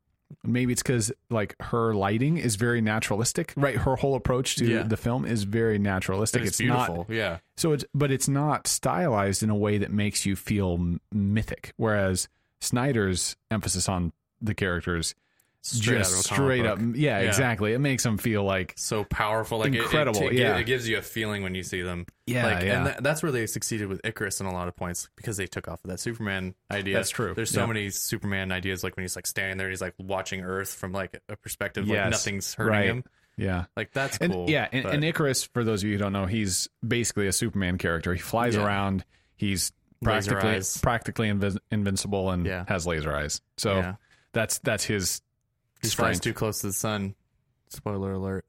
Maybe 0.43 0.71
it's 0.73 0.83
because 0.83 1.11
like 1.29 1.55
her 1.59 1.93
lighting 1.93 2.37
is 2.37 2.55
very 2.55 2.81
naturalistic, 2.81 3.53
right? 3.57 3.75
Her 3.75 3.95
whole 3.95 4.15
approach 4.15 4.55
to 4.57 4.65
Yeah. 4.65 4.83
the 4.83 4.97
film 4.97 5.25
is 5.25 5.43
very 5.43 5.79
naturalistic. 5.79 6.41
it's, 6.41 6.49
It's, 6.51 6.57
beautiful. 6.59 6.97
not 6.97 7.09
yeah, 7.09 7.37
so 7.57 7.73
it's 7.73 7.83
but 7.95 8.11
it's 8.11 8.27
not 8.27 8.67
stylized 8.67 9.41
in 9.43 9.49
a 9.49 9.55
way 9.55 9.77
that 9.79 9.91
makes 9.91 10.25
you 10.25 10.35
feel 10.35 10.97
mythic. 11.11 11.73
Whereas 11.77 12.27
Snyder's 12.61 13.35
emphasis 13.49 13.89
on 13.89 14.13
the 14.41 14.53
characters 14.53 15.15
straight 15.61 15.97
just 15.99 16.13
out 16.13 16.19
of 16.19 16.25
a 16.25 16.29
comic 16.29 16.45
straight 16.47 16.61
book. 16.63 16.79
up, 16.79 16.95
yeah, 16.97 17.19
Yeah. 17.21 17.27
exactly. 17.27 17.73
It 17.73 17.79
makes 17.79 18.03
them 18.03 18.17
feel 18.17 18.43
like 18.43 18.73
so 18.77 19.03
powerful, 19.03 19.59
like 19.59 19.73
Incredible, 19.73 20.21
It, 20.23 20.33
it, 20.33 20.39
yeah. 20.39 20.57
it 20.57 20.63
gives 20.65 20.87
you 20.87 20.97
a 20.97 21.01
feeling 21.01 21.43
when 21.43 21.53
you 21.55 21.63
see 21.63 21.81
them. 21.81 22.05
Yeah, 22.25 22.45
like, 22.45 22.63
yeah. 22.63 22.77
and 22.77 22.87
tha- 22.87 23.01
that's 23.01 23.21
where 23.23 23.31
they 23.31 23.45
succeeded 23.47 23.87
with 23.87 24.01
Ikaris 24.03 24.39
in 24.39 24.45
a 24.47 24.53
lot 24.53 24.67
of 24.67 24.75
points 24.75 25.09
because 25.15 25.37
they 25.37 25.47
took 25.47 25.67
off 25.67 25.83
of 25.83 25.89
that 25.89 25.99
Superman 25.99 26.55
idea. 26.71 26.95
That's 26.95 27.09
true. 27.09 27.33
There's 27.35 27.49
so 27.51 27.61
Yeah. 27.61 27.65
many 27.67 27.89
Superman 27.89 28.51
ideas, 28.51 28.83
like 28.83 28.95
when 28.95 29.03
he's 29.03 29.15
like 29.15 29.27
standing 29.27 29.57
there, 29.57 29.69
he's 29.69 29.81
like 29.81 29.95
watching 29.99 30.41
Earth 30.41 30.73
from 30.73 30.91
like 30.93 31.19
a 31.27 31.35
perspective, 31.35 31.87
like 31.87 32.09
nothing's 32.09 32.53
hurting 32.53 32.71
Right. 32.71 32.85
him. 32.85 33.03
yeah. 33.37 33.65
Like 33.75 33.91
that's 33.91 34.17
And 34.17 34.31
cool. 34.33 34.49
yeah, 34.49 34.67
and, 34.71 34.83
but- 34.83 34.93
and 34.93 35.03
Ikaris, 35.03 35.49
for 35.53 35.63
those 35.63 35.83
of 35.83 35.87
you 35.89 35.95
who 35.95 35.99
don't 36.03 36.13
know, 36.13 36.25
he's 36.25 36.67
basically 36.87 37.27
a 37.27 37.33
Superman 37.33 37.77
character. 37.77 38.13
He 38.13 38.19
flies 38.21 38.55
Yeah. 38.55 38.65
around. 38.65 39.03
He's 39.35 39.71
practically 40.01 40.61
practically 40.81 41.27
invis- 41.27 41.57
invincible 41.71 42.31
and 42.31 42.45
Yeah. 42.45 42.63
has 42.69 42.87
laser 42.87 43.13
eyes. 43.13 43.41
So 43.57 43.75
Yeah. 43.77 43.95
that's 44.33 44.59
that's 44.59 44.85
his 44.85 45.21
he 45.81 45.87
flies 45.89 46.19
too 46.19 46.33
close 46.33 46.61
to 46.61 46.67
the 46.67 46.73
sun. 46.73 47.15
Spoiler 47.69 48.13
alert. 48.13 48.45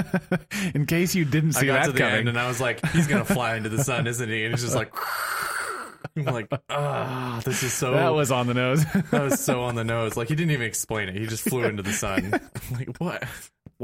In 0.74 0.86
case 0.86 1.14
you 1.14 1.24
didn't 1.24 1.56
I 1.56 1.60
see 1.60 1.66
got 1.66 1.74
that 1.80 1.86
to 1.86 1.92
the 1.92 1.98
coming, 1.98 2.14
end 2.20 2.28
and 2.28 2.38
I 2.38 2.46
was 2.46 2.60
like, 2.60 2.84
he's 2.90 3.08
gonna 3.08 3.24
fly 3.24 3.56
into 3.56 3.68
the 3.68 3.82
sun, 3.82 4.06
isn't 4.06 4.28
he? 4.28 4.44
And 4.44 4.54
he's 4.54 4.62
just 4.62 4.76
like, 4.76 4.94
I'm 6.16 6.24
like, 6.26 6.48
ah, 6.70 7.40
this 7.44 7.64
is 7.64 7.72
so. 7.72 7.92
that 7.92 8.14
was 8.14 8.30
on 8.30 8.46
the 8.46 8.54
nose. 8.54 8.84
that 8.84 9.12
was 9.22 9.40
so 9.40 9.62
on 9.62 9.74
the 9.74 9.82
nose. 9.82 10.16
Like 10.16 10.28
he 10.28 10.36
didn't 10.36 10.52
even 10.52 10.66
explain 10.66 11.08
it. 11.08 11.16
He 11.16 11.26
just 11.26 11.42
flew 11.42 11.64
into 11.64 11.82
the 11.82 11.92
sun. 11.92 12.32
I'm 12.32 12.78
like 12.78 12.96
what? 12.98 13.24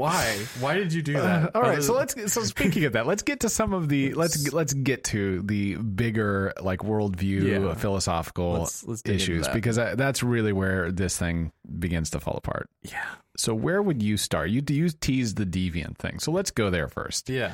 Why? 0.01 0.37
Why 0.59 0.73
did 0.75 0.93
you 0.93 1.01
do 1.01 1.13
that? 1.13 1.55
All 1.55 1.61
right, 1.61 1.73
Other 1.73 1.81
so 1.81 1.93
let's. 1.93 2.33
So 2.33 2.43
speaking 2.43 2.85
of 2.85 2.93
that, 2.93 3.05
let's 3.05 3.21
get 3.23 3.41
to 3.41 3.49
some 3.49 3.73
of 3.73 3.87
the 3.87 4.13
let's 4.21 4.51
let's 4.51 4.73
get 4.73 5.03
to 5.05 5.41
the 5.43 5.75
bigger 5.75 6.53
like 6.61 6.79
worldview, 6.79 7.43
Yeah. 7.43 7.73
philosophical 7.75 8.53
Let's- 8.53 8.83
let's 8.85 9.01
issues 9.05 9.45
that. 9.45 9.53
because 9.53 9.75
that, 9.75 9.97
that's 9.97 10.23
really 10.23 10.53
where 10.53 10.91
this 10.91 11.17
thing 11.17 11.51
begins 11.79 12.09
to 12.11 12.19
fall 12.19 12.35
apart. 12.35 12.69
yeah, 12.81 13.05
So 13.37 13.53
where 13.53 13.81
would 13.81 14.01
you 14.01 14.17
start? 14.17 14.49
You 14.49 14.63
you 14.69 14.89
tease 14.89 15.35
the 15.35 15.45
deviant 15.45 15.97
thing, 15.97 16.19
so 16.19 16.31
let's 16.31 16.51
go 16.51 16.69
there 16.69 16.87
first. 16.87 17.29
yeah, 17.29 17.51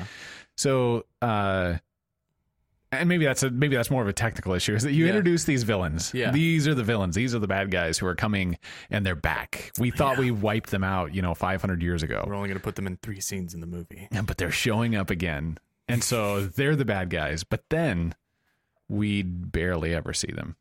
So, 0.56 1.06
uh, 1.22 1.76
and 2.92 3.10
maybe 3.10 3.26
that's 3.26 3.44
a 3.44 3.50
maybe 3.52 3.76
that's 3.76 3.92
more 3.92 4.02
of 4.02 4.08
a 4.08 4.14
technical 4.14 4.54
issue. 4.54 4.74
Is 4.76 4.84
that 4.84 4.94
you 4.94 5.04
Yeah. 5.06 5.10
introduce 5.12 5.44
these 5.44 5.64
villains? 5.64 6.14
Yeah. 6.14 6.32
these 6.32 6.68
are 6.68 6.74
the 6.76 6.84
villains. 6.84 7.16
These 7.16 7.36
are 7.36 7.40
the 7.40 7.48
bad 7.48 7.70
guys 7.72 7.98
who 7.98 8.06
are 8.08 8.16
coming, 8.16 8.58
and 8.90 9.06
they're 9.06 9.16
back. 9.16 9.72
We 9.80 9.92
thought 9.92 10.18
we 10.18 10.32
wiped 10.32 10.72
them 10.72 10.84
out, 10.84 11.14
you 11.14 11.22
know, 11.22 11.34
500 11.34 11.82
years 11.84 12.04
ago, 12.04 12.24
we're 12.28 12.36
only 12.36 12.48
gonna 12.50 12.60
put 12.60 12.76
them 12.76 12.88
in 12.88 12.98
three 12.98 13.20
scenes 13.20 13.54
in 13.54 13.60
the 13.62 13.68
movie. 13.68 14.08
and 14.12 14.26
but 14.28 14.38
they're 14.38 14.52
showing 14.52 14.96
up 14.96 15.10
again, 15.10 15.58
and 15.88 16.04
so 16.04 16.46
they're 16.56 16.76
the 16.76 16.86
bad 16.86 17.10
guys. 17.10 17.44
But 17.44 17.64
then 17.70 18.16
we 18.90 19.22
barely 19.22 19.94
ever 19.94 20.14
see 20.14 20.32
them, 20.32 20.56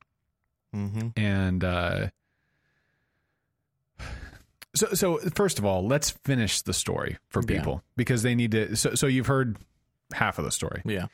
Mm-hmm. 0.75 1.09
and 1.17 1.63
uh, 1.65 2.09
so 4.75 4.89
so 4.95 5.19
first 5.35 5.59
of 5.59 5.65
all, 5.65 5.87
let's 5.87 6.11
finish 6.11 6.63
the 6.63 6.73
story 6.75 7.19
for 7.29 7.41
Yeah. 7.43 7.59
people 7.59 7.83
because 7.97 8.23
they 8.23 8.35
need 8.35 8.51
to. 8.53 8.77
So 8.77 8.95
so 8.95 9.07
you've 9.07 9.27
heard 9.27 9.57
half 10.13 10.39
of 10.39 10.45
the 10.45 10.51
story. 10.51 10.83
Yeah, 10.85 11.07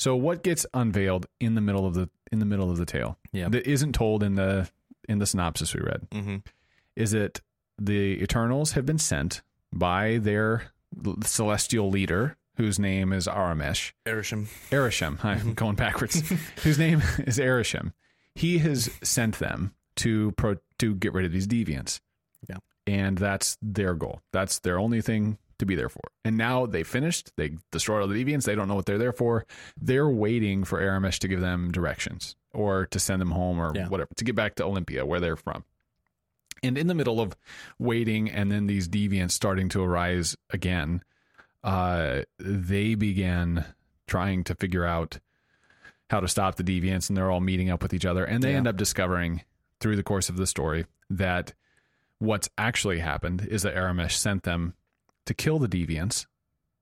So 0.00 0.16
what 0.16 0.42
gets 0.42 0.64
unveiled 0.72 1.26
in 1.40 1.54
the 1.56 1.60
middle 1.60 1.84
of 1.84 1.92
the 1.92 2.08
in 2.32 2.38
the 2.38 2.46
middle 2.46 2.70
of 2.70 2.78
the 2.78 2.86
tale 2.86 3.18
Yeah. 3.32 3.50
that 3.50 3.66
isn't 3.66 3.92
told 3.92 4.22
in 4.22 4.34
the 4.34 4.70
in 5.06 5.18
the 5.18 5.26
synopsis 5.26 5.74
we 5.74 5.80
read 5.82 6.08
mm-hmm. 6.10 6.36
is 6.96 7.10
that 7.10 7.40
the 7.78 8.22
Eternals 8.22 8.72
have 8.72 8.86
been 8.86 8.98
sent 8.98 9.42
by 9.74 10.16
their 10.16 10.72
celestial 11.24 11.90
leader 11.90 12.38
whose 12.56 12.78
name 12.78 13.12
is 13.12 13.26
Aramesh 13.26 13.92
Arishem. 14.06 14.46
Arishem 14.70 15.22
I'm 15.22 15.52
going 15.52 15.76
backwards 15.76 16.22
whose 16.62 16.78
name 16.78 17.02
is 17.26 17.38
Arishem 17.38 17.92
he 18.34 18.56
has 18.58 18.88
sent 19.02 19.38
them 19.38 19.74
to 19.96 20.32
pro 20.32 20.56
to 20.78 20.94
get 20.94 21.12
rid 21.12 21.26
of 21.26 21.32
these 21.32 21.46
deviants 21.46 22.00
Yeah. 22.48 22.56
and 22.86 23.18
that's 23.18 23.58
their 23.60 23.92
goal 23.94 24.22
that's 24.32 24.60
their 24.60 24.78
only 24.78 25.02
thing 25.02 25.36
to 25.60 25.66
be 25.66 25.74
there 25.76 25.88
for 25.88 26.00
and 26.24 26.36
now 26.36 26.66
they 26.66 26.82
finished 26.82 27.30
they 27.36 27.52
destroyed 27.70 28.02
all 28.02 28.08
the 28.08 28.24
deviants 28.24 28.44
they 28.44 28.54
don't 28.54 28.66
know 28.68 28.74
what 28.74 28.86
they're 28.86 28.98
there 28.98 29.12
for 29.12 29.46
they're 29.80 30.08
waiting 30.08 30.64
for 30.64 30.80
Aramesh 30.80 31.18
to 31.20 31.28
give 31.28 31.40
them 31.40 31.70
directions 31.70 32.34
or 32.52 32.86
to 32.86 32.98
send 32.98 33.20
them 33.20 33.30
home 33.30 33.58
or 33.60 33.72
Yeah. 33.74 33.88
whatever 33.88 34.10
to 34.16 34.24
get 34.24 34.34
back 34.34 34.56
to 34.56 34.64
Olympia 34.64 35.06
where 35.06 35.20
they're 35.20 35.36
from 35.36 35.64
and 36.62 36.76
in 36.76 36.88
the 36.88 36.94
middle 36.94 37.20
of 37.20 37.36
waiting 37.78 38.28
and 38.30 38.50
then 38.50 38.66
these 38.66 38.88
deviants 38.88 39.30
starting 39.32 39.68
to 39.70 39.82
arise 39.82 40.36
again 40.50 41.02
uh 41.62 42.22
they 42.38 42.94
began 42.94 43.64
trying 44.06 44.42
to 44.44 44.54
figure 44.54 44.84
out 44.84 45.18
how 46.10 46.18
to 46.20 46.26
stop 46.28 46.56
the 46.56 46.64
deviants 46.64 47.08
and 47.08 47.16
they're 47.16 47.30
all 47.30 47.40
meeting 47.40 47.70
up 47.70 47.82
with 47.82 47.94
each 47.94 48.04
other 48.06 48.24
and 48.24 48.42
they 48.42 48.50
Yeah. 48.52 48.56
end 48.58 48.66
up 48.68 48.76
discovering 48.76 49.42
through 49.78 49.96
the 49.96 50.02
course 50.02 50.28
of 50.28 50.36
the 50.36 50.46
story 50.46 50.86
that 51.08 51.52
what's 52.18 52.48
actually 52.58 52.98
happened 52.98 53.46
is 53.50 53.62
that 53.62 53.74
Aramesh 53.74 54.12
sent 54.12 54.42
them 54.42 54.74
to 55.26 55.34
kill 55.34 55.58
the 55.58 55.68
deviants 55.68 56.26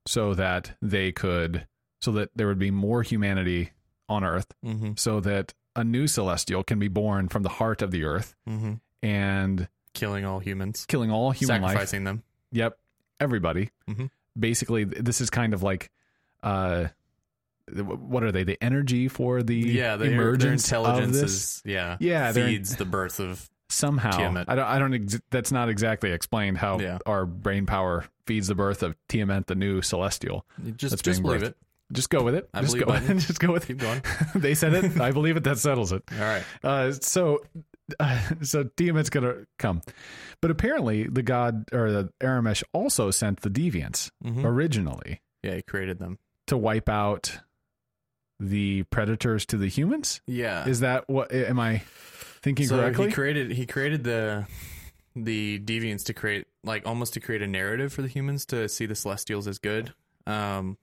so 0.05 0.33
that 0.33 0.75
they 0.81 1.11
could 1.11 1.67
so 2.01 2.11
that 2.13 2.29
there 2.35 2.47
would 2.47 2.59
be 2.59 2.71
more 2.71 3.03
humanity 3.03 3.71
on 4.07 4.23
earth 4.23 4.47
Mm-hmm. 4.65 4.91
so 4.95 5.19
that 5.19 5.53
a 5.75 5.83
new 5.83 6.07
celestial 6.07 6.63
can 6.63 6.79
be 6.79 6.87
born 6.87 7.27
from 7.29 7.43
the 7.43 7.49
heart 7.49 7.81
of 7.81 7.91
the 7.91 8.03
earth 8.03 8.35
Mm-hmm. 8.47 8.73
and 9.03 9.67
Killing 9.93 10.23
all 10.25 10.39
humans, 10.39 10.85
killing 10.87 11.11
all 11.11 11.31
human 11.31 11.61
life 11.61 11.71
sacrificing 11.71 12.03
them. 12.05 12.23
Yep, 12.51 12.77
everybody. 13.19 13.69
Mhm. 13.89 14.09
Basically, 14.39 14.83
this 14.85 15.19
is 15.19 15.29
kind 15.29 15.53
of 15.53 15.61
like, 15.63 15.89
uh, 16.43 16.87
what 17.71 18.23
are 18.23 18.31
they? 18.31 18.43
The 18.43 18.57
energy 18.63 19.07
for 19.07 19.43
the 19.43 19.55
Yeah, 19.55 19.95
their, 19.97 20.09
their 20.09 20.21
emergence 20.21 20.63
intelligence 20.65 21.15
of 21.17 21.21
this 21.21 21.31
is 21.31 21.61
yeah, 21.65 21.97
Yeah, 21.99 22.31
feeds 22.31 22.75
the 22.75 22.85
birth 22.85 23.19
of 23.19 23.49
somehow. 23.69 24.11
Tiamut. 24.11 24.45
I 24.47 24.55
don't. 24.55 24.65
I 24.65 24.79
don't. 24.79 24.93
Ex- 24.93 25.19
that's 25.29 25.51
not 25.51 25.69
exactly 25.69 26.11
explained 26.11 26.57
how 26.57 26.79
Yeah. 26.79 26.97
our 27.05 27.25
brain 27.25 27.65
power 27.65 28.05
feeds 28.25 28.47
the 28.47 28.55
birth 28.55 28.83
of 28.83 28.95
Tiamut, 29.07 29.45
the 29.47 29.55
new 29.55 29.81
celestial. 29.81 30.45
just 30.75 31.03
believe 31.03 31.41
birthed. 31.41 31.43
it. 31.43 31.57
Just 31.91 32.11
go 32.11 32.21
with 32.21 32.35
it. 32.35 32.47
I 32.53 32.61
just 32.61 32.73
believe 32.77 32.87
go. 32.87 32.93
Biden. 32.93 33.19
just 33.27 33.39
go 33.39 33.51
with 33.51 33.63
it. 33.63 33.67
Keep 33.67 33.77
going. 33.79 34.01
they 34.35 34.53
said 34.53 34.73
it. 34.73 34.99
I 35.01 35.11
believe 35.11 35.37
it. 35.37 35.43
That 35.43 35.57
settles 35.57 35.91
it. 35.91 36.03
All 36.13 36.19
right. 36.19 36.43
Uh, 36.63 36.91
so, 36.91 37.39
uh, 37.99 38.19
so 38.43 38.63
Tiamat's 38.65 39.09
gonna 39.09 39.45
come, 39.57 39.81
but 40.41 40.51
apparently 40.51 41.05
the 41.05 41.23
god 41.23 41.65
or 41.73 41.91
the 41.91 42.09
Aramesh 42.21 42.63
also 42.73 43.09
sent 43.09 43.41
the 43.41 43.49
deviants 43.49 44.11
Mhm. 44.23 44.43
originally 44.45 45.21
Yeah, 45.41 45.55
he 45.55 45.61
created 45.63 45.97
them. 45.97 46.19
to 46.45 46.57
wipe 46.57 46.89
out 46.89 47.39
the 48.39 48.83
predators 48.83 49.45
to 49.47 49.57
the 49.57 49.67
humans. 49.67 50.21
Yeah. 50.27 50.67
Is 50.67 50.81
that 50.81 51.09
what? 51.09 51.31
Am 51.33 51.59
I 51.59 51.81
thinking 52.41 52.67
so 52.67 52.77
correctly? 52.77 53.07
he 53.07 53.11
created 53.13 53.51
he 53.51 53.65
created 53.65 54.03
the 54.03 54.45
the 55.15 55.59
deviants 55.59 56.05
to 56.05 56.13
create 56.13 56.47
like 56.63 56.85
almost 56.87 57.13
to 57.15 57.19
create 57.19 57.41
a 57.41 57.47
narrative 57.47 57.91
for 57.91 58.01
the 58.01 58.07
humans 58.07 58.45
to 58.47 58.69
see 58.69 58.85
the 58.85 58.95
celestials 58.95 59.47
as 59.47 59.59
good. 59.59 59.93
Um, 60.27 60.77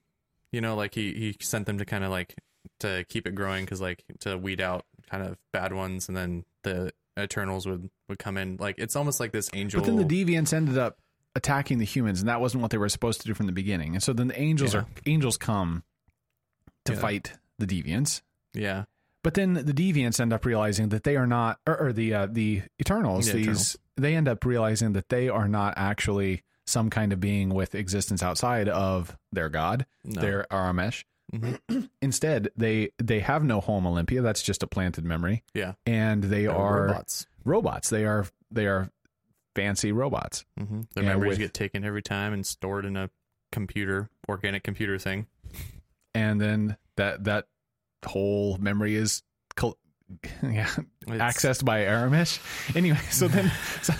you 0.51 0.61
know, 0.61 0.75
like 0.75 0.93
he 0.93 1.13
he 1.13 1.35
sent 1.41 1.65
them 1.65 1.77
to 1.77 1.85
kind 1.85 2.03
of 2.03 2.09
like 2.11 2.35
to 2.79 3.05
keep 3.09 3.25
it 3.27 3.35
growing 3.35 3.65
because 3.65 3.81
like 3.81 4.03
to 4.19 4.37
weed 4.37 4.61
out 4.61 4.85
kind 5.09 5.23
of 5.23 5.37
bad 5.53 5.73
ones, 5.73 6.07
and 6.07 6.17
then 6.17 6.43
the 6.63 6.91
Eternals 7.17 7.65
would 7.65 7.89
would 8.09 8.19
come 8.19 8.37
in. 8.37 8.57
Like 8.57 8.75
it's 8.77 8.95
almost 8.95 9.19
like 9.19 9.31
this 9.31 9.49
angel. 9.53 9.81
But 9.81 9.87
then 9.87 9.95
the 9.95 10.03
deviants 10.03 10.53
ended 10.53 10.77
up 10.77 10.97
attacking 11.35 11.77
the 11.79 11.85
humans, 11.85 12.19
and 12.19 12.29
that 12.29 12.41
wasn't 12.41 12.61
what 12.61 12.71
they 12.71 12.77
were 12.77 12.89
supposed 12.89 13.21
to 13.21 13.27
do 13.27 13.33
from 13.33 13.45
the 13.45 13.51
beginning. 13.51 13.93
And 13.93 14.03
so 14.03 14.11
then 14.13 14.27
the 14.27 14.39
angels 14.39 14.73
Yeah. 14.73 14.81
are 14.81 14.85
angels 15.05 15.37
come 15.37 15.83
to 16.85 16.93
Yeah. 16.93 16.99
fight 16.99 17.33
the 17.59 17.65
deviants. 17.67 18.21
yeah, 18.53 18.85
But 19.23 19.33
then 19.33 19.53
the 19.55 19.73
deviants 19.73 20.19
end 20.19 20.31
up 20.31 20.45
realizing 20.45 20.89
that 20.89 21.03
they 21.03 21.15
are 21.17 21.27
not, 21.27 21.59
or, 21.67 21.77
or 21.87 21.93
the 21.93 22.13
uh, 22.13 22.27
the 22.31 22.61
Eternals. 22.79 23.27
Yeah, 23.27 23.33
these 23.33 23.43
Eternals. 23.45 23.77
they 23.97 24.15
end 24.15 24.27
up 24.27 24.45
realizing 24.45 24.93
that 24.93 25.09
they 25.09 25.27
are 25.29 25.47
not 25.47 25.73
actually 25.77 26.43
some 26.65 26.89
kind 26.89 27.11
of 27.13 27.19
being 27.19 27.49
with 27.49 27.75
existence 27.75 28.21
outside 28.23 28.67
of 28.69 29.17
their 29.31 29.49
god, 29.49 29.85
no. 30.03 30.21
their 30.21 30.45
Aramesh. 30.51 31.03
Mhm. 31.33 31.89
Instead, 32.01 32.49
they 32.55 32.91
they 32.99 33.19
have 33.19 33.43
no 33.43 33.59
home 33.59 33.85
Olympia. 33.85 34.21
That's 34.21 34.41
just 34.41 34.63
a 34.63 34.67
planted 34.67 35.03
memory, 35.03 35.43
yeah, 35.53 35.73
and 35.85 36.23
they 36.23 36.43
They're 36.43 36.55
are 36.55 36.85
robots. 36.87 37.25
robots. 37.43 37.89
They 37.89 38.05
are 38.05 38.27
they 38.49 38.65
are 38.67 38.89
fancy 39.55 39.91
robots. 39.91 40.45
hmm 40.57 40.81
Their 40.93 41.03
Yeah, 41.03 41.09
memories 41.09 41.31
with- 41.31 41.39
get 41.39 41.53
taken 41.53 41.83
every 41.83 42.01
time 42.03 42.31
and 42.31 42.45
stored 42.45 42.85
in 42.85 42.95
a 42.95 43.09
computer, 43.51 44.09
organic 44.29 44.63
computer 44.63 44.97
thing. 44.99 45.25
and 46.15 46.39
then 46.39 46.77
that 46.95 47.23
that 47.25 47.47
whole 48.05 48.57
memory 48.57 48.95
is 48.95 49.23
col- 49.55 49.77
yeah 50.43 50.69
It's- 51.07 51.19
accessed 51.19 51.65
by 51.65 51.81
Aramish. 51.81 52.39
Anyway, 52.75 52.99
so 53.09 53.27
then 53.27 53.51
so, 53.81 53.93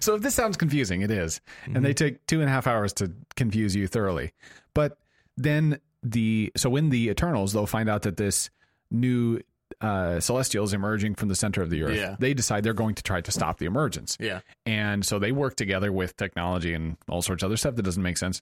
so 0.00 0.14
if 0.16 0.22
this 0.22 0.34
sounds 0.34 0.56
confusing, 0.56 1.02
it 1.02 1.10
is. 1.10 1.40
and 1.66 1.84
they 1.84 1.94
take 1.94 2.26
two 2.26 2.40
and 2.40 2.48
a 2.48 2.52
half 2.52 2.66
hours 2.66 2.92
to 2.94 3.12
confuse 3.36 3.74
you 3.74 3.86
thoroughly. 3.86 4.32
But 4.74 4.98
then 5.36 5.80
the 6.02 6.52
so 6.56 6.70
when 6.70 6.90
the 6.90 7.08
Eternals 7.08 7.52
they'll 7.52 7.66
find 7.66 7.88
out 7.88 8.02
that 8.02 8.16
this 8.16 8.50
new 8.90 9.40
uh, 9.80 10.20
celestial 10.20 10.64
is 10.64 10.72
emerging 10.72 11.14
from 11.16 11.28
the 11.28 11.34
center 11.34 11.60
of 11.60 11.68
the 11.70 11.82
earth. 11.82 11.96
Yeah. 11.96 12.16
They 12.18 12.32
decide 12.34 12.62
they're 12.62 12.72
going 12.72 12.94
to 12.94 13.02
try 13.02 13.20
to 13.20 13.32
stop 13.32 13.58
the 13.58 13.66
emergence. 13.66 14.16
Yeah, 14.20 14.40
And 14.64 15.04
so 15.04 15.18
they 15.18 15.32
work 15.32 15.56
together 15.56 15.92
with 15.92 16.16
technology 16.16 16.72
and 16.72 16.96
all 17.08 17.20
sorts 17.20 17.42
of 17.42 17.48
other 17.48 17.56
stuff 17.58 17.74
that 17.74 17.82
doesn't 17.82 18.02
make 18.02 18.16
sense 18.16 18.40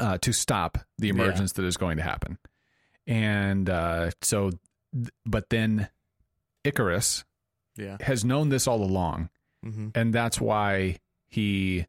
uh, 0.00 0.16
to 0.18 0.32
stop 0.32 0.78
the 0.98 1.10
emergence 1.10 1.52
that 1.52 1.64
is 1.64 1.76
going 1.76 1.98
to 1.98 2.02
happen. 2.02 2.38
And 3.06 3.68
uh, 3.70 4.10
so, 4.22 4.50
but 5.24 5.48
then 5.50 5.88
Ikaris 6.64 7.24
yeah. 7.76 7.96
has 8.00 8.24
known 8.24 8.48
this 8.48 8.66
all 8.66 8.82
along. 8.82 9.28
hmm 9.62 9.88
And 9.94 10.12
that's 10.12 10.40
why 10.40 10.96
he 11.28 11.86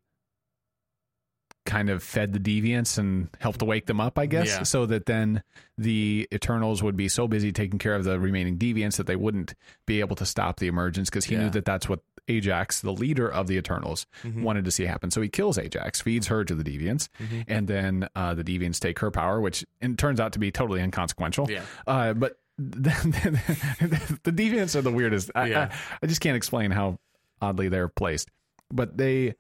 kind 1.66 1.90
of 1.90 2.02
fed 2.02 2.32
the 2.32 2.40
deviants 2.40 2.98
and 2.98 3.28
helped 3.40 3.60
to 3.60 3.66
wake 3.66 3.88
them 3.88 4.00
up, 4.00 4.18
I 4.18 4.26
guess, 4.26 4.48
Yeah. 4.48 4.64
so 4.64 4.86
that 4.86 5.06
then 5.06 5.44
the 5.78 6.26
Eternals 6.34 6.82
would 6.82 6.96
be 6.96 7.10
so 7.10 7.28
busy 7.28 7.52
taking 7.52 7.78
care 7.78 7.94
of 7.96 8.06
the 8.06 8.20
remaining 8.20 8.58
deviants 8.58 8.96
that 8.98 9.06
they 9.08 9.18
wouldn't 9.18 9.54
be 9.86 10.00
able 10.00 10.16
to 10.16 10.26
stop 10.26 10.60
the 10.60 10.68
emergence 10.68 11.10
because 11.10 11.26
he 11.26 11.36
knew 11.36 11.50
that 11.50 11.66
that's 11.66 11.90
what 11.90 12.00
Ajak, 12.28 12.82
the 12.82 12.92
leader 12.94 13.28
of 13.32 13.48
the 13.48 13.56
Eternals, 13.58 14.06
Mhm. 14.24 14.42
wanted 14.44 14.66
to 14.66 14.72
see 14.72 14.84
happen. 14.86 15.12
So 15.12 15.22
he 15.22 15.30
kills 15.30 15.58
Ajak, 15.58 16.02
feeds 16.02 16.28
her 16.28 16.44
to 16.44 16.54
the 16.56 16.64
deviants, 16.64 17.08
Mhm. 17.20 17.46
and 17.48 17.68
then 17.68 18.10
uh, 18.16 18.34
the 18.34 18.44
deviants 18.44 18.80
take 18.80 19.00
her 19.00 19.12
power, 19.12 19.40
which 19.42 19.66
it 19.82 19.98
turns 19.98 20.20
out 20.20 20.34
to 20.34 20.40
be 20.40 20.52
totally 20.52 20.82
inconsequential. 20.82 21.50
Yeah. 21.50 21.62
Uh, 21.86 22.14
but 22.14 22.40
the, 22.58 22.90
the 24.24 24.32
deviants 24.32 24.76
are 24.76 24.82
the 24.82 24.92
weirdest. 24.92 25.32
I, 25.36 25.48
Yeah. 25.48 25.70
I, 25.72 25.98
I 26.04 26.08
just 26.08 26.22
can't 26.22 26.36
explain 26.38 26.72
how 26.72 27.00
oddly 27.42 27.70
they're 27.70 27.88
placed. 27.88 28.30
But 28.72 28.98
they, 28.98 29.36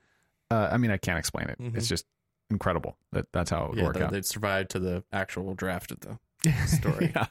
uh, 0.51 0.69
I 0.71 0.77
mean, 0.77 0.91
I 0.91 0.97
can't 0.97 1.17
explain 1.19 1.49
it. 1.49 1.59
Mhm. 1.59 1.75
It's 1.75 1.87
just 1.87 2.05
incredible 2.49 2.97
that 3.11 3.25
that's 3.33 3.49
how 3.49 3.65
it 3.65 3.69
would 3.71 3.79
Yeah, 3.79 3.83
work 3.85 3.95
they, 3.95 4.03
out. 4.03 4.11
they'd 4.11 4.25
survived 4.25 4.69
to 4.71 4.79
the 4.79 5.03
actual 5.11 5.53
draft 5.55 5.91
of 5.91 5.99
the 5.99 6.17
story. 6.67 7.11
yeah. 7.15 7.25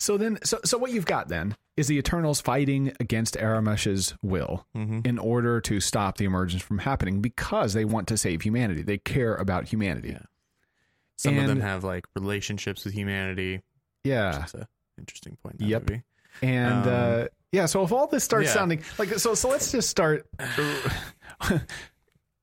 So 0.00 0.16
then, 0.16 0.38
so 0.42 0.58
so 0.64 0.78
what 0.78 0.90
you've 0.92 1.04
got 1.06 1.28
then 1.28 1.54
is 1.76 1.86
the 1.86 1.96
Eternals 1.98 2.40
fighting 2.40 2.92
against 3.00 3.36
Aramesh's 3.36 4.14
will 4.22 4.66
Mhm. 4.76 5.06
in 5.06 5.18
order 5.18 5.60
to 5.60 5.78
stop 5.80 6.16
the 6.16 6.24
emergence 6.24 6.62
from 6.62 6.78
happening 6.78 7.20
because 7.20 7.74
they 7.74 7.84
want 7.84 8.08
to 8.08 8.16
save 8.16 8.42
humanity. 8.42 8.82
They 8.82 8.98
care 8.98 9.34
about 9.36 9.68
humanity. 9.68 10.10
Yeah. 10.10 10.22
Some 11.16 11.36
of 11.38 11.46
them 11.46 11.60
have 11.60 11.84
like 11.84 12.06
relationships 12.16 12.84
with 12.84 12.94
humanity. 12.94 13.60
Yeah. 14.02 14.32
That's 14.32 14.54
an 14.54 14.66
interesting 14.98 15.36
point. 15.42 15.60
In 15.60 15.68
Yep. 15.68 15.82
movie. 15.90 16.02
And 16.42 16.86
Um, 16.86 16.88
uh, 16.88 17.24
yeah, 17.52 17.66
so 17.66 17.82
if 17.84 17.92
all 17.92 18.06
this 18.06 18.24
starts 18.24 18.46
yeah. 18.48 18.54
sounding 18.54 18.82
like 18.98 19.10
so, 19.18 19.34
so 19.34 19.48
let's 19.50 19.70
just 19.70 19.90
start. 19.90 20.26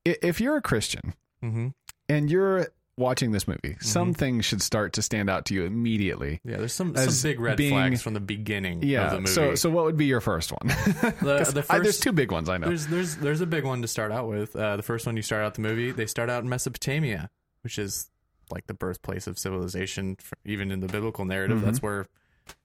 If 0.06 0.40
you're 0.40 0.56
a 0.58 0.62
Christian 0.62 1.14
Mm-hmm. 1.44 1.68
and 2.10 2.32
you're 2.32 2.68
watching 2.98 3.32
this 3.32 3.48
movie, 3.48 3.78
some 3.80 4.14
things 4.14 4.44
should 4.46 4.62
start 4.62 4.94
to 4.94 5.02
stand 5.02 5.30
out 5.30 5.46
to 5.46 5.54
you 5.54 5.64
immediately. 5.64 6.42
Yeah, 6.44 6.58
there's 6.58 6.74
some 6.74 6.96
some 6.96 7.14
big 7.30 7.40
red 7.40 7.58
being- 7.58 7.72
flags 7.72 8.02
from 8.02 8.14
the 8.14 8.20
beginning 8.20 8.76
of 8.76 8.82
the 8.82 8.88
Yeah. 8.88 9.14
movie. 9.14 9.28
So, 9.28 9.56
so 9.56 9.70
what 9.70 9.86
would 9.86 9.98
be 9.98 10.06
your 10.06 10.22
first 10.22 10.52
one? 10.52 10.68
the 10.68 11.66
I- 11.70 11.80
there's 11.80 12.00
two 12.00 12.12
big 12.12 12.32
ones 12.32 12.50
I 12.50 12.58
know. 12.58 12.68
There's 12.68 12.88
there's 12.88 13.16
there's 13.18 13.42
a 13.42 13.46
big 13.48 13.64
one 13.64 13.82
to 13.84 13.88
start 13.88 14.12
out 14.12 14.28
with. 14.28 14.56
Uh, 14.56 14.76
the 14.76 14.84
first 14.84 15.06
one 15.06 15.16
you 15.16 15.22
start 15.24 15.44
out 15.44 15.54
the 15.54 15.62
movie, 15.62 15.92
they 15.92 16.06
start 16.08 16.30
out 16.30 16.44
in 16.44 16.50
Mesopotamia, 16.50 17.30
which 17.62 17.78
is 17.78 18.10
like 18.52 18.66
the 18.68 18.74
birthplace 18.74 19.28
of 19.28 19.38
civilization. 19.38 20.18
Even 20.46 20.72
in 20.72 20.80
the 20.80 20.88
biblical 20.88 21.26
narrative, 21.26 21.60
Mhm. 21.60 21.66
that's 21.66 21.82
where 21.82 22.08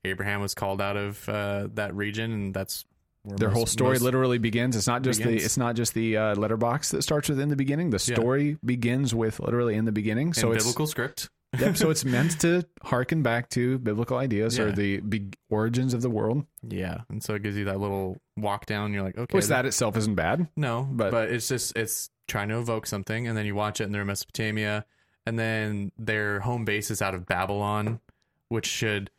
Abraham 0.05 0.40
was 0.40 0.55
called 0.55 0.81
out 0.81 0.97
of 0.97 1.29
uh, 1.29 1.68
that 1.75 1.95
region, 1.95 2.33
and 2.33 2.55
that's 2.55 2.85
Their 3.25 3.49
most- 3.49 3.57
whole 3.57 3.67
story 3.67 3.91
most- 3.93 4.03
literally 4.03 4.39
begins. 4.39 4.75
It's 4.77 4.87
not 4.87 5.03
just 5.03 5.23
the 5.23 5.37
it's 5.37 5.57
not 5.57 5.77
just 5.77 5.95
the 5.95 6.17
uh, 6.17 6.35
letterbox 6.35 6.91
that 6.91 7.03
starts 7.03 7.29
with 7.29 7.39
in 7.41 7.49
the 7.49 7.57
beginning. 7.57 7.91
The 7.91 8.05
Yeah. 8.07 8.17
story 8.17 8.59
begins 8.65 9.15
with 9.15 9.39
literally 9.41 9.75
in 9.77 9.85
the 9.85 9.93
beginning. 9.93 10.29
in 10.29 10.35
So 10.35 10.53
it's 10.53 10.65
biblical 10.65 10.87
script. 10.87 11.31
yep, 11.61 11.77
so 11.77 11.91
it's 11.91 12.05
meant 12.05 12.41
to 12.41 12.65
harken 12.83 13.23
back 13.23 13.51
to 13.51 13.79
biblical 13.79 14.17
ideas 14.17 14.59
or 14.59 14.73
the 14.73 15.01
big 15.01 15.37
origins 15.51 15.93
of 15.93 16.01
the 16.01 16.09
world. 16.09 16.47
Yeah, 16.67 17.03
and 17.11 17.23
so 17.23 17.35
it 17.35 17.43
gives 17.43 17.57
you 17.59 17.67
that 17.67 17.79
little 17.79 18.17
walk 18.39 18.65
down. 18.67 18.93
You're 18.95 19.03
like, 19.03 19.19
okay, 19.19 19.37
Which 19.37 19.47
that 19.49 19.67
itself 19.67 19.97
isn't 19.99 20.15
bad. 20.15 20.49
No, 20.57 20.89
But- 20.91 21.11
but, 21.11 21.31
it's 21.31 21.49
just 21.49 21.77
it's 21.77 22.09
trying 22.27 22.49
to 22.49 22.59
evoke 22.59 22.87
something, 22.87 23.29
and 23.29 23.37
then 23.37 23.45
you 23.47 23.55
watch 23.55 23.81
it, 23.81 23.85
and 23.85 23.95
they're 23.95 24.01
in 24.01 24.07
Mesopotamia, 24.09 24.87
and 25.27 25.39
then 25.39 25.93
their 25.99 26.41
home 26.41 26.65
base 26.65 26.91
is 26.91 27.03
out 27.03 27.15
of 27.15 27.27
Babylon, 27.27 28.01
which 28.49 28.67
should 28.67 29.11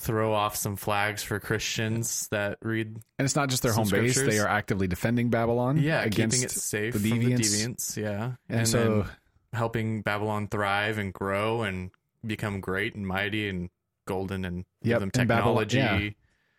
throw 0.00 0.32
off 0.32 0.54
some 0.56 0.76
flags 0.76 1.22
for 1.22 1.40
Christians 1.40 2.28
that 2.30 2.58
read. 2.62 2.86
And 3.18 3.24
it's 3.26 3.34
not 3.36 3.48
just 3.48 3.62
their 3.62 3.72
home 3.72 3.88
base; 3.88 4.16
they 4.20 4.38
are 4.38 4.48
actively 4.48 4.86
defending 4.86 5.28
Babylon. 5.28 5.76
Yeah, 5.78 6.02
against 6.02 6.36
keeping 6.36 6.44
it 6.44 6.50
safe 6.52 6.94
the 6.94 7.10
from 7.10 7.18
the 7.18 7.32
deviants. 7.32 7.40
deviants. 7.40 7.96
Yeah, 7.96 8.32
And, 8.48 8.68
so, 8.68 9.06
helping 9.52 10.02
Babylon 10.02 10.48
thrive 10.48 10.98
and 10.98 11.12
grow 11.12 11.62
and 11.62 11.90
become 12.26 12.60
great 12.60 12.94
and 12.94 13.06
mighty 13.06 13.48
and 13.48 13.70
golden 14.06 14.44
and 14.44 14.64
give 14.82 14.90
Yep, 14.90 15.00
them 15.00 15.10
and 15.18 15.28
Babylon- 15.28 15.66
technology. 15.66 16.04
yeah. 16.06 16.10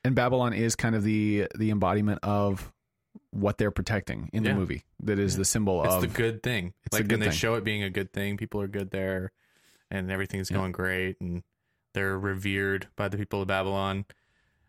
and 0.03 0.15
Babylon 0.15 0.53
is 0.53 0.75
kind 0.75 0.95
of 0.95 1.03
the 1.03 1.47
the 1.55 1.71
embodiment 1.71 2.19
of 2.23 2.71
what 3.31 3.57
they're 3.57 3.71
protecting 3.71 4.29
in 4.33 4.43
the 4.43 4.53
movie. 4.53 4.83
That 5.03 5.17
is 5.19 5.35
the 5.37 5.45
symbol 5.45 5.83
It's 5.83 5.93
of 5.95 6.01
the 6.01 6.07
good 6.07 6.41
thing. 6.43 6.73
It's 6.85 6.93
like 6.93 7.09
when 7.09 7.19
they 7.19 7.27
thing. 7.27 7.35
show 7.35 7.55
it 7.55 7.63
being 7.63 7.83
a 7.83 7.89
good 7.89 8.11
thing, 8.13 8.37
people 8.37 8.61
are 8.61 8.67
good 8.67 8.91
there, 8.91 9.31
and 9.91 10.11
everything's 10.11 10.49
Yeah. 10.51 10.57
going 10.57 10.71
great, 10.71 11.17
and 11.21 11.43
they're 11.93 12.17
revered 12.19 12.87
by 12.95 13.07
the 13.09 13.17
people 13.17 13.41
of 13.41 13.47
Babylon. 13.47 14.05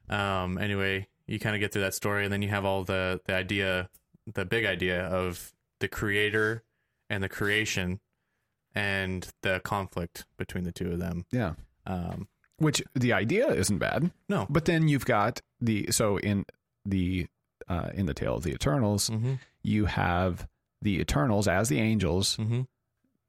Um. 0.09 0.59
Anyway, 0.59 1.09
you 1.27 1.39
kind 1.39 1.55
of 1.55 1.61
get 1.61 1.73
through 1.73 1.83
that 1.83 1.95
story, 1.95 2.25
and 2.25 2.33
then 2.33 2.43
you 2.43 2.49
have 2.49 2.65
all 2.65 2.85
the 2.85 3.21
the 3.27 3.35
idea, 3.35 3.89
the 4.33 4.45
big 4.45 4.65
idea 4.65 5.05
of 5.07 5.53
the 5.81 5.89
creator 5.89 6.63
and 7.09 7.23
the 7.23 7.29
creation, 7.29 8.01
and 8.75 9.29
the 9.43 9.61
conflict 9.65 10.25
between 10.37 10.65
the 10.65 10.73
two 10.73 10.91
of 10.93 10.99
them. 10.99 11.25
yeah. 11.31 11.55
Um. 11.87 12.29
Which 12.59 12.83
the 12.95 13.15
idea 13.15 13.49
isn't 13.49 13.79
bad, 13.79 14.11
No. 14.29 14.47
but 14.51 14.67
then 14.67 14.87
you've 14.87 15.07
got 15.07 15.41
the 15.63 15.87
so 15.91 16.19
in 16.19 16.45
the 16.85 17.27
uh, 17.69 17.89
in 17.95 18.05
the 18.05 18.13
tale 18.15 18.35
of 18.37 18.43
the 18.43 18.53
Eternals, 18.53 19.09
Mm-hmm. 19.09 19.35
you 19.63 19.87
have 19.87 20.47
the 20.83 21.01
Eternals 21.01 21.49
as 21.49 21.69
the 21.71 21.79
angels 21.81 22.37
Mm-hmm. 22.37 22.63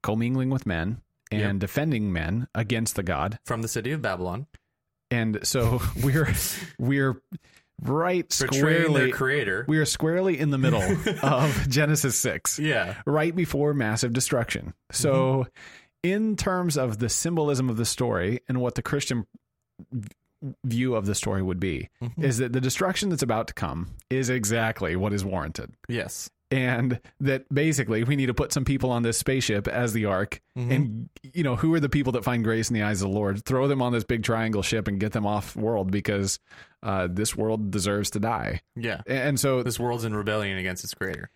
commingling 0.03 0.49
with 0.49 0.65
men 0.65 1.01
and 1.31 1.41
Yep. 1.41 1.59
defending 1.59 2.11
men 2.13 2.47
against 2.53 2.95
the 2.95 3.03
god. 3.03 3.39
From 3.45 3.61
the 3.61 3.67
city 3.67 3.91
of 3.91 4.01
Babylon, 4.01 4.47
And 5.09 5.39
so 5.43 5.81
we're 6.03 6.33
we're 6.77 7.21
right 7.83 8.29
their 8.29 8.47
squarely 8.51 9.11
creator. 9.11 9.65
we 9.67 9.77
are 9.79 9.85
squarely 9.85 10.37
in 10.39 10.51
the 10.51 10.57
middle 10.59 10.83
of 11.23 11.67
Genesis 11.69 12.15
6. 12.19 12.59
yeah. 12.59 13.01
right 13.05 13.35
before 13.35 13.73
massive 13.73 14.13
destruction. 14.13 14.73
So, 14.91 15.11
Mm-hmm. 15.13 15.49
in 16.03 16.35
terms 16.35 16.77
of 16.77 16.97
the 16.99 17.09
symbolism 17.09 17.69
of 17.69 17.77
the 17.77 17.85
story 17.85 18.41
and 18.47 18.59
what 18.61 18.75
the 18.75 18.81
Christian 18.81 19.25
view 20.65 20.95
of 20.95 21.05
the 21.05 21.13
story 21.15 21.41
would 21.43 21.59
be, 21.59 21.89
Mhm. 22.01 22.23
is 22.23 22.37
that 22.39 22.51
the 22.53 22.61
destruction 22.61 23.09
that's 23.09 23.21
about 23.21 23.47
to 23.47 23.53
come 23.53 23.91
is 24.09 24.29
exactly 24.29 24.95
what 24.95 25.13
is 25.13 25.23
warranted. 25.23 25.71
Yes. 25.87 26.29
And 26.51 26.99
that 27.21 27.45
basically 27.53 28.03
we 28.03 28.15
need 28.17 28.25
to 28.25 28.33
put 28.33 28.51
some 28.51 28.65
people 28.65 28.91
on 28.91 29.03
this 29.03 29.17
spaceship 29.17 29.67
as 29.69 29.93
the 29.93 30.05
ark. 30.05 30.41
Mhm. 30.57 30.75
And, 30.75 31.09
you 31.33 31.43
know, 31.43 31.55
who 31.55 31.73
are 31.73 31.79
the 31.79 31.87
people 31.89 32.11
that 32.11 32.23
find 32.25 32.43
grace 32.43 32.69
in 32.69 32.73
the 32.73 32.83
eyes 32.83 33.01
of 33.01 33.09
the 33.09 33.15
Lord? 33.15 33.45
Throw 33.45 33.67
them 33.69 33.81
on 33.81 33.93
this 33.93 34.03
big 34.03 34.23
triangle 34.23 34.61
ship 34.61 34.87
and 34.89 34.99
get 34.99 35.13
them 35.13 35.25
off 35.25 35.55
world 35.55 35.91
because 35.91 36.39
uh, 36.83 37.07
this 37.09 37.37
world 37.37 37.71
deserves 37.71 38.09
to 38.11 38.19
die. 38.19 38.61
Yeah. 38.75 39.01
And 39.07 39.39
so 39.39 39.63
This 39.63 39.79
world's 39.79 40.03
in 40.03 40.13
rebellion 40.15 40.57
against 40.57 40.83
its 40.83 40.93
creator. 40.93 41.29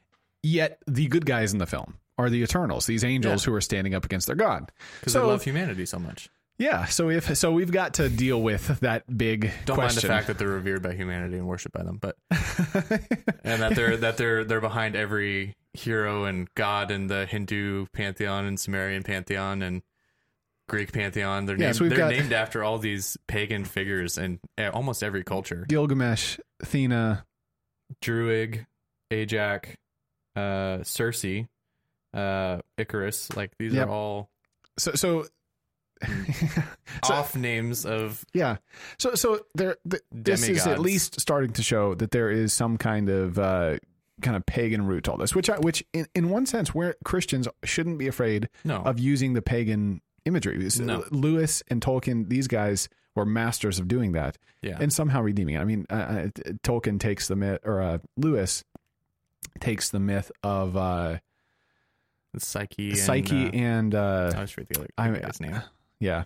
Yet 0.44 0.80
the 0.86 1.08
good 1.08 1.26
guys 1.26 1.54
in 1.54 1.60
the 1.60 1.66
film 1.66 1.96
are 2.18 2.30
the 2.30 2.42
Eternals, 2.44 2.86
these 2.86 3.04
angels 3.04 3.44
Yeah. 3.46 3.52
who 3.52 3.56
are 3.56 3.62
standing 3.62 3.94
up 3.96 4.04
against 4.06 4.28
their 4.28 4.36
god. 4.36 4.72
because 5.00 5.14
So 5.14 5.22
they 5.22 5.28
love 5.28 5.44
humanity 5.44 5.86
so 5.86 5.98
much. 6.00 6.30
Yeah, 6.58 6.86
so 6.86 7.10
if 7.10 7.36
so, 7.38 7.52
we've 7.52 7.72
got 7.72 7.96
to 7.96 8.10
deal 8.10 8.42
with 8.42 8.80
that 8.82 9.04
big 9.18 9.52
Don't 9.66 9.76
question. 9.76 9.96
mind 9.98 10.04
the 10.04 10.08
fact 10.08 10.28
that 10.28 10.38
they're 10.38 10.48
revered 10.48 10.82
by 10.82 10.94
humanity 10.94 11.38
and 11.38 11.48
worshipped 11.48 11.74
by 11.76 11.84
them, 11.84 11.98
but 11.98 12.16
and 12.32 13.62
that 13.62 13.74
they're 13.76 13.98
that 13.98 14.18
they're 14.18 14.44
they're 14.44 14.62
behind 14.62 14.96
every 14.96 15.56
hero 15.74 16.24
and 16.26 16.48
god 16.56 16.92
in 16.92 17.08
the 17.08 17.26
Hindu 17.26 17.88
pantheon 17.94 18.46
and 18.46 18.60
Sumerian 18.60 19.04
pantheon 19.04 19.62
and 19.62 19.82
Greek 20.70 20.92
pantheon. 20.94 21.46
They're 21.46 21.58
Yeah, 21.58 21.66
named, 21.68 21.76
so 21.76 21.90
they're 21.90 22.10
named 22.10 22.34
after 22.34 22.64
all 22.64 22.78
these 22.80 23.18
pagan 23.28 23.66
figures 23.66 24.18
in 24.18 24.40
uh, 24.58 24.70
almost 24.74 25.04
every 25.04 25.24
culture. 25.24 25.66
Gilgamesh, 25.68 26.40
Athena, 26.62 27.26
Druig, 28.02 28.66
Ajax, 29.12 29.70
uh, 30.36 30.82
Circe, 30.84 31.26
uh, 32.14 32.60
Icarus. 32.78 33.36
Like 33.36 33.52
these 33.60 33.74
Yep. 33.74 33.88
are 33.88 33.92
all 33.92 34.30
so 34.78 34.94
so. 34.94 35.26
So- 37.04 37.14
off 37.14 37.36
names 37.36 37.86
of 37.86 38.26
Yeah. 38.34 38.58
So 38.98 39.16
so 39.16 39.42
there 39.54 39.78
th- 39.90 40.04
this 40.12 40.48
is 40.48 40.66
at 40.66 40.80
least 40.80 41.20
starting 41.20 41.52
to 41.54 41.64
show 41.64 41.94
that 41.96 42.12
there 42.12 42.30
is 42.30 42.54
some 42.54 42.78
kind 42.78 43.10
of 43.10 43.38
uh 43.38 43.78
kind 44.22 44.38
of 44.38 44.46
pagan 44.46 44.86
root 44.86 45.04
to 45.06 45.12
all 45.12 45.18
this, 45.18 45.36
which 45.36 45.50
I, 45.50 45.60
which 45.60 45.84
in, 45.94 46.08
in 46.16 46.30
one 46.30 46.46
sense 46.46 46.74
where 46.74 46.96
Christians 47.04 47.48
shouldn't 47.64 47.98
be 47.98 48.08
afraid 48.08 48.50
no. 48.64 48.78
of 48.78 48.98
using 48.98 49.34
the 49.34 49.42
pagan 49.42 50.02
imagery. 50.24 50.58
No. 50.80 51.04
Lewis 51.12 51.64
and 51.68 51.82
Tolkien, 51.82 52.30
these 52.30 52.48
guys 52.48 52.88
were 53.14 53.26
masters 53.26 53.78
of 53.80 53.88
doing 53.88 54.14
that 54.14 54.38
yeah. 54.62 54.78
and 54.80 54.92
somehow 54.92 55.22
redeeming 55.22 55.56
it. 55.56 55.60
I 55.60 55.66
mean, 55.66 55.86
uh, 55.90 55.94
uh, 55.94 56.28
Tolkien 56.64 57.00
takes 57.00 57.28
the 57.28 57.36
myth, 57.36 57.60
or 57.64 57.82
uh, 57.82 57.98
Lewis 58.18 58.64
takes 59.60 59.90
the 59.90 60.00
myth 60.00 60.32
of 60.44 60.76
uh, 60.76 61.18
Psyche. 62.38 62.90
And, 62.90 62.98
Psyche 62.98 63.46
uh, 63.48 63.52
and 63.52 63.96
uh, 63.96 64.32
I 64.36 64.42
was 64.42 64.52
forget 64.52 64.70
the 64.70 64.88
other 64.98 65.16
I- 65.16 65.20
guy's 65.20 65.40
name. 65.40 65.62
Yeah, 66.00 66.24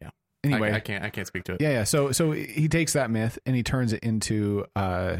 Yeah. 0.00 0.10
Anyway, 0.44 0.70
I, 0.72 0.76
I 0.76 0.80
can't. 0.80 1.04
I 1.04 1.10
can't 1.10 1.26
speak 1.26 1.44
to 1.44 1.52
it. 1.54 1.60
Yeah, 1.60 1.70
yeah. 1.70 1.84
So 1.84 2.12
so 2.12 2.32
he 2.32 2.68
takes 2.68 2.92
that 2.94 3.10
myth 3.10 3.38
and 3.46 3.56
he 3.56 3.62
turns 3.62 3.92
it 3.92 4.02
into 4.02 4.66
uh, 4.76 5.18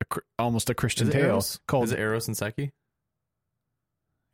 a, 0.00 0.16
almost 0.38 0.68
a 0.70 0.74
Christian 0.74 1.10
tale 1.10 1.24
Eros? 1.26 1.60
called. 1.66 1.84
Is 1.84 1.92
it 1.92 1.98
Eros 1.98 2.26
and 2.28 2.36
Psyche? 2.36 2.72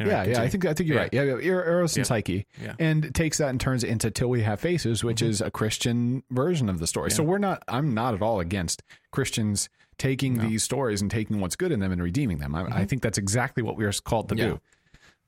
Anyway, 0.00 0.14
yeah, 0.14 0.24
yeah. 0.24 0.42
I 0.42 0.48
think 0.48 0.64
I 0.64 0.74
think 0.74 0.88
you're 0.88 0.96
Yeah. 0.96 1.02
right. 1.02 1.12
Yeah, 1.12 1.22
yeah, 1.22 1.32
Er- 1.52 1.64
Eros 1.68 1.96
and 1.96 2.02
Yeah. 2.04 2.08
Psyche, 2.08 2.46
Yeah. 2.62 2.74
and 2.78 3.12
takes 3.14 3.38
that 3.38 3.48
and 3.48 3.60
turns 3.60 3.82
it 3.82 3.90
into 3.90 4.10
Till 4.12 4.28
We 4.30 4.42
Have 4.42 4.60
Faces, 4.60 5.02
which 5.02 5.20
Mhm. 5.22 5.28
is 5.28 5.40
a 5.40 5.50
Christian 5.50 6.22
version 6.30 6.68
of 6.68 6.78
the 6.78 6.86
story. 6.86 7.10
So 7.10 7.22
we're 7.24 7.38
not. 7.38 7.62
I'm 7.66 7.94
not 7.94 8.14
at 8.14 8.22
all 8.22 8.38
against 8.40 8.82
Christians 9.10 9.68
taking 9.98 10.34
No. 10.36 10.44
these 10.44 10.62
stories 10.62 11.02
and 11.02 11.10
taking 11.10 11.40
what's 11.40 11.56
good 11.56 11.72
in 11.72 11.80
them 11.80 11.90
and 11.90 12.00
redeeming 12.00 12.38
them. 12.38 12.54
I, 12.54 12.82
I 12.82 12.84
think 12.84 13.02
that's 13.02 13.18
exactly 13.18 13.62
what 13.64 13.76
we 13.76 13.84
are 13.84 13.92
called 13.92 14.28
to 14.28 14.34
do. 14.36 14.60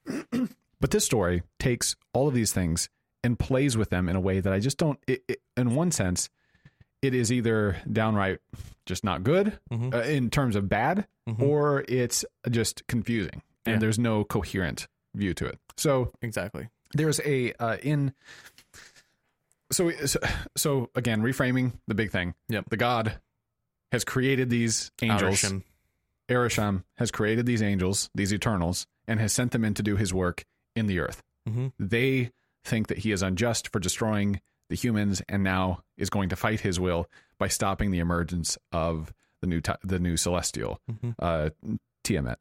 but 0.80 0.90
this 0.90 1.04
story 1.04 1.42
takes 1.58 1.96
all 2.12 2.28
of 2.28 2.34
these 2.34 2.52
things 2.52 2.88
and 3.22 3.38
plays 3.38 3.76
with 3.76 3.90
them 3.90 4.08
in 4.08 4.16
a 4.16 4.20
way 4.20 4.40
that 4.40 4.52
I 4.52 4.58
just 4.60 4.78
don't. 4.78 4.98
It, 5.06 5.22
it, 5.28 5.40
in 5.56 5.74
one 5.74 5.90
sense, 5.90 6.30
it 7.02 7.14
is 7.14 7.30
either 7.32 7.76
downright 7.90 8.40
just 8.86 9.04
not 9.04 9.22
good 9.22 9.58
Mhm. 9.70 9.94
uh, 9.94 10.02
in 10.02 10.30
terms 10.30 10.56
of 10.56 10.68
bad, 10.68 11.06
Mhm. 11.28 11.40
or 11.40 11.84
it's 11.88 12.24
just 12.50 12.86
confusing 12.86 13.42
and 13.66 13.74
Yeah. 13.74 13.78
there's 13.78 13.98
no 13.98 14.24
coherent 14.24 14.88
view 15.14 15.34
to 15.34 15.46
it. 15.46 15.58
So 15.76 16.12
exactly. 16.22 16.68
there's 16.94 17.20
a 17.20 17.52
uh, 17.54 17.76
in. 17.82 18.12
So, 19.72 19.90
so 20.06 20.18
so 20.56 20.90
again, 20.94 21.22
reframing 21.22 21.72
the 21.86 21.94
big 21.94 22.10
thing. 22.10 22.34
Yep. 22.48 22.70
The 22.70 22.76
God 22.76 23.20
has 23.92 24.04
created 24.04 24.50
these 24.50 24.90
angels. 25.02 25.42
Arishem. 25.42 25.62
Erisham 26.28 26.84
has 26.96 27.10
created 27.10 27.44
these 27.46 27.60
angels, 27.62 28.08
these 28.14 28.32
Eternals, 28.32 28.86
and 29.06 29.18
has 29.20 29.32
sent 29.32 29.50
them 29.52 29.64
in 29.64 29.74
to 29.74 29.82
do 29.82 29.96
his 29.96 30.14
work 30.14 30.44
in 30.76 30.86
the 30.86 30.98
earth. 31.00 31.22
Mhm. 31.48 31.72
They 31.78 32.30
think 32.64 32.88
that 32.88 32.98
he 32.98 33.12
is 33.12 33.22
unjust 33.22 33.68
for 33.72 33.78
destroying 33.78 34.40
the 34.68 34.76
humans, 34.76 35.22
and 35.28 35.42
now 35.42 35.82
is 35.96 36.10
going 36.10 36.28
to 36.28 36.36
fight 36.36 36.60
his 36.60 36.78
will 36.78 37.08
by 37.38 37.48
stopping 37.48 37.90
the 37.90 37.98
emergence 37.98 38.56
of 38.72 39.12
the 39.40 39.46
new 39.46 39.60
ti- 39.60 39.72
the 39.82 39.98
new 39.98 40.16
celestial 40.16 40.80
Mhm. 40.90 41.14
uh, 41.18 41.50
Tiamut, 42.04 42.36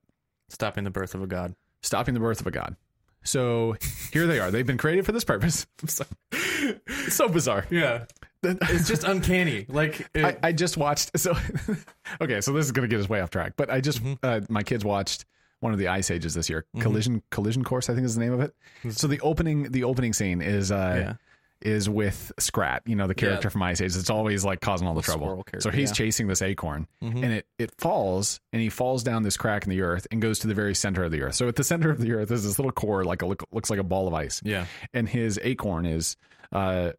Stopping 0.50 0.84
the 0.84 0.90
birth 0.92 1.16
of 1.16 1.22
a 1.24 1.28
god. 1.28 1.56
stopping 1.82 2.14
the 2.14 2.20
birth 2.20 2.42
of 2.42 2.48
a 2.48 2.52
god. 2.52 2.76
So 3.24 3.76
here 4.14 4.28
they 4.28 4.40
are. 4.40 4.52
They've 4.52 4.66
been 4.66 4.78
created 4.78 5.06
for 5.06 5.12
this 5.12 5.24
purpose. 5.24 5.66
so, 5.88 6.06
it's 6.32 7.16
so 7.16 7.28
bizarre. 7.30 7.66
Yeah. 7.70 8.06
It's 8.42 8.88
just 8.88 9.04
uncanny. 9.04 9.66
Like 9.68 10.08
it, 10.14 10.24
I, 10.24 10.38
I 10.42 10.52
just 10.54 10.78
watched. 10.78 11.18
So, 11.20 11.36
okay, 12.22 12.40
so 12.40 12.54
this 12.54 12.66
is 12.66 12.72
going 12.72 12.88
to 12.88 12.94
get 12.94 13.02
us 13.04 13.10
way 13.10 13.20
off 13.20 13.30
track. 13.32 13.54
But 13.58 13.70
I 13.70 13.82
just, 13.82 14.02
Mm-hmm. 14.02 14.14
uh, 14.24 14.40
my 14.50 14.64
kids 14.64 14.86
watched 14.86 15.26
one 15.60 15.74
of 15.74 15.80
the 15.80 15.88
Ice 15.88 16.10
Ages 16.12 16.34
this 16.34 16.50
year. 16.50 16.66
Collision 16.80 17.22
Collision 17.32 17.64
Course, 17.64 17.90
I 17.90 17.94
think 17.96 18.06
is 18.06 18.16
the 18.16 18.22
name 18.22 18.34
of 18.34 18.42
it. 18.42 18.54
So 18.94 19.08
the 19.08 19.20
opening 19.22 19.72
the 19.72 19.84
opening 19.84 20.14
scene 20.14 20.42
is 20.42 20.72
uh, 20.72 20.78
Mm-hmm. 20.80 21.00
Yeah. 21.02 21.14
is 21.62 21.90
with 21.90 22.32
Scrat, 22.40 22.84
you 22.86 22.96
know, 22.96 23.06
the 23.08 23.14
character 23.16 23.48
Yeah. 23.48 23.52
from 23.52 23.64
Ice 23.64 23.82
Age. 23.82 23.94
It's 23.98 24.10
always 24.10 24.46
like 24.46 24.62
causing 24.62 24.88
all 24.88 24.94
the, 24.94 25.02
trouble. 25.02 25.44
So 25.60 25.70
he's 25.72 25.90
yeah. 25.90 25.94
chasing 25.94 26.28
this 26.28 26.42
acorn, 26.42 26.88
Mhm. 27.04 27.16
and 27.24 27.34
it 27.34 27.46
it 27.58 27.72
falls, 27.78 28.40
and 28.54 28.62
he 28.62 28.70
falls 28.70 29.04
down 29.04 29.24
this 29.24 29.36
crack 29.36 29.66
in 29.66 29.70
the 29.70 29.82
earth 29.82 30.08
and 30.12 30.22
goes 30.22 30.40
to 30.40 30.48
the 30.48 30.54
very 30.54 30.74
center 30.74 31.04
of 31.04 31.12
the 31.12 31.22
earth. 31.22 31.36
So 31.36 31.50
at 31.50 31.58
the 31.58 31.64
center 31.66 31.90
of 31.90 32.00
the 32.00 32.14
earth 32.14 32.32
is 32.32 32.46
this 32.46 32.58
little 32.58 32.72
core, 32.72 33.04
like 33.04 33.22
a 33.22 33.26
look, 33.26 33.44
looks 33.52 33.70
like 33.70 33.80
a 33.80 33.84
ball 33.84 34.08
of 34.08 34.14
ice 34.14 34.42
yeah. 34.46 34.66
and 34.94 35.10
his 35.10 35.38
acorn 35.44 35.86
is 35.86 36.16
uh, 36.54 36.92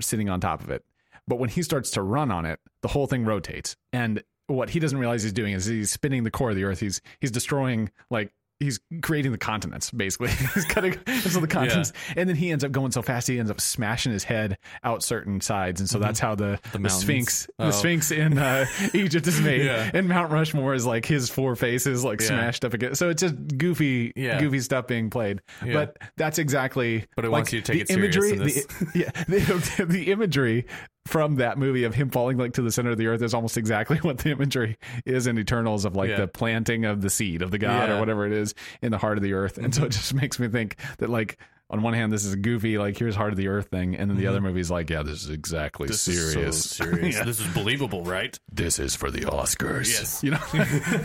sitting 0.00 0.28
on 0.28 0.40
top 0.40 0.62
of 0.62 0.70
it. 0.70 0.84
But 1.26 1.38
when 1.40 1.50
he 1.50 1.62
starts 1.62 1.90
to 1.90 2.02
run 2.02 2.30
on 2.30 2.46
it, 2.46 2.58
the 2.82 2.88
whole 2.88 3.06
thing 3.06 3.24
rotates. 3.24 3.76
And 3.92 4.22
what 4.48 4.68
he 4.70 4.80
doesn't 4.80 4.98
realize 4.98 5.22
he's 5.22 5.32
doing 5.32 5.52
is 5.54 5.64
he's 5.66 5.90
spinning 5.92 6.24
the 6.24 6.30
core 6.30 6.50
of 6.50 6.56
the 6.56 6.64
earth. 6.64 6.80
He's 6.80 7.00
he's 7.20 7.30
destroying 7.30 7.90
like 8.10 8.32
he's 8.60 8.80
creating 9.02 9.30
the 9.30 9.38
continents 9.38 9.88
basically. 9.92 10.30
he's 10.54 10.64
cutting 10.64 10.94
into 11.06 11.38
the 11.38 11.46
continents, 11.46 11.92
and 12.16 12.28
then 12.28 12.34
he 12.34 12.50
ends 12.50 12.64
up 12.64 12.72
going 12.72 12.90
so 12.90 13.02
fast 13.02 13.28
he 13.28 13.38
ends 13.38 13.52
up 13.52 13.60
smashing 13.60 14.10
his 14.10 14.24
head 14.24 14.58
out 14.82 15.04
certain 15.04 15.40
sides, 15.40 15.80
and 15.80 15.88
so 15.88 16.00
that's 16.00 16.18
how 16.18 16.34
the 16.34 16.58
the, 16.72 16.80
mountains. 16.80 17.00
Sphinx 17.02 17.48
Oh. 17.60 17.66
the 17.66 17.72
Sphinx 17.72 18.10
in 18.10 18.36
uh, 18.36 18.66
Egypt 18.94 19.28
is 19.28 19.40
made, 19.40 19.64
Yeah. 19.64 19.88
and 19.94 20.08
Mount 20.08 20.32
Rushmore 20.32 20.74
is 20.74 20.84
like 20.84 21.04
his 21.06 21.30
four 21.30 21.54
faces 21.54 22.02
like 22.04 22.20
Yeah. 22.20 22.26
smashed 22.28 22.64
up 22.64 22.74
again. 22.74 22.96
So 22.96 23.10
it's 23.10 23.22
just 23.22 23.36
goofy, 23.58 24.12
Yeah. 24.16 24.40
goofy 24.40 24.58
stuff 24.60 24.88
being 24.88 25.08
played. 25.10 25.40
Yeah. 25.64 25.74
But 25.74 25.98
that's 26.16 26.38
exactly 26.38 27.04
But 27.14 27.26
it 27.26 27.28
like, 27.28 27.40
wants 27.40 27.52
you 27.52 27.60
to 27.60 27.72
take 27.72 27.86
the 27.86 27.92
it 27.92 27.96
imagery. 27.96 28.32
The, 28.34 28.90
yeah, 28.94 29.10
the, 29.28 29.86
the 29.88 30.10
imagery 30.10 30.66
from 31.08 31.36
that 31.36 31.56
movie 31.56 31.84
of 31.84 31.94
him 31.94 32.10
falling 32.10 32.36
like 32.36 32.52
to 32.52 32.60
the 32.60 32.70
center 32.70 32.90
of 32.90 32.98
the 32.98 33.06
earth 33.06 33.22
is 33.22 33.32
almost 33.32 33.56
exactly 33.56 33.96
what 34.02 34.18
the 34.18 34.30
imagery 34.30 34.76
is 35.06 35.26
in 35.26 35.38
Eternals 35.38 35.86
of 35.86 35.96
like 35.96 36.10
Yeah. 36.10 36.18
the 36.18 36.28
planting 36.28 36.84
of 36.84 37.00
the 37.00 37.08
seed 37.08 37.40
of 37.40 37.50
the 37.50 37.56
god 37.58 37.88
or 37.88 37.98
whatever 37.98 38.26
it 38.26 38.32
is 38.32 38.54
in 38.82 38.90
the 38.92 38.98
heart 38.98 39.16
of 39.16 39.24
the 39.24 39.32
earth. 39.32 39.56
And 39.56 39.74
so 39.74 39.84
it 39.84 39.92
just 39.92 40.12
makes 40.22 40.38
me 40.38 40.48
think 40.48 40.76
that 40.98 41.08
like 41.08 41.38
on 41.70 41.80
one 41.82 41.94
hand 41.94 42.12
this 42.12 42.26
is 42.26 42.36
goofy 42.36 42.76
like 42.76 42.98
here's 42.98 43.14
heart 43.16 43.32
of 43.32 43.38
the 43.38 43.48
earth 43.48 43.68
thing, 43.68 43.94
and 43.96 44.10
then 44.10 44.18
the 44.18 44.24
mm-hmm. 44.24 44.30
other 44.30 44.40
movie's 44.42 44.70
like 44.70 44.90
yeah 44.90 45.02
this 45.02 45.22
is 45.22 45.30
exactly 45.30 45.88
This 45.88 46.06
is 46.06 46.32
serious. 46.32 46.70
so 46.70 46.84
serious. 46.84 47.14
Yeah. 47.16 47.24
This 47.24 47.40
is 47.40 47.46
believable, 47.54 48.04
right? 48.04 48.38
This 48.52 48.78
is 48.78 48.94
for 48.94 49.10
the 49.10 49.20
Oscars. 49.20 49.88
Yes. 49.88 50.22
you 50.22 50.32
know 50.32 50.40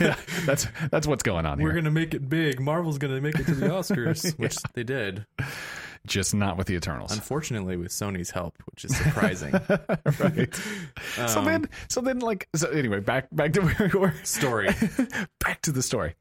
yeah, 0.01 0.17
that's 0.45 0.67
that's 0.91 1.07
what's 1.07 1.23
going 1.23 1.45
on 1.45 1.59
here. 1.59 1.67
We're 1.69 1.75
gonna 1.75 1.91
make 1.91 2.13
it 2.13 2.27
big. 2.27 2.59
Marvel's 2.59 2.97
gonna 2.97 3.21
make 3.21 3.39
it 3.39 3.45
to 3.45 3.55
the 3.55 3.67
Oscars, 3.67 4.37
which 4.37 4.57
they 4.73 4.83
did. 4.83 5.25
Just 6.05 6.35
not 6.35 6.57
with 6.57 6.67
the 6.67 6.75
Eternals. 6.75 7.13
Unfortunately, 7.13 7.77
with 7.77 7.89
Sony's 7.89 8.29
help, 8.29 8.61
which 8.73 8.83
is 8.85 8.95
surprising. 8.97 9.51
right. 10.19 10.53
so 11.27 11.39
Um, 11.39 11.45
then, 11.45 11.69
so 11.87 12.01
then, 12.01 12.19
like, 12.19 12.49
so 12.55 12.69
anyway, 12.69 12.99
back 12.99 13.27
back 13.31 13.53
to 13.53 13.61
where 13.65 13.89
we 13.93 13.99
were. 13.99 14.13
Story. 14.23 14.69
back 15.39 15.61
to 15.61 15.71
the 15.71 15.81
story. 15.81 16.15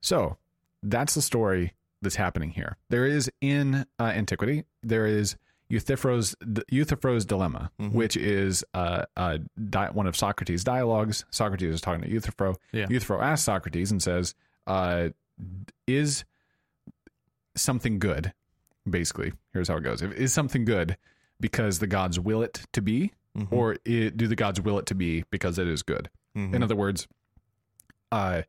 So 0.00 0.38
that's 0.82 1.14
the 1.14 1.20
story 1.22 1.74
that's 2.00 2.16
happening 2.16 2.50
here. 2.50 2.76
There 2.88 3.04
is 3.06 3.30
in 3.40 3.84
uh, 3.98 4.04
antiquity, 4.04 4.64
there 4.82 5.06
is 5.06 5.36
Euthyphro's 5.68 6.34
Euthyphro's 6.70 7.24
dilemma, 7.26 7.70
Mhm. 7.80 7.92
which 7.92 8.16
is 8.16 8.64
uh, 8.72 9.04
uh, 9.16 9.38
di- 9.68 9.90
one 9.90 10.06
of 10.06 10.16
Socrates' 10.16 10.62
dialogues. 10.64 11.24
Socrates 11.30 11.74
is 11.74 11.80
talking 11.80 12.02
to 12.02 12.08
Euthyphro. 12.08 12.54
Yeah. 12.72 12.86
Euthyphro 12.88 13.20
asks 13.20 13.44
Socrates 13.44 13.90
and 13.90 14.00
says, 14.02 14.34
uh, 14.66 15.08
"Is 15.86 16.24
something 17.56 17.98
good?" 17.98 18.32
Basically, 18.88 19.32
here's 19.52 19.68
how 19.68 19.76
it 19.76 19.82
goes: 19.82 20.02
Is 20.02 20.32
something 20.32 20.64
good 20.64 20.96
because 21.40 21.78
the 21.80 21.86
gods 21.86 22.18
will 22.20 22.42
it 22.42 22.66
to 22.72 22.80
be, 22.80 23.12
Mhm. 23.36 23.48
or 23.52 23.76
i 23.86 24.10
do 24.14 24.26
the 24.28 24.36
gods 24.36 24.60
will 24.60 24.78
it 24.78 24.86
to 24.86 24.94
be 24.94 25.24
because 25.30 25.58
it 25.58 25.66
is 25.68 25.82
good? 25.82 26.08
Mhm. 26.36 26.54
In 26.54 26.62
other 26.62 26.76
words, 26.76 27.06
uh, 28.12 28.42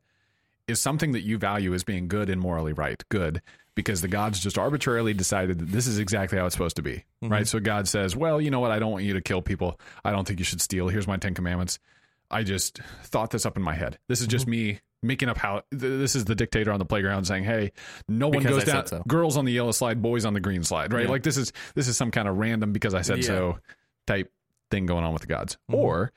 is 0.66 0.80
something 0.80 1.12
that 1.12 1.22
you 1.22 1.38
value 1.38 1.74
as 1.74 1.82
being 1.84 2.08
good 2.08 2.28
and 2.30 2.40
morally 2.40 2.72
right 2.72 3.02
good 3.08 3.40
because 3.74 4.00
the 4.00 4.08
gods 4.08 4.38
just 4.40 4.58
arbitrarily 4.58 5.14
decided 5.14 5.58
that 5.58 5.66
this 5.68 5.86
is 5.86 5.98
exactly 5.98 6.38
how 6.38 6.46
it's 6.46 6.54
supposed 6.54 6.76
to 6.76 6.82
be, 6.82 7.04
right? 7.22 7.46
So 7.46 7.58
God 7.60 7.88
says, 7.88 8.14
"Well, 8.16 8.40
you 8.40 8.50
know 8.50 8.60
what? 8.60 8.70
I 8.70 8.78
don't 8.78 8.90
want 8.92 9.04
you 9.04 9.14
to 9.14 9.20
kill 9.20 9.40
people. 9.40 9.78
I 10.04 10.10
don't 10.10 10.26
think 10.26 10.38
you 10.38 10.44
should 10.44 10.60
steal. 10.60 10.88
Here's 10.88 11.06
my 11.06 11.16
Ten 11.16 11.34
Commandments. 11.34 11.78
I 12.30 12.42
just 12.42 12.78
thought 13.04 13.30
this 13.30 13.46
up 13.46 13.56
in 13.56 13.62
my 13.62 13.74
head. 13.74 13.98
This 14.08 14.20
is 14.20 14.26
just 14.26 14.46
me." 14.46 14.80
Making 15.02 15.28
up 15.28 15.38
how 15.38 15.62
th- 15.70 15.80
this 15.80 16.16
is 16.16 16.24
the 16.24 16.34
dictator 16.34 16.72
on 16.72 16.78
the 16.80 16.84
playground 16.84 17.24
saying, 17.24 17.44
"Hey, 17.44 17.70
no 18.08 18.28
one 18.28 18.38
Because 18.38 18.64
goes 18.64 18.68
I 18.68 18.72
down. 18.72 18.86
so." 18.88 19.02
Girls 19.06 19.36
on 19.36 19.44
the 19.44 19.52
yellow 19.52 19.70
slide, 19.70 20.02
boys 20.02 20.24
on 20.24 20.34
the 20.34 20.40
green 20.40 20.64
slide, 20.64 20.92
right? 20.92 21.04
Yeah. 21.04 21.10
Like 21.10 21.22
this 21.22 21.36
is 21.36 21.52
this 21.76 21.86
is 21.86 21.96
some 21.96 22.10
kind 22.10 22.26
of 22.26 22.36
random 22.36 22.72
because 22.72 22.94
I 22.94 23.02
said 23.02 23.18
Yeah. 23.18 23.24
so 23.26 23.58
type 24.08 24.32
thing 24.72 24.86
going 24.86 25.04
on 25.04 25.12
with 25.12 25.22
the 25.22 25.28
gods, 25.28 25.56
Mhm. 25.70 25.74
or 25.76 26.12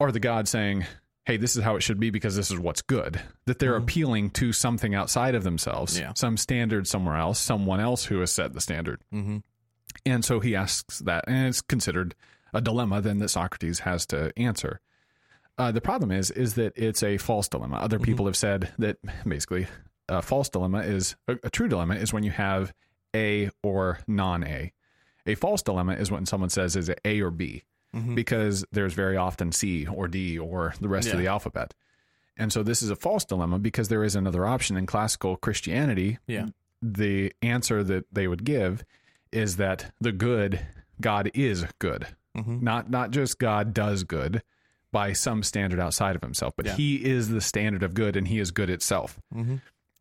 are 0.00 0.10
the 0.10 0.18
gods 0.20 0.50
saying, 0.50 0.84
hey, 1.24 1.36
this 1.36 1.54
is 1.54 1.62
how 1.62 1.76
it 1.76 1.82
should 1.82 2.00
be 2.00 2.10
because 2.10 2.34
this 2.34 2.50
is 2.50 2.58
what's 2.58 2.82
good. 2.82 3.20
That 3.46 3.60
they're 3.60 3.76
appealing 3.76 4.30
to 4.30 4.52
something 4.52 4.92
outside 4.94 5.36
of 5.36 5.44
themselves, 5.44 5.96
Yeah. 5.96 6.12
some 6.16 6.36
standard 6.36 6.88
somewhere 6.88 7.16
else, 7.16 7.38
someone 7.38 7.78
else 7.78 8.06
who 8.06 8.18
has 8.20 8.32
set 8.32 8.54
the 8.54 8.60
standard. 8.60 9.00
Mm-hmm. 9.14 9.38
And 10.04 10.24
so 10.24 10.40
he 10.40 10.56
asks 10.56 10.98
that, 10.98 11.24
and 11.28 11.46
it's 11.46 11.60
considered 11.60 12.16
a 12.52 12.60
dilemma 12.60 13.00
then 13.00 13.18
that 13.18 13.28
Socrates 13.28 13.80
has 13.80 14.04
to 14.06 14.32
answer. 14.36 14.80
Uh, 15.58 15.70
the 15.70 15.80
problem 15.80 16.10
is, 16.10 16.30
is 16.30 16.54
that 16.54 16.72
it's 16.76 17.02
a 17.02 17.18
false 17.18 17.48
dilemma. 17.48 17.76
Other 17.76 17.98
people 17.98 18.26
have 18.26 18.36
said 18.36 18.72
that 18.78 18.96
basically 19.26 19.66
a 20.08 20.22
false 20.22 20.48
dilemma 20.48 20.80
is 20.80 21.14
a, 21.28 21.36
a 21.44 21.50
true 21.50 21.68
dilemma 21.68 21.94
is 21.94 22.12
when 22.12 22.22
you 22.22 22.30
have 22.30 22.72
A 23.14 23.50
or 23.62 23.98
non 24.06 24.44
A. 24.44 24.72
A 25.26 25.34
false 25.36 25.62
dilemma 25.62 25.92
is 25.94 26.10
when 26.10 26.26
someone 26.26 26.50
says 26.50 26.74
is 26.74 26.88
it 26.88 27.00
A 27.04 27.20
or 27.20 27.30
B, 27.30 27.62
because 28.14 28.64
there's 28.72 28.94
very 28.94 29.16
often 29.16 29.52
C 29.52 29.86
or 29.86 30.08
D 30.08 30.38
or 30.38 30.74
the 30.80 30.88
rest 30.88 31.08
of 31.12 31.18
the 31.18 31.26
alphabet. 31.28 31.74
And 32.36 32.50
so 32.52 32.62
this 32.62 32.82
is 32.82 32.88
a 32.90 32.96
false 32.96 33.24
dilemma 33.26 33.58
because 33.58 33.88
there 33.88 34.02
is 34.02 34.16
another 34.16 34.46
option 34.46 34.76
in 34.76 34.86
classical 34.86 35.36
Christianity 35.36 36.18
Yeah. 36.26 36.46
the 36.80 37.32
answer 37.42 37.84
that 37.84 38.06
they 38.10 38.26
would 38.26 38.44
give 38.44 38.84
is 39.30 39.56
that 39.56 39.92
the 40.00 40.12
good 40.12 40.66
God 41.00 41.30
is 41.34 41.64
good. 41.78 42.06
Mhm. 42.36 42.62
Not 42.62 42.90
not 42.90 43.10
just 43.10 43.38
God 43.38 43.72
does 43.74 44.02
good 44.04 44.42
by 44.92 45.12
some 45.14 45.42
standard 45.42 45.80
outside 45.80 46.14
of 46.16 46.22
himself, 46.22 46.54
but 46.56 46.66
Yeah. 46.66 46.76
he 46.76 46.96
is 46.96 47.28
the 47.30 47.40
standard 47.40 47.82
of 47.82 47.94
good 47.94 48.16
and 48.16 48.28
he 48.28 48.38
is 48.38 48.50
good 48.50 48.70
itself. 48.70 49.18
Mm-hmm. 49.34 49.56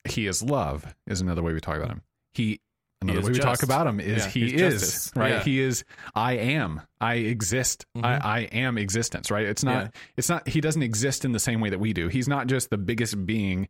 He 0.05 0.27
is 0.27 0.43
love 0.43 0.93
is 1.07 1.21
another 1.21 1.41
way 1.41 1.53
we 1.53 1.59
talk 1.61 1.77
about 1.77 1.89
him. 1.89 2.01
He 2.33 2.59
another 3.01 3.19
is 3.19 3.25
way 3.25 3.31
we 3.31 3.39
talk 3.39 3.63
about 3.63 3.87
him 3.87 3.99
is 3.99 4.25
Yeah, 4.25 4.29
he 4.31 4.45
is 4.55 4.81
justice. 4.81 5.11
right. 5.15 5.29
Yeah. 5.29 5.35
Mm-hmm. 5.39 5.49
He 5.49 5.61
is 5.61 5.83
I 6.13 6.33
am. 6.33 6.81
I 6.99 7.15
exist. 7.15 7.85
I, 7.95 8.15
I 8.15 8.39
am 8.51 8.77
existence, 8.77 9.31
right? 9.31 9.45
It's 9.45 9.63
not 9.63 9.95
it's 10.17 10.27
not 10.29 10.47
he 10.47 10.59
doesn't 10.61 10.83
exist 10.83 11.23
in 11.25 11.31
the 11.31 11.39
same 11.39 11.61
way 11.61 11.69
that 11.69 11.79
we 11.79 11.93
do. 11.93 12.07
He's 12.09 12.27
not 12.27 12.47
just 12.47 12.69
the 12.69 12.77
biggest 12.77 13.25
being 13.25 13.69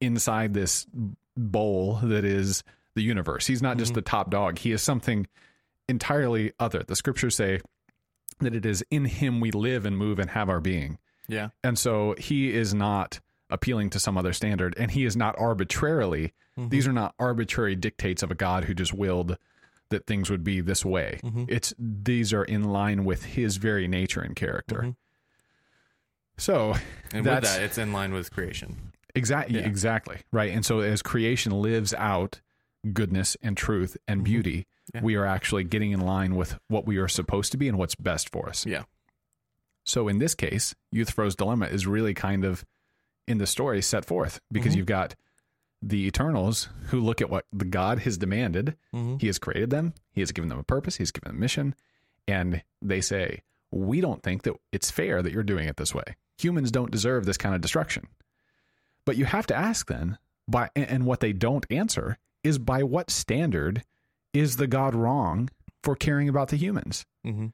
inside 0.00 0.52
this 0.52 0.86
bowl 1.36 2.00
that 2.02 2.24
is 2.24 2.64
the 2.94 3.02
universe. 3.02 3.46
He's 3.46 3.62
not 3.62 3.76
just 3.78 3.90
Mm-hmm. 3.92 3.96
the 3.96 4.02
top 4.02 4.30
dog. 4.30 4.58
He 4.58 4.72
is 4.72 4.82
something 4.82 5.26
entirely 5.88 6.52
other. 6.58 6.82
The 6.82 6.96
scriptures 6.96 7.36
say 7.36 7.60
that 8.40 8.54
it 8.54 8.66
is 8.66 8.84
in 8.90 9.04
him 9.06 9.40
we 9.40 9.50
live 9.50 9.86
and 9.86 9.96
move 9.96 10.18
and 10.18 10.30
have 10.30 10.48
our 10.48 10.60
being. 10.60 10.98
Yeah. 11.28 11.48
And 11.64 11.78
so 11.78 12.14
he 12.18 12.52
is 12.54 12.72
not 12.74 13.20
appealing 13.50 13.90
to 13.90 14.00
some 14.00 14.16
other 14.18 14.32
standard 14.32 14.74
and 14.76 14.90
he 14.90 15.04
is 15.04 15.16
not 15.16 15.34
arbitrarily 15.38 16.32
Mm-hmm. 16.58 16.70
these 16.70 16.86
are 16.88 16.92
not 16.92 17.14
arbitrary 17.18 17.76
dictates 17.76 18.22
of 18.22 18.30
a 18.30 18.34
god 18.34 18.64
who 18.64 18.72
just 18.72 18.94
willed 18.94 19.36
that 19.90 20.06
things 20.06 20.30
would 20.30 20.42
be 20.42 20.62
this 20.62 20.86
way. 20.86 21.20
Mm-hmm. 21.22 21.44
It's 21.48 21.74
these 21.78 22.32
are 22.32 22.44
in 22.44 22.64
line 22.64 23.04
with 23.04 23.24
his 23.26 23.58
very 23.58 23.86
nature 23.86 24.22
and 24.22 24.34
character. 24.34 24.76
Mm-hmm. 24.76 24.90
So 26.38 26.74
And 27.12 27.24
with 27.26 27.42
that, 27.44 27.60
it's 27.60 27.78
in 27.78 27.92
line 27.92 28.12
with 28.14 28.30
creation. 28.32 28.92
exactly 29.14 29.58
Yeah. 29.58 29.66
exactly 29.66 30.18
right. 30.32 30.50
And 30.50 30.64
so 30.64 30.80
as 30.80 31.02
creation 31.02 31.52
lives 31.52 31.92
out 31.94 32.40
goodness 32.92 33.36
and 33.42 33.56
truth 33.56 33.96
and 34.08 34.24
beauty, 34.24 34.60
Mm-hmm. 34.60 34.75
Yeah. 34.96 35.02
we 35.02 35.14
are 35.16 35.26
actually 35.26 35.64
getting 35.64 35.92
in 35.92 36.00
line 36.00 36.34
with 36.36 36.58
what 36.68 36.86
we 36.86 36.96
are 36.98 37.08
supposed 37.08 37.52
to 37.52 37.58
be 37.58 37.68
and 37.68 37.78
what's 37.78 37.94
best 37.94 38.28
for 38.30 38.48
us. 38.48 38.66
Yeah. 38.66 38.84
So 39.84 40.08
in 40.08 40.18
this 40.18 40.34
case, 40.34 40.74
Euthyphro's 40.90 41.36
dilemma 41.36 41.66
is 41.66 41.86
really 41.86 42.14
kind 42.14 42.44
of 42.44 42.64
in 43.28 43.38
the 43.38 43.46
story 43.46 43.82
set 43.82 44.04
forth 44.04 44.40
because 44.50 44.72
Mm-hmm. 44.72 44.78
you've 44.78 44.86
got 44.86 45.14
the 45.82 46.06
Eternals 46.06 46.68
who 46.86 47.00
look 47.00 47.20
at 47.20 47.30
what 47.30 47.44
the 47.52 47.64
God 47.64 48.00
has 48.00 48.16
demanded. 48.18 48.76
Mhm. 48.94 49.20
He 49.20 49.26
has 49.28 49.38
created 49.38 49.70
them. 49.70 49.94
He 50.12 50.20
has 50.22 50.32
given 50.32 50.48
them 50.48 50.58
a 50.58 50.62
purpose. 50.64 50.96
He's 50.96 51.10
given 51.12 51.28
them 51.28 51.36
a 51.36 51.40
mission, 51.40 51.74
and 52.26 52.62
they 52.80 53.00
say, 53.00 53.42
"We 53.70 54.00
don't 54.00 54.22
think 54.22 54.42
that 54.44 54.54
it's 54.72 54.90
fair 54.90 55.22
that 55.22 55.32
you're 55.32 55.42
doing 55.42 55.68
it 55.68 55.76
this 55.76 55.94
way. 55.94 56.16
Humans 56.38 56.70
don't 56.72 56.90
deserve 56.90 57.24
this 57.26 57.36
kind 57.36 57.54
of 57.54 57.60
destruction." 57.60 58.08
But 59.04 59.16
you 59.16 59.26
have 59.26 59.46
to 59.48 59.54
ask 59.54 59.86
then, 59.86 60.18
by 60.48 60.70
and 60.74 61.04
what 61.06 61.20
they 61.20 61.32
don't 61.32 61.66
answer 61.70 62.18
is 62.42 62.58
by 62.58 62.82
what 62.82 63.10
standard 63.10 63.84
is 64.38 64.56
the 64.56 64.66
God 64.66 64.94
wrong 64.94 65.48
for 65.82 65.94
caring 65.96 66.28
about 66.28 66.48
the 66.48 66.56
humans? 66.56 67.04
Mm-hmm. 67.26 67.46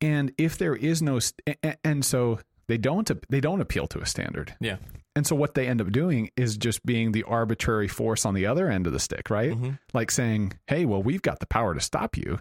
and 0.00 0.32
if 0.38 0.58
there 0.58 0.74
is 0.74 1.02
no 1.02 1.18
st- 1.18 1.56
and 1.84 2.04
so 2.04 2.40
they 2.68 2.78
don't 2.78 3.10
they 3.28 3.40
don't 3.40 3.60
appeal 3.60 3.86
to 3.88 4.00
a 4.00 4.06
standard 4.06 4.54
Yeah. 4.60 4.76
and 5.14 5.26
so 5.26 5.36
what 5.36 5.54
they 5.54 5.66
end 5.68 5.80
up 5.80 5.90
doing 5.92 6.30
is 6.36 6.56
just 6.56 6.84
being 6.84 7.12
the 7.12 7.24
arbitrary 7.24 7.88
force 7.88 8.24
on 8.24 8.34
the 8.34 8.46
other 8.46 8.68
end 8.68 8.86
of 8.86 8.92
the 8.92 8.98
stick 9.00 9.30
right 9.30 9.52
Mhm. 9.52 9.78
like 9.92 10.10
saying 10.10 10.52
hey 10.66 10.84
well 10.86 11.02
we've 11.02 11.22
got 11.22 11.38
the 11.40 11.46
power 11.46 11.74
to 11.74 11.80
stop 11.80 12.16
you 12.16 12.38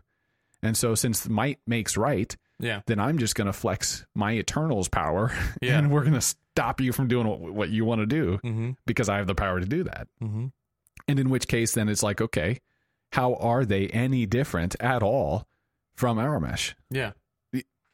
and 0.63 0.75
so 0.77 0.95
since 0.95 1.27
might 1.29 1.59
makes 1.67 1.97
right 1.97 2.35
Yeah. 2.59 2.81
then 2.87 2.99
i'm 2.99 3.17
just 3.17 3.35
going 3.35 3.47
to 3.47 3.53
flex 3.53 4.05
my 4.15 4.33
eternals 4.33 4.87
power 4.87 5.31
Yeah. 5.61 5.77
and 5.79 5.91
we're 5.91 6.01
going 6.01 6.13
to 6.13 6.21
stop 6.21 6.81
you 6.81 6.93
from 6.93 7.07
doing 7.07 7.27
what, 7.27 7.39
what 7.41 7.69
you 7.69 7.85
want 7.85 8.01
to 8.01 8.05
do 8.07 8.39
Mm-hmm. 8.43 8.71
because 8.85 9.09
i 9.09 9.17
have 9.17 9.27
the 9.27 9.35
power 9.35 9.59
to 9.59 9.65
do 9.65 9.83
that 9.83 10.07
Mm-hmm. 10.21 10.47
and 11.07 11.19
in 11.19 11.29
which 11.29 11.47
case 11.47 11.73
then 11.73 11.89
it's 11.89 12.03
like 12.03 12.21
okay 12.21 12.59
how 13.11 13.35
are 13.35 13.65
they 13.65 13.87
any 13.87 14.25
different 14.25 14.75
at 14.79 15.01
all 15.03 15.47
from 15.95 16.17
Aramesh? 16.17 16.73
Yeah. 16.89 17.11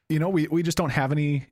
you 0.09 0.20
know, 0.20 0.30
we, 0.30 0.47
we 0.47 0.61
just 0.63 0.78
don't 0.78 0.91
have 0.91 1.11
any 1.11 1.47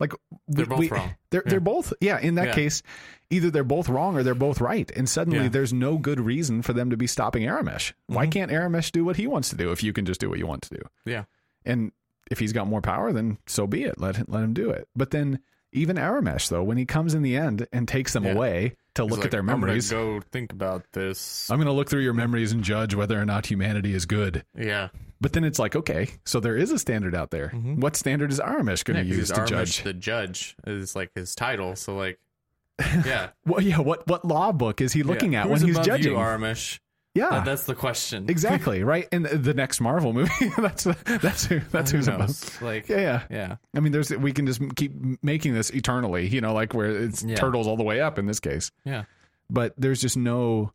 like 0.00 0.12
They're 0.48 0.64
we, 0.66 0.68
both 0.68 0.78
we- 0.80 0.88
wrong. 0.88 1.14
They're 1.30 1.42
Yeah. 1.44 1.50
they're 1.50 1.60
both 1.60 1.92
yeah. 2.00 2.18
In 2.20 2.34
that 2.36 2.48
Yeah. 2.48 2.54
case, 2.54 2.82
either 3.30 3.50
they're 3.50 3.64
both 3.64 3.88
wrong 3.88 4.16
or 4.16 4.22
they're 4.22 4.34
both 4.34 4.60
right, 4.60 4.90
and 4.96 5.08
suddenly 5.08 5.40
Yeah. 5.44 5.48
there's 5.48 5.72
no 5.72 5.98
good 5.98 6.18
reason 6.20 6.62
for 6.62 6.72
them 6.72 6.90
to 6.90 6.96
be 6.96 7.06
stopping 7.06 7.44
Aramesh. 7.44 7.92
Why 8.06 8.26
Mhm. 8.26 8.32
can't 8.32 8.50
Aramesh 8.50 8.90
do 8.92 9.04
what 9.04 9.16
he 9.16 9.26
wants 9.26 9.50
to 9.50 9.56
do 9.56 9.70
if 9.72 9.82
you 9.82 9.92
can 9.92 10.04
just 10.04 10.20
do 10.20 10.28
what 10.28 10.38
you 10.38 10.46
want 10.46 10.62
to 10.62 10.70
do? 10.74 10.80
Yeah. 11.04 11.24
And 11.64 11.92
if 12.30 12.38
he's 12.40 12.52
got 12.52 12.66
more 12.66 12.80
power, 12.82 13.12
then 13.12 13.38
so 13.46 13.66
be 13.66 13.84
it. 13.84 13.98
Let 14.00 14.16
him, 14.16 14.26
let 14.28 14.42
him 14.42 14.52
do 14.54 14.70
it. 14.70 14.88
But 14.96 15.10
then 15.12 15.38
even 15.72 15.96
Aramesh 15.96 16.48
though, 16.48 16.62
when 16.64 16.78
he 16.78 16.84
comes 16.86 17.14
in 17.14 17.22
the 17.22 17.36
end 17.36 17.66
and 17.72 17.86
takes 17.86 18.12
them 18.14 18.26
away 18.26 18.74
to 18.98 19.02
He's 19.04 19.10
look 19.10 19.18
like, 19.20 19.24
at 19.26 19.30
their 19.32 19.40
I'm 19.40 19.46
memories, 19.46 19.90
go 19.90 20.20
think 20.30 20.52
about 20.52 20.84
this. 20.92 21.50
I'm 21.50 21.56
going 21.56 21.66
to 21.66 21.72
look 21.72 21.88
through 21.90 22.02
your 22.02 22.14
memories 22.14 22.52
and 22.52 22.62
judge 22.62 22.94
whether 22.94 23.20
or 23.20 23.24
not 23.24 23.46
humanity 23.46 23.94
is 23.94 24.06
good. 24.06 24.44
yeah. 24.56 24.88
But 25.20 25.32
then 25.32 25.42
it's 25.42 25.58
like, 25.58 25.74
okay, 25.74 26.10
so 26.24 26.38
there 26.38 26.56
is 26.56 26.70
a 26.70 26.78
standard 26.78 27.12
out 27.12 27.32
there. 27.32 27.48
What 27.48 27.96
standard 27.96 28.30
is 28.30 28.38
Aramish 28.38 28.84
going 28.84 28.98
Mm-hmm. 29.00 29.08
Yeah, 29.08 29.14
to 29.14 29.18
use 29.20 29.30
to 29.32 29.44
judge? 29.46 29.82
the 29.82 29.92
judge 29.92 30.54
is 30.64 30.94
like 30.94 31.10
his 31.16 31.34
title. 31.34 31.74
So 31.74 31.96
like, 31.96 32.20
yeah. 33.04 33.30
Well, 33.44 33.60
yeah, 33.60 33.80
what 33.80 34.06
what 34.06 34.24
law 34.24 34.52
book 34.52 34.80
is 34.80 34.92
he 34.92 35.02
looking 35.02 35.32
Yeah. 35.32 35.40
at 35.42 35.48
Who's 35.48 35.64
when 35.64 35.74
he's 35.74 35.84
judging? 35.84 36.12
You, 36.12 36.18
Armish. 36.18 36.78
Yeah, 37.18 37.30
That- 37.30 37.44
that's 37.44 37.64
the 37.64 37.74
question. 37.74 38.26
exactly 38.30 38.82
right. 38.94 39.06
And 39.12 39.26
the 39.26 39.54
next 39.54 39.80
Marvel 39.80 40.12
movie, 40.12 40.50
that's 40.58 40.84
that's 40.84 41.44
who 41.46 41.60
that's 41.70 41.90
who's 41.90 42.06
knows? 42.08 42.60
Like, 42.62 42.88
Yeah, 42.88 43.00
yeah. 43.00 43.22
yeah. 43.30 43.56
I 43.74 43.80
mean, 43.80 43.92
there's 43.92 44.10
we 44.10 44.32
can 44.32 44.46
just 44.46 44.60
keep 44.76 44.92
making 45.22 45.54
this 45.54 45.70
eternally, 45.70 46.26
you 46.28 46.40
know, 46.40 46.52
like 46.54 46.74
where 46.74 46.90
it's 46.90 47.22
Yeah. 47.22 47.36
turtles 47.36 47.66
all 47.66 47.76
the 47.76 47.82
way 47.84 48.00
up 48.00 48.18
in 48.18 48.26
this 48.26 48.40
case. 48.40 48.70
Yeah. 48.84 49.04
But 49.50 49.74
there's 49.78 50.00
just 50.00 50.16
no, 50.16 50.72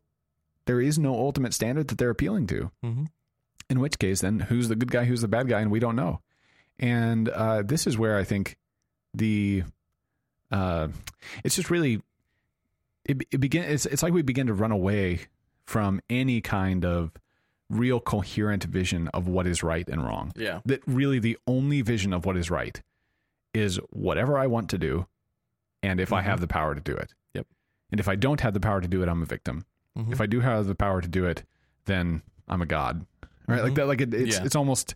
there 0.66 0.80
is 0.80 0.98
no 0.98 1.14
ultimate 1.14 1.54
standard 1.54 1.88
that 1.88 1.98
they're 1.98 2.10
appealing 2.10 2.46
to. 2.48 2.70
Mhm. 2.84 3.06
In 3.70 3.80
which 3.80 3.98
case, 3.98 4.20
then 4.20 4.40
who's 4.40 4.68
the 4.68 4.76
good 4.76 4.90
guy, 4.90 5.04
who's 5.04 5.20
the 5.22 5.28
bad 5.28 5.48
guy, 5.48 5.60
and 5.60 5.70
we 5.70 5.80
don't 5.80 5.96
know. 5.96 6.20
And 6.78 7.28
uh, 7.28 7.62
this 7.62 7.86
is 7.86 7.96
where 7.96 8.18
I 8.18 8.24
think 8.24 8.56
the, 9.14 9.62
uh, 10.50 10.88
it's 11.44 11.54
just 11.56 11.70
really, 11.70 12.02
it 13.06 13.22
it 13.30 13.38
begin. 13.38 13.64
It's 13.64 13.86
it's 13.86 14.02
like 14.02 14.12
we 14.12 14.22
begin 14.22 14.48
to 14.48 14.54
run 14.54 14.70
away 14.72 15.20
from 15.66 16.00
any 16.10 16.40
kind 16.40 16.84
of 16.84 17.12
real 17.70 17.98
coherent 18.00 18.64
vision 18.64 19.08
of 19.08 19.26
what 19.26 19.46
is 19.46 19.62
right 19.62 19.88
and 19.88 20.04
wrong 20.04 20.32
Yeah. 20.36 20.60
that 20.66 20.82
really 20.86 21.18
the 21.18 21.38
only 21.46 21.80
vision 21.80 22.12
of 22.12 22.26
what 22.26 22.36
is 22.36 22.50
right 22.50 22.80
is 23.54 23.78
whatever 23.90 24.36
I 24.36 24.46
want 24.46 24.68
to 24.70 24.78
do, 24.78 25.06
and 25.82 26.00
if 26.00 26.12
I 26.12 26.20
Mhm. 26.22 26.24
have 26.26 26.40
the 26.40 26.46
power 26.46 26.74
to 26.74 26.80
do 26.80 26.94
it. 26.94 27.14
Yep. 27.34 27.46
And 27.90 28.00
if 28.00 28.08
I 28.08 28.16
don't 28.16 28.40
have 28.42 28.52
the 28.54 28.60
power 28.60 28.80
to 28.80 28.88
do 28.88 29.02
it, 29.02 29.08
I'm 29.08 29.22
a 29.22 29.26
victim. 29.26 29.64
Mhm. 29.96 30.12
If 30.12 30.20
I 30.20 30.26
do 30.26 30.40
have 30.40 30.66
the 30.66 30.74
power 30.74 31.00
to 31.00 31.08
do 31.08 31.24
it, 31.24 31.44
then 31.86 32.22
I'm 32.48 32.60
a 32.62 32.66
god. 32.66 33.06
Right? 33.46 33.62
Like 33.62 33.72
Mhm. 33.72 33.76
that. 33.76 33.86
Like 33.86 34.00
it, 34.00 34.12
it's 34.14 34.36
Yeah. 34.38 34.44
it's 34.44 34.56
almost 34.56 34.94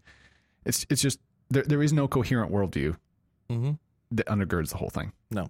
it's 0.65 0.85
it's 0.91 1.01
just 1.01 1.21
there. 1.51 1.63
There 1.63 1.83
is 1.83 1.93
no 1.93 2.07
coherent 2.09 2.51
worldview 2.53 2.97
Mm-hmm. 3.49 3.73
that 4.17 4.27
undergirds 4.27 4.71
the 4.71 4.77
whole 4.79 4.91
thing. 4.91 5.13
No. 5.31 5.47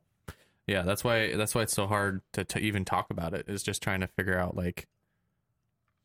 Yeah, 0.67 0.83
that's 0.83 1.03
why 1.03 1.35
that's 1.35 1.55
why 1.55 1.63
it's 1.63 1.73
so 1.75 1.87
hard 1.87 2.21
to, 2.35 2.45
to 2.45 2.61
even 2.61 2.85
talk 2.85 3.11
about 3.11 3.33
it. 3.35 3.49
Is 3.49 3.63
just 3.63 3.83
trying 3.83 4.01
to 4.01 4.07
figure 4.07 4.39
out 4.39 4.55
like 4.55 4.87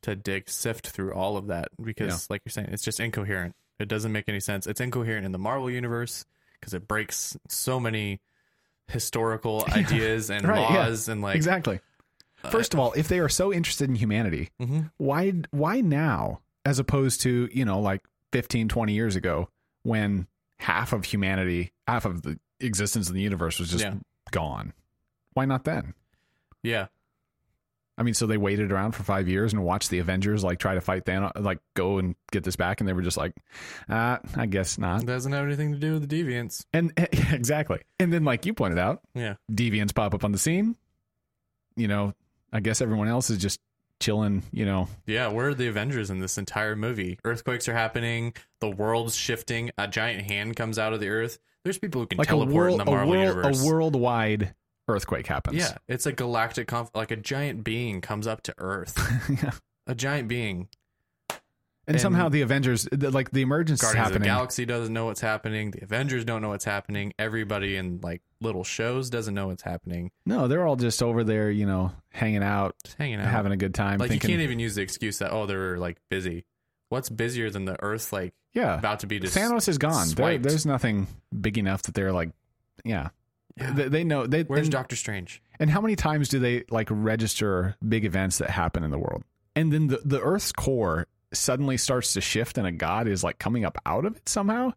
to 0.03 0.15
dig 0.15 0.49
sift 0.49 0.87
through 0.87 1.13
all 1.13 1.35
of 1.37 1.47
that 1.47 1.69
because, 1.81 2.29
like 2.29 2.41
you're 2.45 2.51
saying, 2.51 2.69
it's 2.71 2.83
just 2.83 2.99
incoherent. 2.99 3.55
It 3.79 3.87
doesn't 3.87 4.11
make 4.11 4.25
any 4.29 4.39
sense. 4.39 4.67
It's 4.67 4.79
incoherent 4.79 5.25
in 5.25 5.31
the 5.31 5.37
Marvel 5.39 5.69
universe 5.69 6.25
because 6.59 6.73
it 6.73 6.87
breaks 6.87 7.35
so 7.49 7.79
many 7.79 8.19
historical 8.87 9.65
ideas 9.69 10.29
and 10.29 10.47
Right, 10.47 10.69
yeah. 10.69 10.87
laws 10.87 11.07
and 11.07 11.21
like 11.21 11.35
exactly. 11.35 11.79
First 12.49 12.73
of 12.73 12.79
all, 12.79 12.91
if 12.93 13.07
they 13.07 13.19
are 13.19 13.29
so 13.29 13.53
interested 13.53 13.87
in 13.89 13.95
humanity, 13.95 14.49
Mhm. 14.61 14.91
why 14.97 15.31
why 15.51 15.81
now 15.81 16.41
as 16.65 16.79
opposed 16.79 17.21
to, 17.21 17.49
you 17.53 17.65
know, 17.65 17.79
like 17.79 18.01
15, 18.31 18.67
20 18.69 18.93
years 18.93 19.15
ago 19.15 19.49
when 19.83 20.27
half 20.59 20.93
of 20.93 21.05
humanity, 21.05 21.71
half 21.87 22.05
of 22.05 22.21
the 22.21 22.39
existence 22.59 23.07
of 23.09 23.15
the 23.15 23.21
universe 23.21 23.59
was 23.59 23.69
just 23.69 23.83
Yeah. 23.83 23.95
gone. 24.31 24.73
Why 25.33 25.45
not 25.45 25.63
then? 25.65 25.93
yeah, 26.61 26.87
I 27.97 28.01
mean, 28.03 28.15
so 28.15 28.25
they 28.25 28.37
waited 28.37 28.71
around 28.71 28.93
for 28.93 29.03
five 29.03 29.27
years 29.27 29.53
and 29.53 29.63
watched 29.63 29.91
the 29.91 29.99
Avengers 29.99 30.43
like 30.43 30.57
try 30.57 30.73
to 30.73 30.81
fight 30.81 31.05
Thanos, 31.05 31.39
like 31.39 31.59
go 31.75 31.99
and 31.99 32.15
get 32.31 32.43
this 32.43 32.55
back, 32.55 32.81
and 32.81 32.87
they 32.87 32.93
were 32.93 33.03
just 33.03 33.17
like, 33.17 33.33
uh, 33.87 34.17
I 34.35 34.47
guess 34.47 34.77
not. 34.79 35.03
It 35.03 35.05
doesn't 35.05 35.31
have 35.31 35.45
anything 35.45 35.73
to 35.73 35.77
do 35.77 35.93
with 35.93 36.09
the 36.09 36.23
deviants. 36.23 36.65
And 36.73 36.91
exactly. 36.97 37.81
And 37.99 38.11
then, 38.11 38.23
like 38.23 38.45
you 38.47 38.53
pointed 38.55 38.79
out, 38.79 39.01
Yeah. 39.13 39.35
deviants 39.51 39.93
pop 39.93 40.13
up 40.15 40.23
on 40.23 40.31
the 40.31 40.39
scene. 40.39 40.75
You 41.75 41.87
know, 41.87 42.13
I 42.51 42.59
guess 42.61 42.81
everyone 42.81 43.07
else 43.07 43.29
is 43.29 43.37
just 43.37 43.59
chilling. 43.99 44.41
You 44.51 44.65
know, 44.65 44.87
Yeah, 45.05 45.27
where 45.27 45.49
are 45.49 45.53
the 45.53 45.67
Avengers 45.67 46.09
in 46.09 46.19
this 46.19 46.37
entire 46.39 46.75
movie? 46.75 47.19
Earthquakes 47.23 47.67
are 47.67 47.73
happening, 47.73 48.33
the 48.59 48.69
world's 48.71 49.15
shifting, 49.15 49.69
a 49.77 49.87
giant 49.87 50.23
hand 50.29 50.55
comes 50.55 50.79
out 50.79 50.93
of 50.93 50.99
the 50.99 51.09
earth. 51.09 51.37
There's 51.63 51.77
people 51.77 52.01
who 52.01 52.07
can 52.07 52.17
like 52.17 52.27
a 52.27 52.31
teleport 52.31 52.53
world, 52.55 52.79
in 52.81 52.85
the 52.85 52.91
a 52.91 52.95
Marvel 52.95 53.11
world, 53.11 53.23
universe. 53.35 53.63
a 53.63 53.65
worldwide 53.67 54.55
earthquake 54.87 55.27
happens. 55.27 55.57
Yeah, 55.57 55.77
it's 55.87 56.05
a 56.05 56.11
galactic 56.11 56.67
conf- 56.67 56.91
like 56.93 57.11
a 57.11 57.15
giant 57.15 57.63
being 57.63 58.01
comes 58.01 58.27
up 58.27 58.41
to 58.43 58.53
Earth. 58.57 58.97
Yeah. 59.43 59.51
a 59.87 59.95
giant 59.95 60.27
being. 60.27 60.67
And, 61.85 61.95
And- 61.95 62.01
somehow 62.01 62.29
the 62.29 62.41
Avengers, 62.41 62.87
the, 62.91 63.11
like 63.11 63.31
the 63.31 63.41
emergence 63.41 63.81
is 63.81 63.85
Guardians 63.85 64.15
of 64.15 64.21
the. 64.21 64.25
Galaxy 64.25 64.65
doesn't 64.65 64.93
know 64.93 65.05
what's 65.05 65.19
happening. 65.19 65.71
The 65.71 65.83
Avengers 65.83 66.23
don't 66.23 66.41
know 66.41 66.49
what's 66.49 66.63
happening. 66.63 67.11
Everybody 67.19 67.75
in 67.75 67.99
like 68.01 68.21
little 68.39 68.63
shows 68.63 69.09
doesn't 69.09 69.33
know 69.33 69.47
what's 69.47 69.63
happening. 69.63 70.11
No, 70.25 70.47
they're 70.47 70.65
all 70.65 70.77
just 70.77 71.03
over 71.03 71.25
there, 71.25 71.51
you 71.51 71.65
know, 71.65 71.91
hanging 72.11 72.43
out, 72.43 72.75
Just 72.85 72.97
hanging 72.97 73.19
out. 73.19 73.27
having 73.27 73.51
a 73.51 73.57
good 73.57 73.73
time. 73.73 73.99
like 73.99 74.09
thinking, 74.09 74.29
you 74.29 74.37
can't 74.37 74.43
even 74.43 74.59
use 74.59 74.75
the 74.75 74.81
excuse 74.81 75.19
that 75.19 75.31
oh 75.31 75.45
they're 75.45 75.77
like 75.77 75.97
busy. 76.09 76.45
What's 76.87 77.09
busier 77.09 77.49
than 77.49 77.65
the 77.65 77.75
Earth 77.83 78.13
like 78.13 78.33
yeah, 78.53 78.77
about 78.77 78.99
to 78.99 79.07
be 79.07 79.19
just 79.19 79.35
Thanos 79.35 79.67
is 79.67 79.77
gone. 79.77 80.07
There, 80.15 80.37
there's 80.37 80.65
nothing 80.65 81.07
big 81.37 81.57
enough 81.57 81.81
that 81.83 81.95
they're 81.95 82.13
like, 82.13 82.29
yeah, 82.85 83.09
Yeah. 83.57 83.71
They, 83.73 83.87
they 83.87 84.03
know. 84.03 84.25
They 84.27 84.43
Where's 84.43 84.67
and, 84.67 84.71
Doctor 84.71 84.95
Strange? 84.95 85.41
and 85.59 85.69
how 85.69 85.79
many 85.81 85.95
times 85.95 86.29
do 86.29 86.39
they 86.39 86.63
like 86.69 86.87
register 86.89 87.75
big 87.87 88.03
events 88.05 88.39
that 88.39 88.49
happen 88.49 88.83
in 88.83 88.91
the 88.91 88.97
world, 88.99 89.23
and 89.55 89.71
then 89.71 89.87
the 89.87 90.01
the 90.03 90.19
Earth's 90.19 90.51
core 90.51 91.07
suddenly 91.33 91.77
starts 91.77 92.13
to 92.13 92.21
shift, 92.21 92.57
and 92.57 92.65
a 92.65 92.71
god 92.71 93.07
is 93.07 93.23
like 93.23 93.37
coming 93.39 93.63
up 93.65 93.77
out 93.85 94.05
of 94.05 94.15
it 94.15 94.27
somehow, 94.27 94.71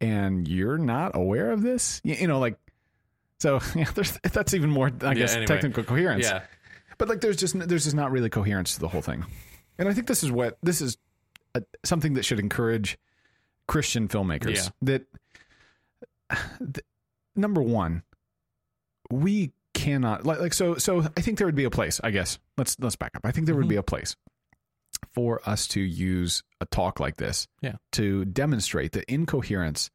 and 0.00 0.48
you're 0.48 0.78
not 0.78 1.12
aware 1.14 1.50
of 1.52 1.62
this. 1.62 2.00
You, 2.04 2.14
you 2.14 2.26
know, 2.26 2.38
like. 2.38 2.58
So 3.38 3.60
yeah, 3.76 3.90
there's, 3.94 4.18
that's 4.32 4.54
even 4.54 4.70
more, 4.70 4.90
I 5.02 5.12
guess, 5.14 5.32
anyway. 5.34 5.46
technical 5.46 5.84
coherence. 5.84 6.24
Yeah, 6.24 6.42
but 6.98 7.08
like 7.08 7.20
there's 7.20 7.36
just 7.36 7.56
there's 7.68 7.84
just 7.84 7.94
not 7.96 8.10
really 8.10 8.30
coherence 8.30 8.74
to 8.74 8.80
the 8.80 8.88
whole 8.88 9.02
thing 9.02 9.24
and 9.78 9.86
i 9.88 9.92
think 9.92 10.06
this 10.06 10.22
is 10.22 10.32
what 10.32 10.56
this 10.62 10.80
is 10.80 10.96
a, 11.54 11.62
something 11.84 12.14
that 12.14 12.24
should 12.24 12.38
encourage 12.40 12.96
christian 13.68 14.08
filmmakers 14.08 14.56
Yeah. 14.56 14.68
that 14.80 15.02
th- 16.58 16.86
number 17.34 17.60
one 17.60 18.02
we 19.10 19.52
cannot 19.74 20.24
like, 20.24 20.40
like 20.40 20.54
so 20.54 20.76
so 20.76 21.00
i 21.16 21.20
think 21.20 21.36
there 21.38 21.46
would 21.46 21.54
be 21.54 21.64
a 21.64 21.70
place 21.70 22.00
i 22.02 22.10
guess 22.10 22.38
let's 22.56 22.76
let's 22.80 22.96
back 22.96 23.14
up 23.14 23.20
i 23.24 23.30
think 23.30 23.46
there 23.46 23.54
would 23.54 23.66
Mhm. 23.66 23.70
be 23.70 23.76
a 23.76 23.82
place 23.82 24.16
for 25.12 25.40
us 25.48 25.68
to 25.68 25.80
use 25.80 26.42
a 26.60 26.66
talk 26.66 26.98
like 27.00 27.16
this 27.16 27.46
Yeah. 27.60 27.76
to 27.92 28.24
demonstrate 28.24 28.92
the 28.92 29.10
incoherence 29.12 29.90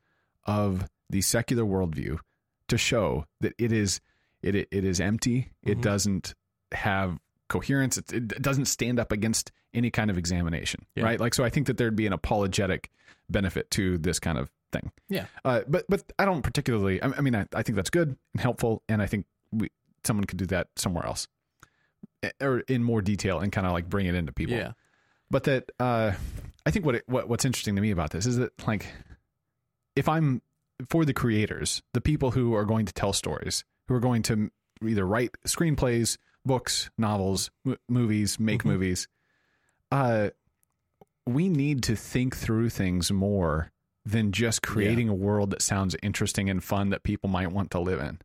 of 0.46 0.88
the 1.10 1.22
secular 1.22 1.64
worldview 1.64 2.20
to 2.68 2.78
show 2.78 3.26
that 3.42 3.54
it 3.58 3.72
is 3.72 4.00
it 4.44 4.56
it 4.56 4.72
is 4.72 5.00
empty 5.00 5.52
it 5.64 5.80
Mhm. 5.80 5.82
doesn't 5.82 6.36
have 6.74 7.18
coherence 7.50 7.98
it, 7.98 8.14
it 8.14 8.42
doesn't 8.42 8.66
stand 8.66 9.00
up 9.00 9.12
against 9.12 9.52
any 9.74 9.90
kind 9.92 10.10
of 10.12 10.18
examination 10.18 10.86
Yeah. 10.96 11.04
right 11.06 11.20
like 11.20 11.34
so 11.34 11.44
i 11.44 11.50
think 11.50 11.68
that 11.68 11.78
there'd 11.78 11.96
be 11.96 12.06
an 12.08 12.14
apologetic 12.14 12.90
benefit 13.30 13.70
to 13.72 13.98
this 13.98 14.20
kind 14.20 14.38
of 14.38 14.52
thing 14.72 14.92
Yeah. 15.10 15.26
uh, 15.46 15.62
but 15.68 15.86
but 15.90 16.04
i 16.20 16.26
don't 16.26 16.42
particularly 16.44 17.02
i, 17.02 17.08
I 17.18 17.22
mean 17.22 17.36
I, 17.36 17.46
I 17.54 17.64
think 17.64 17.76
that's 17.76 17.90
good 17.90 18.16
and 18.34 18.42
helpful 18.42 18.84
and 18.90 19.02
i 19.02 19.06
think 19.06 19.26
we 19.52 19.70
someone 20.04 20.26
could 20.26 20.38
do 20.40 20.46
that 20.48 20.68
somewhere 20.76 21.06
else 21.06 21.28
Eh, 22.24 22.32
or 22.42 22.60
in 22.62 22.84
more 22.84 23.02
detail 23.02 23.40
and 23.40 23.52
kind 23.52 23.66
of 23.68 23.74
like 23.74 23.90
bring 23.90 24.06
it 24.06 24.16
into 24.16 24.32
people 24.32 24.56
yeah, 24.56 24.72
but 25.30 25.44
that 25.46 25.72
uh, 25.80 26.12
I 26.66 26.72
think 26.72 26.86
what, 26.86 26.96
it, 26.96 27.04
what 27.08 27.28
what's 27.28 27.46
interesting 27.46 27.76
to 27.76 27.82
me 27.82 27.90
about 27.92 28.12
this 28.12 28.26
is 28.28 28.38
that 28.38 28.52
like 28.68 28.86
if 29.96 30.08
I'm 30.10 30.42
for 30.90 31.04
the 31.06 31.14
creators, 31.14 31.82
the 31.94 32.02
people 32.02 32.32
who 32.32 32.54
are 32.56 32.66
going 32.66 32.86
to 32.86 32.94
tell 32.94 33.14
stories, 33.14 33.64
who 33.88 33.94
are 33.96 34.00
going 34.00 34.22
to 34.24 34.52
either 34.88 35.06
write 35.06 35.32
screenplays, 35.48 36.18
books, 36.46 36.90
novels, 36.98 37.50
m- 37.66 37.78
movies, 37.90 38.40
make 38.40 38.62
Mhm. 38.64 38.72
movies, 38.72 39.08
uh, 39.92 40.30
we 41.26 41.50
need 41.50 41.84
to 41.84 41.96
think 41.96 42.36
through 42.36 42.70
things 42.70 43.12
more 43.12 43.72
than 44.06 44.32
just 44.32 44.62
creating 44.62 45.10
a 45.10 45.14
world 45.14 45.52
that 45.52 45.62
sounds 45.62 45.96
interesting 46.02 46.50
and 46.50 46.64
fun 46.64 46.90
that 46.90 47.04
people 47.04 47.30
might 47.30 47.52
want 47.52 47.70
to 47.72 47.80
live 47.80 48.00
in. 48.00 48.20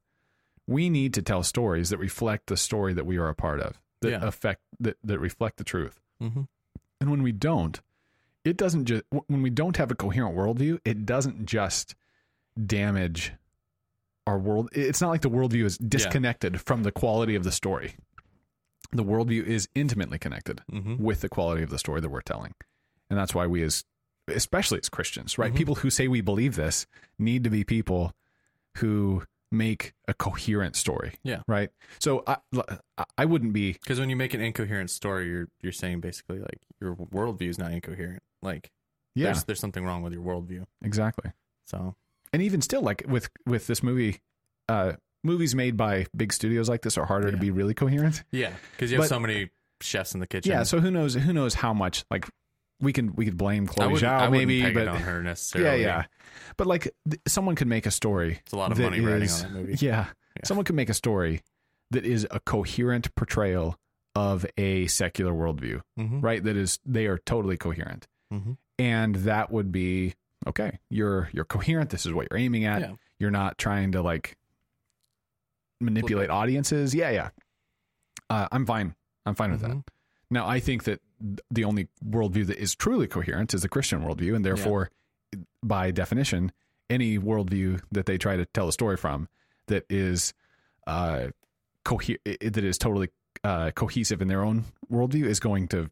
We 0.66 0.88
need 0.90 1.12
to 1.14 1.22
tell 1.22 1.42
stories 1.42 1.90
that 1.90 1.98
reflect 1.98 2.46
the 2.46 2.56
story 2.56 2.92
that 2.94 3.06
we 3.06 3.18
are 3.18 3.28
a 3.28 3.34
part 3.34 3.60
of, 3.60 3.80
that 4.00 4.10
Yeah. 4.10 4.26
affect 4.26 4.62
that, 4.80 4.96
that 5.04 5.18
reflect 5.18 5.58
the 5.58 5.64
truth. 5.64 6.00
hmm 6.20 6.42
And 7.00 7.10
when 7.10 7.22
we 7.22 7.30
don't, 7.32 7.80
it 8.44 8.56
doesn't 8.56 8.86
just 8.86 9.04
when 9.26 9.42
we 9.42 9.50
don't 9.50 9.76
have 9.76 9.90
a 9.90 9.94
coherent 9.94 10.34
worldview, 10.36 10.78
it 10.84 11.04
doesn't 11.04 11.46
just 11.46 11.94
damage 12.64 13.32
our 14.26 14.38
world. 14.38 14.70
It's 14.72 15.00
not 15.00 15.10
like 15.10 15.20
the 15.20 15.30
worldview 15.30 15.64
is 15.64 15.78
disconnected 15.78 16.60
from 16.60 16.82
the 16.82 16.92
quality 16.92 17.34
of 17.34 17.44
the 17.44 17.52
story. 17.52 17.94
The 18.92 19.04
worldview 19.04 19.44
is 19.44 19.68
intimately 19.74 20.18
connected 20.18 20.62
hmm 20.70 20.96
with 20.96 21.20
the 21.20 21.28
quality 21.28 21.62
of 21.62 21.70
the 21.70 21.78
story 21.78 22.00
that 22.00 22.08
we're 22.08 22.22
telling. 22.22 22.54
And 23.10 23.18
that's 23.18 23.34
why 23.34 23.46
we 23.46 23.62
as 23.62 23.84
especially 24.28 24.78
as 24.78 24.88
Christians, 24.88 25.38
right? 25.38 25.52
Mhm. 25.52 25.56
People 25.56 25.74
who 25.76 25.90
say 25.90 26.08
we 26.08 26.20
believe 26.20 26.56
this 26.56 26.86
need 27.18 27.44
to 27.44 27.50
be 27.50 27.64
people 27.64 28.12
who 28.78 29.22
make 29.52 29.94
a 30.08 30.14
coherent 30.14 30.74
story. 30.76 31.14
Yeah. 31.22 31.42
Right. 31.46 31.70
So 32.00 32.24
I 32.26 32.36
I 33.16 33.24
wouldn't 33.24 33.52
be 33.52 33.72
Because 33.74 34.00
when 34.00 34.10
you 34.10 34.16
make 34.16 34.34
an 34.34 34.40
incoherent 34.40 34.90
story, 34.90 35.28
you're 35.28 35.48
you're 35.60 35.72
saying 35.72 36.00
basically 36.00 36.40
like 36.40 36.60
your 36.80 36.94
worldview 36.96 37.48
is 37.48 37.58
not 37.58 37.72
incoherent. 37.72 38.22
Like 38.42 38.70
yeah, 39.14 39.26
there's 39.26 39.44
there's 39.44 39.60
something 39.60 39.84
wrong 39.84 40.02
with 40.02 40.12
your 40.12 40.22
worldview. 40.22 40.66
exactly. 40.82 41.32
So 41.66 41.94
and 42.32 42.42
even 42.42 42.60
still 42.60 42.82
like 42.82 43.04
with 43.08 43.30
with 43.46 43.66
this 43.68 43.82
movie 43.82 44.20
uh 44.68 44.94
movies 45.22 45.54
made 45.54 45.76
by 45.76 46.06
big 46.14 46.32
studios 46.32 46.68
like 46.68 46.82
this 46.82 46.98
are 46.98 47.06
harder 47.06 47.30
to 47.30 47.36
be 47.36 47.50
really 47.50 47.74
coherent 47.74 48.22
yeah, 48.30 48.52
because 48.72 48.90
you 48.90 48.96
have 48.98 49.04
But- 49.04 49.08
so 49.14 49.18
many 49.20 49.50
chefs 49.80 50.14
in 50.14 50.20
the 50.20 50.26
kitchen. 50.26 50.50
yeah 50.52 50.62
so 50.64 50.80
who 50.80 50.90
knows 50.90 51.14
who 51.14 51.32
knows 51.32 51.54
how 51.54 51.72
much 51.74 52.04
like 52.10 52.26
we 52.80 52.92
can 52.92 53.14
we 53.14 53.24
could 53.24 53.36
blame 53.36 53.66
chloe 53.66 53.94
zhao 53.94 54.30
maybe 54.30 54.60
but 54.62 54.82
it 54.82 54.88
on 54.88 54.96
her 55.00 55.16
yeah 55.18 55.22
necessarily. 55.22 55.82
yeah 55.82 56.04
but 56.56 56.66
like 56.66 56.88
th- 57.08 57.20
someone 57.26 57.54
could 57.56 57.66
make 57.68 57.86
a 57.86 57.90
story 57.90 58.40
It's 58.44 58.52
a 58.52 58.56
lot 58.56 58.70
of 58.72 58.78
money 58.78 59.00
riding 59.00 59.22
is- 59.22 59.44
on 59.44 59.52
that 59.54 59.58
movie. 59.60 59.74
yeah. 59.80 60.06
Yeah. 60.36 60.42
someone 60.44 60.64
could 60.64 60.76
make 60.76 60.90
a 60.90 60.94
story 60.94 61.40
that 61.90 62.04
is 62.04 62.26
a 62.30 62.40
coherent 62.40 63.14
portrayal 63.14 63.76
of 64.14 64.44
a 64.58 64.86
secular 64.88 65.32
worldview 65.32 65.80
hmm 65.96 66.20
right 66.20 66.42
that 66.44 66.56
is 66.56 66.78
they 66.84 67.06
are 67.06 67.18
totally 67.18 67.56
coherent 67.56 68.06
hmm 68.30 68.52
and 68.78 69.14
that 69.16 69.50
would 69.50 69.72
be 69.72 70.14
okay 70.46 70.78
you're 70.90 71.30
you're 71.32 71.44
coherent 71.46 71.88
this 71.90 72.04
is 72.04 72.12
what 72.12 72.26
you're 72.30 72.38
aiming 72.38 72.64
at 72.66 72.80
Yeah. 72.82 72.92
you're 73.18 73.30
not 73.30 73.56
trying 73.56 73.92
to 73.92 74.02
like 74.02 74.36
manipulate 75.80 76.30
audiences 76.30 76.94
yeah 76.94 77.10
yeah 77.10 77.28
uh, 78.30 78.48
i'm 78.52 78.64
fine 78.66 78.94
i'm 79.26 79.34
fine 79.34 79.50
with 79.50 79.60
that 79.60 79.70
Mhm. 79.70 79.84
Now 80.30 80.46
i 80.46 80.58
think 80.60 80.84
that 80.84 81.00
the 81.50 81.64
only 81.64 81.88
worldview 82.06 82.46
that 82.46 82.58
is 82.58 82.74
truly 82.74 83.06
coherent 83.06 83.54
is 83.54 83.62
the 83.62 83.68
christian 83.68 84.02
worldview 84.02 84.34
and 84.34 84.44
therefore 84.44 84.90
by 85.62 85.90
definition 85.90 86.52
any 86.90 87.18
worldview 87.18 87.80
that 87.90 88.06
they 88.06 88.16
try 88.18 88.36
to 88.36 88.44
tell 88.46 88.68
a 88.68 88.72
story 88.72 88.96
from 88.96 89.28
that 89.66 89.84
is 89.90 90.32
uh 90.86 91.26
cohe- 91.84 92.18
that 92.24 92.64
is 92.64 92.78
totally 92.78 93.08
uh 93.44 93.70
cohesive 93.72 94.20
in 94.22 94.28
their 94.28 94.42
own 94.44 94.64
worldview 94.90 95.24
is 95.24 95.40
going 95.40 95.66
to 95.68 95.90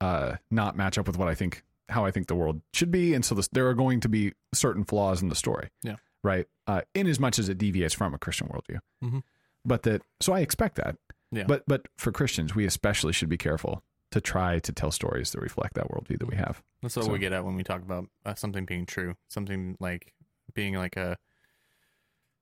uh 0.00 0.34
not 0.50 0.76
match 0.76 0.98
up 0.98 1.06
with 1.06 1.18
what 1.18 1.28
i 1.28 1.34
think 1.34 1.62
how 1.88 2.04
i 2.04 2.10
think 2.10 2.26
the 2.26 2.34
world 2.34 2.60
should 2.72 2.90
be 2.90 3.12
and 3.14 3.24
so 3.24 3.34
this, 3.34 3.48
there 3.48 3.68
are 3.68 3.74
going 3.74 4.00
to 4.00 4.08
be 4.08 4.32
certain 4.54 4.84
flaws 4.84 5.20
in 5.22 5.28
the 5.28 5.34
story. 5.34 5.68
Yeah. 5.82 5.96
right? 6.22 6.46
Uh 6.66 6.80
in 6.94 7.06
as 7.06 7.20
much 7.20 7.38
as 7.38 7.48
it 7.50 7.58
deviates 7.58 7.92
from 7.94 8.14
a 8.14 8.18
christian 8.18 8.48
worldview. 8.48 8.78
Mhm. 9.02 9.22
but 9.64 9.82
that 9.82 10.00
so 10.20 10.32
i 10.32 10.40
expect 10.40 10.76
that 10.76 10.96
Yeah. 11.34 11.44
but 11.46 11.64
but 11.66 11.86
for 11.98 12.12
christians 12.12 12.54
we 12.54 12.64
especially 12.66 13.12
should 13.12 13.28
be 13.28 13.36
careful 13.38 13.82
to 14.12 14.20
try 14.20 14.58
to 14.60 14.72
tell 14.72 14.90
stories 14.90 15.32
that 15.32 15.40
reflect 15.40 15.74
that 15.74 15.88
worldview 15.88 16.18
that 16.20 16.28
we 16.28 16.36
have 16.36 16.62
That's 16.82 16.94
what 16.96 17.06
So- 17.06 17.12
we 17.12 17.18
get 17.18 17.32
at 17.32 17.44
when 17.44 17.56
we 17.56 17.64
talk 17.64 17.82
about 17.82 18.06
uh, 18.24 18.34
something 18.34 18.64
being 18.64 18.86
true, 18.86 19.16
something 19.28 19.76
like 19.80 20.12
being 20.54 20.74
like 20.74 20.96
a, 20.96 21.16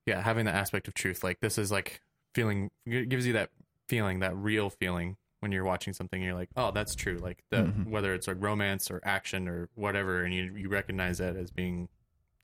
yeah, 0.07 0.21
having 0.21 0.45
the 0.45 0.53
aspect 0.53 0.89
of 0.89 0.95
truth. 0.95 1.23
Like 1.25 1.41
this 1.41 1.59
is 1.59 1.71
like 1.71 2.01
feeling 2.35 2.71
it 2.87 3.09
gives 3.09 3.27
you 3.27 3.33
that 3.35 3.51
feeling, 3.89 4.21
that 4.21 4.37
real 4.37 4.69
feeling 4.71 5.17
when 5.41 5.53
you're 5.53 5.65
watching 5.65 5.93
something. 5.93 6.21
And 6.21 6.27
you're 6.27 6.35
like, 6.39 6.51
oh, 6.57 6.73
that's 6.73 6.95
true. 6.95 7.19
Like 7.19 7.43
the 7.51 7.59
Mhm. 7.59 7.87
whether 7.89 8.13
it's 8.15 8.27
like 8.27 8.37
romance 8.41 8.91
or 8.91 9.01
action 9.05 9.49
or 9.49 9.69
whatever, 9.75 10.25
and 10.25 10.35
you 10.35 10.55
you 10.57 10.69
recognize 10.69 11.19
that 11.19 11.37
as 11.37 11.51
being 11.51 11.89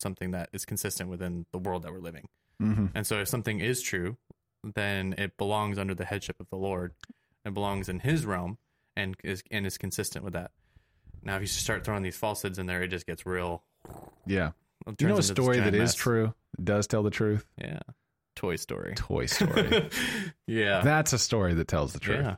something 0.00 0.30
that 0.30 0.48
is 0.52 0.64
consistent 0.64 1.10
within 1.10 1.46
the 1.52 1.58
world 1.58 1.82
that 1.82 1.92
we're 1.92 1.98
living. 1.98 2.28
mm-hmm. 2.62 2.86
And 2.94 3.06
so 3.06 3.20
if 3.20 3.28
something 3.28 3.60
is 3.60 3.82
true, 3.82 4.16
then 4.64 5.14
it 5.18 5.36
belongs 5.36 5.78
under 5.78 5.94
the 5.94 6.04
headship 6.04 6.40
of 6.40 6.48
the 6.50 6.56
Lord. 6.56 6.94
It 7.44 7.54
belongs 7.54 7.88
in 7.88 8.00
his 8.00 8.26
realm 8.26 8.58
and 8.96 9.16
is 9.24 9.42
and 9.50 9.66
is 9.66 9.78
consistent 9.78 10.24
with 10.24 10.34
that. 10.34 10.50
Now 11.22 11.36
if 11.36 11.40
you 11.42 11.46
start 11.46 11.84
throwing 11.84 12.02
these 12.02 12.16
falsehoods 12.16 12.58
in 12.58 12.66
there, 12.66 12.82
it 12.82 12.88
just 12.88 13.06
gets 13.06 13.24
real 13.26 13.62
yeah 14.26 14.50
it 14.86 15.00
you 15.00 15.08
know 15.08 15.14
a 15.14 15.16
turns 15.18 15.30
into 15.30 15.34
this 15.42 15.44
story 15.44 15.60
that 15.60 15.74
is 15.74 15.78
mess. 15.80 15.94
true 15.94 16.34
does 16.62 16.86
tell 16.86 17.02
the 17.02 17.10
truth 17.10 17.46
Yeah. 17.60 17.80
Toy 18.36 18.56
Story. 18.56 18.94
toy 18.94 19.26
story 19.26 19.90
yeah. 20.46 20.80
that's 20.82 21.12
a 21.12 21.18
story 21.18 21.54
that 21.54 21.66
tells 21.68 21.92
the 21.92 21.98
truth 22.00 22.20
yeah. 22.24 22.36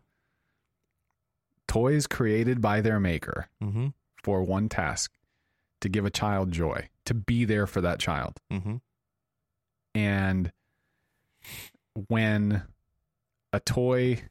toys 1.68 2.06
created 2.06 2.60
by 2.60 2.80
their 2.80 3.00
maker 3.00 3.48
Mm-hmm. 3.62 3.88
for 4.22 4.42
one 4.42 4.68
task 4.68 5.12
to 5.80 5.88
give 5.88 6.04
a 6.04 6.10
child 6.10 6.52
joy, 6.52 6.88
to 7.06 7.14
be 7.14 7.44
there 7.46 7.66
for 7.66 7.80
that 7.80 7.98
child. 7.98 8.38
Mm-hmm. 8.52 8.76
And 9.94 10.52
when 12.08 12.62
a 13.52 13.60
toy 13.60 14.22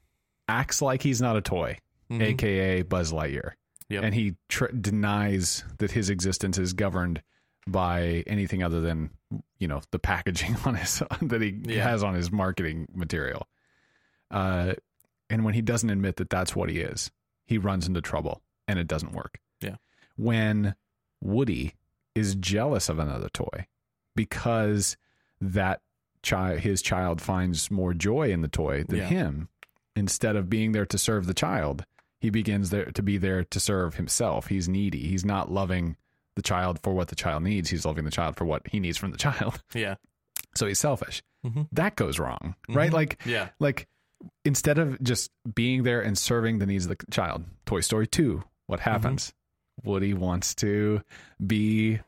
acts 0.47 0.81
like 0.81 1.01
he's 1.03 1.21
not 1.21 1.35
a 1.37 1.41
toy, 1.41 1.77
Mm-hmm. 2.11 2.21
aka 2.23 2.81
Buzz 2.81 3.11
Lightyear, 3.11 3.51
Yep. 3.89 4.03
and 4.03 4.15
he 4.15 4.35
tr- 4.47 4.65
denies 4.67 5.63
that 5.77 5.91
his 5.91 6.09
existence 6.09 6.57
is 6.57 6.73
governed 6.73 7.21
by 7.67 8.23
anything 8.25 8.63
other 8.63 8.81
than 8.81 9.11
you 9.59 9.67
know 9.67 9.81
the 9.91 9.99
packaging 9.99 10.55
on 10.65 10.73
his 10.73 11.03
that 11.21 11.41
he 11.41 11.55
Yeah. 11.65 11.83
has 11.83 12.03
on 12.03 12.15
his 12.15 12.31
marketing 12.31 12.87
material. 12.95 13.47
Uh, 14.31 14.73
and 15.29 15.45
when 15.45 15.53
he 15.53 15.61
doesn't 15.61 15.89
admit 15.91 16.15
that 16.15 16.31
that's 16.31 16.55
what 16.55 16.69
he 16.69 16.79
is, 16.79 17.11
he 17.45 17.59
runs 17.59 17.87
into 17.87 18.01
trouble, 18.01 18.41
and 18.67 18.79
it 18.79 18.87
doesn't 18.87 19.11
work. 19.13 19.39
Yeah. 19.61 19.75
When 20.17 20.73
Woody 21.21 21.75
is 22.15 22.33
jealous 22.35 22.89
of 22.89 22.97
another 22.97 23.29
toy 23.29 23.67
because 24.15 24.97
that 25.41 25.81
child 26.23 26.59
his 26.59 26.81
child 26.81 27.21
finds 27.21 27.69
more 27.71 27.93
joy 27.93 28.31
in 28.31 28.41
the 28.41 28.47
toy 28.47 28.83
than 28.83 28.97
Yeah. 28.99 29.05
him 29.05 29.49
instead 29.95 30.35
of 30.35 30.49
being 30.49 30.71
there 30.73 30.85
to 30.85 30.97
serve 30.97 31.25
the 31.25 31.33
child 31.33 31.85
he 32.21 32.29
begins 32.29 32.69
there 32.69 32.85
to 32.91 33.01
be 33.01 33.17
there 33.17 33.43
to 33.45 33.59
serve 33.59 33.95
himself 33.95 34.47
he's 34.47 34.67
needy 34.69 35.07
he's 35.07 35.23
not 35.25 35.51
loving 35.51 35.95
the 36.35 36.41
child 36.41 36.79
for 36.83 36.93
what 36.93 37.07
the 37.07 37.15
child 37.15 37.43
needs 37.43 37.69
he's 37.69 37.85
loving 37.85 38.05
the 38.05 38.11
child 38.11 38.35
for 38.35 38.45
what 38.45 38.61
he 38.67 38.79
needs 38.79 38.97
from 38.97 39.11
the 39.11 39.17
child 39.17 39.61
Yeah. 39.73 39.95
so 40.55 40.67
he's 40.67 40.79
selfish 40.79 41.21
Mhm. 41.45 41.67
that 41.71 41.95
goes 41.95 42.19
wrong 42.19 42.55
right 42.67 42.91
Mhm. 42.91 42.93
like 42.93 43.21
Yeah. 43.25 43.49
like 43.59 43.87
instead 44.43 44.77
of 44.77 45.01
just 45.01 45.31
being 45.55 45.83
there 45.83 46.01
and 46.01 46.17
serving 46.17 46.59
the 46.59 46.65
needs 46.65 46.85
of 46.85 46.97
the 46.97 47.05
child 47.11 47.45
toy 47.65 47.79
story 47.79 48.07
2 48.07 48.43
what 48.67 48.81
happens 48.81 49.33
woody 49.83 50.13
wants 50.13 50.53
to 50.55 51.01
be 51.45 51.99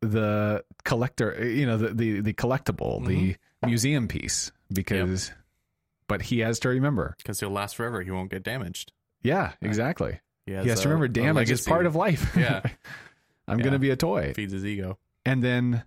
the 0.00 0.64
collector 0.84 1.44
you 1.48 1.66
know 1.66 1.76
the 1.76 1.88
the, 1.94 2.20
the 2.20 2.32
collectible 2.32 3.04
the 3.06 3.36
museum 3.66 4.06
piece 4.08 4.52
because 4.72 5.32
but 6.06 6.22
he 6.22 6.38
has 6.40 6.58
to 6.60 6.68
remember 6.68 7.14
Because 7.18 7.40
he'll 7.40 7.50
last 7.50 7.76
forever. 7.76 8.00
He 8.02 8.10
won't 8.10 8.30
get 8.30 8.42
damaged. 8.42 8.92
yeah 9.22 9.52
exactly 9.60 10.20
He 10.46 10.52
he 10.52 10.68
has 10.68 10.78
a- 10.80 10.82
to 10.84 10.88
remember 10.88 11.08
damage 11.08 11.50
is 11.50 11.62
part 11.66 11.84
of 11.86 11.96
life 11.96 12.34
Yeah. 12.36 12.62
i'm 13.48 13.58
Yeah. 13.58 13.64
gonna 13.64 13.78
be 13.78 13.90
a 13.90 13.96
toy 13.96 14.32
feeds 14.34 14.52
his 14.52 14.64
ego. 14.64 14.98
and 15.26 15.42
then 15.42 15.82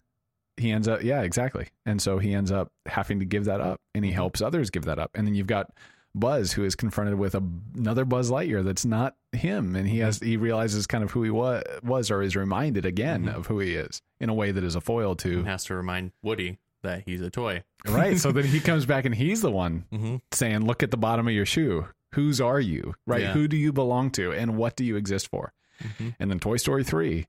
he 0.58 0.72
ends 0.72 0.88
up 0.88 1.02
yeah 1.04 1.22
exactly 1.22 1.70
and 1.86 2.02
so 2.02 2.20
he 2.20 2.34
ends 2.34 2.52
up 2.52 2.72
having 2.86 3.20
to 3.20 3.26
give 3.26 3.46
that 3.46 3.62
up 3.62 3.80
and 3.96 4.04
he 4.04 4.12
Mhm. 4.12 4.16
helps 4.16 4.42
others 4.42 4.70
give 4.70 4.86
that 4.86 5.00
up 5.00 5.12
and 5.16 5.26
then 5.26 5.34
you've 5.36 5.48
got 5.48 5.72
buzz 6.14 6.52
who 6.54 6.64
is 6.66 6.76
confronted 6.76 7.16
with 7.18 7.36
a, 7.36 7.44
another 7.76 8.04
buzz 8.06 8.30
lightyear 8.30 8.64
that's 8.64 8.86
not 8.86 9.16
him 9.32 9.76
and 9.76 9.88
he 9.88 10.00
has 10.00 10.20
he 10.20 10.36
realizes 10.36 10.86
kind 10.86 11.04
of 11.04 11.12
who 11.12 11.24
he 11.24 11.30
was 11.30 11.64
was 11.84 12.12
or 12.12 12.22
is 12.22 12.36
reminded 12.36 12.86
again 12.86 13.26
Mhm. 13.26 13.36
of 13.36 13.48
who 13.48 13.60
he 13.60 13.76
is 13.76 14.02
in 14.20 14.28
a 14.30 14.34
way 14.34 14.52
that 14.52 14.64
is 14.64 14.76
a 14.76 14.82
foil 14.82 15.12
And 15.12 15.20
to 15.20 15.44
has 15.44 15.64
to 15.66 15.76
remind 15.76 16.12
Woody 16.22 16.58
that 16.84 17.04
he's 17.06 17.22
a 17.22 17.30
toy. 17.30 17.64
right 17.88 18.18
so 18.18 18.32
then 18.34 18.44
he 18.46 18.60
comes 18.70 18.86
back 18.86 19.06
and 19.06 19.16
he's 19.16 19.42
the 19.42 19.52
one 19.52 19.86
Mm-hmm. 19.92 20.16
saying 20.34 20.66
look 20.66 20.84
at 20.84 20.92
the 20.92 20.98
bottom 20.98 21.28
of 21.28 21.34
your 21.34 21.46
shoe 21.46 21.88
whose 22.16 22.42
are 22.42 22.60
you 22.60 22.94
right 23.08 23.22
Yeah. 23.22 23.32
who 23.34 23.48
do 23.48 23.56
you 23.56 23.72
belong 23.72 24.12
to 24.12 24.34
and 24.34 24.58
what 24.58 24.76
do 24.76 24.84
you 24.84 24.98
exist 24.98 25.30
for 25.30 25.54
Mm-hmm. 25.82 26.10
and 26.20 26.30
then 26.30 26.40
Toy 26.40 26.58
Story 26.58 26.84
3, 26.84 27.26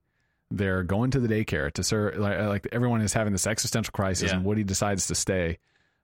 they're 0.50 0.82
going 0.82 1.10
to 1.12 1.20
the 1.20 1.28
daycare 1.28 1.72
to 1.72 1.82
serve, 1.82 2.16
like, 2.18 2.38
like 2.40 2.68
everyone 2.72 3.00
is 3.00 3.14
having 3.14 3.32
this 3.32 3.46
existential 3.46 3.92
crisis, 3.92 4.30
Yeah. 4.30 4.36
and 4.36 4.44
Woody 4.44 4.62
decides 4.64 5.06
to 5.06 5.14
stay. 5.14 5.56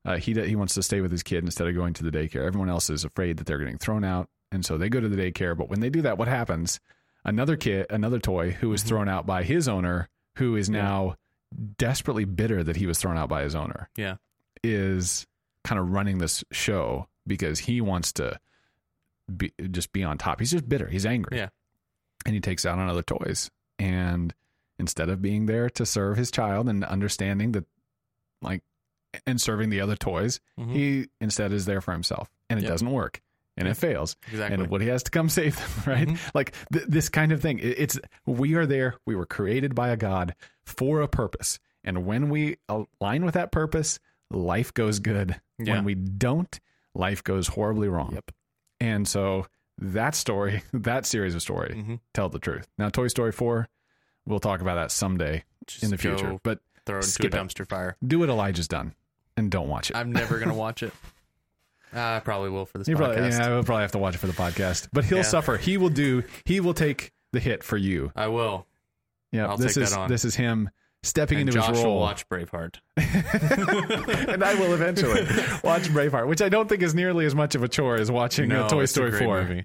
Uh, 0.04 0.16
he 0.16 0.32
he 0.34 0.56
wants 0.56 0.74
to 0.74 0.82
stay 0.82 1.00
with 1.00 1.10
his 1.10 1.22
kid 1.22 1.44
instead 1.44 1.66
of 1.68 1.74
going 1.74 1.92
to 1.94 2.04
the 2.04 2.10
daycare. 2.10 2.44
Everyone 2.46 2.68
else 2.70 2.88
is 2.90 3.04
afraid 3.04 3.36
that 3.36 3.46
they're 3.46 3.58
getting 3.58 3.78
thrown 3.78 4.04
out, 4.04 4.28
and 4.52 4.64
so 4.64 4.78
they 4.78 4.88
go 4.88 5.00
to 5.00 5.08
the 5.08 5.16
daycare. 5.16 5.56
But 5.56 5.68
when 5.68 5.80
they 5.80 5.90
do 5.90 6.02
that, 6.02 6.18
what 6.18 6.28
happens? 6.28 6.80
Another 7.24 7.56
kid, 7.56 7.86
another 7.90 8.18
toy, 8.18 8.52
who 8.52 8.68
was 8.70 8.82
Mhm. 8.84 8.86
thrown 8.86 9.08
out 9.08 9.26
by 9.26 9.42
his 9.42 9.68
owner, 9.68 10.08
who 10.36 10.56
is 10.56 10.68
Yeah. 10.68 10.82
now 10.82 11.16
desperately 11.78 12.24
bitter 12.24 12.62
that 12.62 12.76
he 12.76 12.86
was 12.86 12.98
thrown 12.98 13.16
out 13.18 13.28
by 13.28 13.42
his 13.42 13.54
owner, 13.54 13.90
Yeah. 13.96 14.16
is 14.62 15.26
kind 15.64 15.78
of 15.80 15.90
running 15.90 16.18
this 16.18 16.44
show 16.52 17.08
because 17.26 17.58
he 17.60 17.80
wants 17.80 18.12
to 18.12 18.38
be 19.36 19.52
just 19.70 19.92
be 19.92 20.04
on 20.04 20.16
top. 20.16 20.38
He's 20.40 20.52
just 20.52 20.68
bitter. 20.68 20.86
He's 20.88 21.04
angry. 21.04 21.36
Yeah. 21.36 21.48
And 22.24 22.34
he 22.34 22.40
takes 22.40 22.64
out 22.64 22.78
on 22.78 22.88
other 22.88 23.02
toys. 23.02 23.50
And 23.78 24.34
instead 24.78 25.08
of 25.10 25.20
being 25.20 25.46
there 25.46 25.68
to 25.70 25.84
serve 25.84 26.16
his 26.16 26.30
child 26.30 26.68
and 26.68 26.84
understanding 26.84 27.52
that 27.52 27.64
like 28.40 28.62
and 29.26 29.40
serving 29.40 29.70
the 29.70 29.80
other 29.80 29.96
toys, 29.96 30.40
Mhm. 30.58 30.72
he 30.72 31.08
instead 31.20 31.52
is 31.52 31.64
there 31.66 31.80
for 31.80 31.92
himself. 31.92 32.28
And 32.50 32.58
it 32.58 32.62
Yep. 32.62 32.70
doesn't 32.72 32.90
work. 32.90 33.20
And 33.56 33.66
it 33.66 33.74
fails. 33.74 34.14
Exactly. 34.30 34.54
And 34.62 34.70
Woody 34.70 34.86
has 34.86 35.02
to 35.02 35.10
come 35.10 35.28
save 35.28 35.56
them, 35.56 35.68
right? 35.92 36.08
Mhm. 36.08 36.18
Like 36.34 36.54
th- 36.72 36.86
this 36.86 37.08
kind 37.08 37.32
of 37.32 37.42
thing. 37.42 37.58
It's 37.60 37.98
we 38.24 38.54
are 38.54 38.66
there. 38.66 38.94
We 39.06 39.16
were 39.16 39.26
created 39.26 39.74
by 39.74 39.88
a 39.88 39.96
God 39.96 40.34
for 40.64 41.00
a 41.00 41.08
purpose. 41.08 41.58
And 41.82 42.06
when 42.06 42.28
we 42.30 42.56
align 42.68 43.24
with 43.24 43.34
that 43.34 43.50
purpose, 43.50 43.98
life 44.30 44.72
goes 44.74 44.98
good. 45.00 45.40
Yeah. 45.58 45.74
When 45.74 45.84
we 45.84 45.94
don't, 45.96 46.58
life 46.94 47.24
goes 47.24 47.48
horribly 47.48 47.88
wrong. 47.88 48.12
Yep. 48.14 48.30
And 48.80 49.08
so 49.08 49.46
that 49.78 50.14
story, 50.14 50.62
that 50.72 51.04
series 51.06 51.34
of 51.34 51.42
story, 51.42 51.74
mm-hmm. 51.76 51.94
tell 52.14 52.28
the 52.28 52.38
truth. 52.38 52.68
Now, 52.78 52.90
Toy 52.90 53.08
Story 53.08 53.32
4, 53.32 53.68
we'll 54.26 54.38
talk 54.40 54.60
about 54.60 54.74
that 54.76 54.90
someday 54.92 55.44
Just 55.66 55.82
in 55.82 55.90
the 55.90 55.98
future. 55.98 56.38
But 56.44 56.60
throw 56.86 56.96
it 56.96 56.98
into 56.98 57.08
skip 57.10 57.34
a 57.34 57.36
it. 57.36 57.40
dumpster 57.40 57.68
fire. 57.68 57.96
do 58.06 58.18
what 58.20 58.28
Elijah's 58.28 58.68
done 58.68 58.94
and 59.38 59.50
don't 59.50 59.68
watch 59.68 59.90
it. 59.90 59.96
I'm 59.96 60.12
never 60.12 60.38
gonna 60.38 60.54
watch 60.66 60.82
it. 60.82 60.92
Uh, 61.94 62.00
I 62.00 62.20
probably 62.20 62.50
will 62.50 62.66
for 62.66 62.76
this 62.78 62.86
You 62.88 62.96
podcast. 62.96 62.98
probably, 63.14 63.28
yeah, 63.30 63.48
we'll 63.48 63.64
probably 63.64 63.82
have 63.82 63.92
to 63.92 63.98
watch 63.98 64.14
it 64.14 64.18
for 64.18 64.26
the 64.26 64.34
podcast. 64.34 64.88
But 64.92 65.04
he'll 65.06 65.18
Yeah. 65.18 65.22
suffer. 65.22 65.56
He 65.56 65.78
will 65.78 65.88
do. 65.88 66.22
He 66.44 66.60
will 66.60 66.74
take 66.74 67.12
the 67.32 67.40
hit 67.40 67.62
for 67.64 67.76
you. 67.78 68.12
I 68.14 68.26
will. 68.28 68.66
Yeah, 69.32 69.46
I'll 69.48 69.56
this 69.56 69.74
take 69.74 69.84
is 69.84 69.90
that 69.92 69.98
on. 70.00 70.08
this 70.10 70.24
is 70.26 70.34
him 70.34 70.68
stepping 71.02 71.38
And 71.38 71.48
into 71.48 71.60
Josh 71.60 71.68
his 71.70 71.78
will 71.78 71.84
role. 71.92 72.00
watch 72.00 72.28
Braveheart. 72.28 72.76
and 72.96 74.44
I 74.44 74.54
will 74.54 74.74
eventually 74.74 75.22
watch 75.64 75.84
Braveheart, 75.88 76.26
which 76.28 76.42
I 76.42 76.48
don't 76.48 76.68
think 76.68 76.82
is 76.82 76.94
nearly 76.94 77.24
as 77.24 77.34
much 77.34 77.54
of 77.54 77.62
a 77.62 77.68
chore 77.68 77.96
as 77.96 78.10
watching 78.10 78.50
uh, 78.52 78.62
No, 78.62 78.68
Toy 78.68 78.82
a 78.82 78.86
Story 78.86 79.10
great 79.10 79.24
4. 79.24 79.42
movie. 79.44 79.64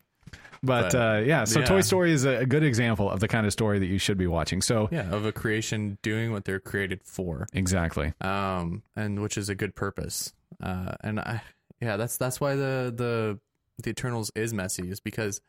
But, 0.66 0.94
But, 0.94 0.96
uh, 0.96 1.22
yeah, 1.26 1.44
so 1.44 1.60
yeah. 1.60 1.66
Toy 1.66 1.82
Story 1.82 2.14
is 2.14 2.24
a, 2.24 2.46
good 2.46 2.64
example 2.64 3.10
of 3.10 3.20
the 3.20 3.28
kind 3.28 3.46
of 3.46 3.52
story 3.52 3.80
that 3.80 3.88
you 3.88 3.98
should 3.98 4.18
be 4.18 4.28
watching. 4.28 4.62
So 4.62 4.88
Yeah, 4.92 5.14
of 5.14 5.26
a 5.26 5.34
creation 5.34 5.98
doing 6.02 6.32
what 6.32 6.46
they're 6.46 6.62
created 6.62 7.02
for. 7.04 7.48
exactly, 7.52 8.14
um, 8.22 8.82
and 8.96 9.22
which 9.22 9.38
is 9.38 9.50
a 9.50 9.56
good 9.56 9.76
purpose. 9.76 10.32
Uh, 10.62 10.96
and 11.02 11.20
I, 11.20 11.42
yeah, 11.82 11.98
that's 11.98 12.16
that's 12.16 12.40
why 12.40 12.56
the 12.56 12.94
the 12.96 13.40
the 13.84 13.90
Eternals 13.90 14.32
is 14.36 14.54
messy, 14.54 14.90
is 14.90 15.02
because, 15.02 15.42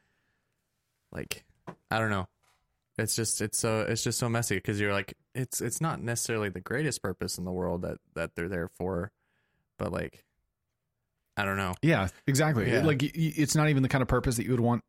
like, 1.12 1.45
I 1.91 1.99
don't 2.01 2.11
know, 2.11 2.27
it's 2.99 3.15
just 3.15 3.41
it's 3.41 3.59
so 3.59 3.83
it's 3.83 4.03
just 4.03 4.19
so 4.19 4.29
messy 4.29 4.57
because 4.57 4.81
you're 4.81 4.93
like 4.93 5.15
it's 5.35 5.61
it's 5.61 5.81
not 5.81 6.03
necessarily 6.03 6.49
the 6.49 6.61
greatest 6.61 7.03
purpose 7.03 7.39
in 7.39 7.45
the 7.45 7.53
world 7.53 7.83
that 7.83 7.99
that 8.15 8.35
they're 8.35 8.49
there 8.49 8.69
for, 8.69 9.12
but 9.79 9.93
like, 9.93 10.25
I 11.37 11.45
don't 11.45 11.57
know. 11.57 11.75
yeah, 11.83 12.09
exactly. 12.27 12.71
Yeah. 12.71 12.85
Like 12.85 13.03
it's 13.03 13.55
not 13.55 13.69
even 13.69 13.83
the 13.83 13.89
kind 13.89 14.03
of 14.03 14.09
purpose 14.09 14.37
that 14.37 14.45
you 14.45 14.51
would 14.51 14.61
want. 14.61 14.83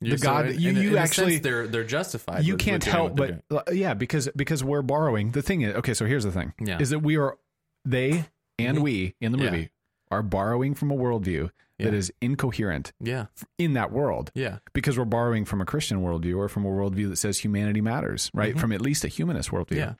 You're 0.00 0.18
God- 0.18 0.48
in- 0.48 0.60
you- 0.60 0.70
in- 0.70 0.76
you 0.76 0.90
in 0.90 0.98
actually- 0.98 1.32
sense, 1.34 1.42
they're 1.44 1.66
they're 1.66 1.84
justified. 1.84 2.44
you 2.44 2.54
with- 2.54 2.60
can't 2.60 2.84
with 2.84 2.92
help 2.92 3.16
but 3.16 3.74
yeah, 3.74 3.94
because 3.94 4.28
because 4.36 4.62
we're 4.62 4.82
borrowing. 4.82 5.30
The 5.32 5.42
thing 5.42 5.62
is, 5.62 5.74
okay, 5.76 5.94
so 5.94 6.04
here's 6.04 6.24
the 6.24 6.32
thing: 6.32 6.52
yeah, 6.60 6.78
is 6.78 6.90
that 6.90 6.98
we 7.00 7.16
are 7.16 7.38
they 7.84 8.26
and 8.58 8.78
Mhm. 8.78 8.82
we 8.82 9.14
in 9.20 9.32
the 9.32 9.38
Yeah. 9.38 9.44
movie 9.50 9.70
are 10.10 10.22
borrowing 10.22 10.74
from 10.74 10.90
a 10.90 10.94
worldview 10.94 11.50
that 11.78 11.92
Yeah. 11.92 11.98
is 11.98 12.12
incoherent 12.20 12.92
yeah, 13.00 13.26
in 13.58 13.72
that 13.74 13.90
world. 13.92 14.30
yeah, 14.34 14.58
because 14.72 14.98
we're 14.98 15.04
borrowing 15.04 15.44
from 15.44 15.60
a 15.60 15.64
Christian 15.66 15.98
worldview 16.02 16.36
or 16.36 16.48
from 16.48 16.64
a 16.64 16.68
worldview 16.68 17.08
that 17.10 17.16
says 17.16 17.38
humanity 17.38 17.80
matters, 17.80 18.30
right? 18.34 18.54
Mhm. 18.54 18.60
From 18.60 18.72
at 18.72 18.80
least 18.80 19.04
a 19.04 19.08
humanist 19.08 19.50
worldview. 19.50 19.76
yeah, 19.76 19.94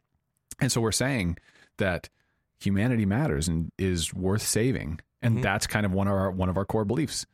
And 0.58 0.70
so 0.72 0.80
we're 0.80 0.92
saying 0.92 1.36
that 1.78 2.08
humanity 2.58 3.04
matters 3.04 3.48
and 3.48 3.70
is 3.78 4.14
worth 4.14 4.42
saving. 4.42 5.00
And 5.22 5.38
Mhm. 5.38 5.42
that's 5.42 5.66
kind 5.66 5.84
of 5.84 5.92
one 5.92 6.06
of 6.08 6.14
our 6.14 6.30
one 6.30 6.48
of 6.48 6.56
our 6.56 6.64
core 6.64 6.84
beliefs. 6.84 7.26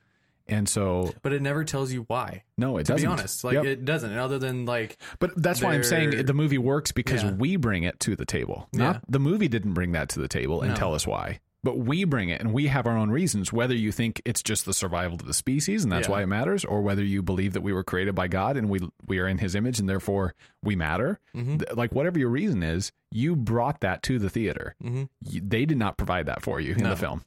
And 0.52 0.68
so 0.68 1.12
but 1.22 1.32
it 1.32 1.40
never 1.42 1.64
tells 1.64 1.92
you 1.92 2.04
why. 2.08 2.42
no, 2.58 2.76
it 2.76 2.84
To 2.86 2.92
doesn't. 2.92 3.08
be 3.08 3.10
honest, 3.12 3.42
like 3.44 3.54
Yep. 3.54 3.64
it 3.64 3.84
doesn't. 3.84 4.12
Other 4.16 4.38
than 4.38 4.66
like 4.66 4.98
but 5.18 5.30
that's 5.36 5.62
why 5.62 5.72
I'm 5.74 5.82
saying 5.84 6.26
the 6.26 6.34
movie 6.34 6.58
works 6.58 6.92
because 6.92 7.22
Yeah. 7.22 7.32
we 7.32 7.56
bring 7.56 7.84
it 7.84 7.98
to 8.00 8.16
the 8.16 8.26
table. 8.26 8.68
Not 8.72 8.96
Yeah. 8.96 9.00
the 9.08 9.18
movie 9.20 9.48
didn't 9.48 9.72
bring 9.72 9.92
that 9.92 10.08
to 10.10 10.20
the 10.20 10.28
table 10.28 10.60
and 10.62 10.70
No. 10.72 10.76
tell 10.76 10.94
us 10.94 11.06
why. 11.06 11.40
But 11.64 11.78
we 11.78 12.02
bring 12.02 12.28
it 12.28 12.40
and 12.40 12.52
we 12.52 12.66
have 12.66 12.88
our 12.88 12.96
own 12.98 13.10
reasons, 13.12 13.52
whether 13.52 13.72
you 13.74 13.92
think 13.92 14.20
it's 14.24 14.42
just 14.42 14.64
the 14.66 14.74
survival 14.74 15.14
of 15.14 15.26
the 15.26 15.32
species 15.32 15.84
and 15.84 15.92
that's 15.92 16.08
Yeah. 16.08 16.12
why 16.14 16.22
it 16.24 16.26
matters, 16.26 16.64
or 16.64 16.82
whether 16.82 17.04
you 17.04 17.22
believe 17.22 17.52
that 17.52 17.60
we 17.62 17.72
were 17.72 17.84
created 17.84 18.16
by 18.16 18.26
God 18.26 18.56
and 18.56 18.68
we 18.68 18.80
we 19.06 19.20
are 19.20 19.28
in 19.28 19.38
his 19.38 19.54
image 19.54 19.78
and 19.78 19.88
therefore 19.88 20.34
we 20.62 20.74
matter. 20.74 21.20
mhm, 21.36 21.62
Like 21.76 21.92
whatever 21.94 22.18
your 22.18 22.30
reason 22.30 22.62
is, 22.64 22.90
you 23.12 23.36
brought 23.36 23.80
that 23.80 24.02
to 24.02 24.18
the 24.18 24.28
theater. 24.28 24.74
mhm. 24.82 25.08
You- 25.24 25.40
They 25.40 25.64
did 25.64 25.78
not 25.78 25.96
provide 25.96 26.26
that 26.26 26.42
for 26.42 26.60
you 26.60 26.72
in 26.74 26.82
No. 26.82 26.90
the 26.90 26.96
film. 26.96 27.22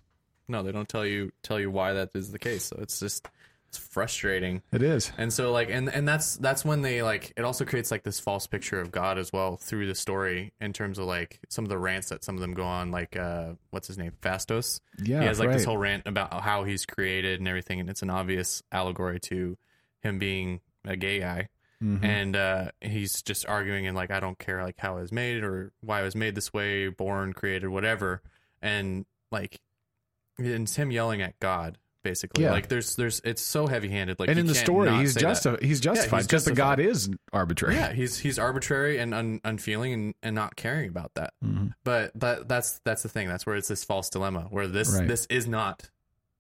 No, 0.48 0.64
they 0.64 0.72
don't 0.72 0.90
tell 0.90 1.06
you 1.06 1.32
tell 1.44 1.60
you 1.60 1.72
why 1.72 1.94
that 1.94 2.12
is 2.16 2.32
the 2.32 2.40
case. 2.40 2.66
So 2.66 2.78
it's 2.80 3.00
just 3.00 3.28
it's 3.76 3.78
frustrating. 3.78 4.62
It 4.72 4.82
is. 4.82 5.12
And 5.18 5.32
so 5.34 5.52
like 5.52 5.70
and 5.70 5.90
and 5.90 6.08
that's 6.08 6.38
that's 6.38 6.64
when 6.64 6.82
they 6.82 7.02
like 7.02 7.34
it 7.36 7.44
also 7.44 7.66
creates 7.66 7.92
like 7.92 8.04
this 8.04 8.20
false 8.20 8.48
picture 8.48 8.80
of 8.80 8.92
God 8.92 9.18
as 9.18 9.34
well 9.34 9.58
through 9.58 9.88
the 9.88 9.96
story 9.96 10.54
in 10.62 10.74
terms 10.74 10.98
of 10.98 11.06
like 11.06 11.40
some 11.50 11.66
of 11.66 11.70
the 11.70 11.78
rants 11.78 12.10
that 12.10 12.24
some 12.24 12.36
of 12.36 12.42
them 12.42 12.54
go 12.54 12.64
on 12.64 12.92
like 12.92 13.18
uh 13.18 13.54
what's 13.72 13.88
his 13.88 13.98
name 13.98 14.14
Phastos. 14.22 14.80
Yeah, 15.04 15.22
He 15.22 15.26
has 15.28 15.40
like 15.40 15.52
this 15.52 15.66
whole 15.66 15.78
rant 15.78 16.04
about 16.06 16.42
how 16.42 16.64
he's 16.64 16.86
created 16.86 17.40
and 17.40 17.48
everything 17.48 17.80
and 17.80 17.90
it's 17.90 18.02
an 18.02 18.10
obvious 18.10 18.64
allegory 18.72 19.20
to 19.22 19.58
him 20.02 20.20
being 20.20 20.62
a 20.86 20.96
gay 20.96 21.20
guy. 21.20 21.50
Mm-hmm. 21.84 22.06
And 22.06 22.36
uh 22.36 22.72
he's 22.82 23.22
just 23.24 23.46
arguing 23.46 23.88
and 23.88 23.96
like 23.96 24.12
I 24.12 24.20
don't 24.20 24.40
care 24.40 24.64
like 24.64 24.76
how 24.78 24.98
I 24.98 25.02
was 25.02 25.12
made 25.12 25.44
or 25.44 25.74
why 25.82 26.00
I 26.00 26.04
was 26.04 26.16
made 26.16 26.36
this 26.36 26.54
way, 26.54 26.88
born, 26.88 27.34
created, 27.34 27.68
whatever. 27.68 28.22
And 28.62 29.06
like 29.32 29.60
it's 30.38 30.76
him 30.76 30.92
yelling 30.92 31.22
at 31.22 31.40
God 31.40 31.78
basically. 32.04 32.44
Yeah. 32.44 32.52
Like 32.52 32.68
there's 32.70 32.96
there's 32.96 33.20
it's 33.26 33.42
so 33.42 33.66
heavy 33.68 33.90
handed. 33.90 34.20
Like 34.20 34.30
and 34.30 34.38
in 34.38 34.46
the 34.46 34.54
story, 34.56 34.92
he's 34.98 35.16
justi- 35.16 35.58
he's 35.66 35.80
justified 35.80 36.18
he's 36.18 36.28
because 36.28 36.46
the. 36.46 36.52
God 36.54 36.80
is 36.80 37.10
arbitrary. 37.34 37.76
Yeah, 37.76 37.94
he's 37.94 38.20
he's 38.20 38.38
arbitrary 38.38 39.00
and 39.00 39.14
un, 39.14 39.42
unfeeling 39.44 39.92
and, 39.94 40.14
and 40.22 40.36
not 40.36 40.56
caring 40.56 40.88
about 40.88 41.12
that. 41.16 41.34
Mhm. 41.44 41.74
But 41.84 42.12
that 42.20 42.48
that's 42.48 42.80
that's 42.86 43.02
the 43.04 43.10
thing. 43.10 43.28
That's 43.28 43.46
where 43.46 43.56
it's 43.56 43.68
this 43.68 43.84
false 43.84 44.10
dilemma 44.10 44.48
where 44.52 44.68
this 44.68 44.94
Right. 44.94 45.08
this 45.08 45.26
is 45.32 45.48
not 45.48 45.90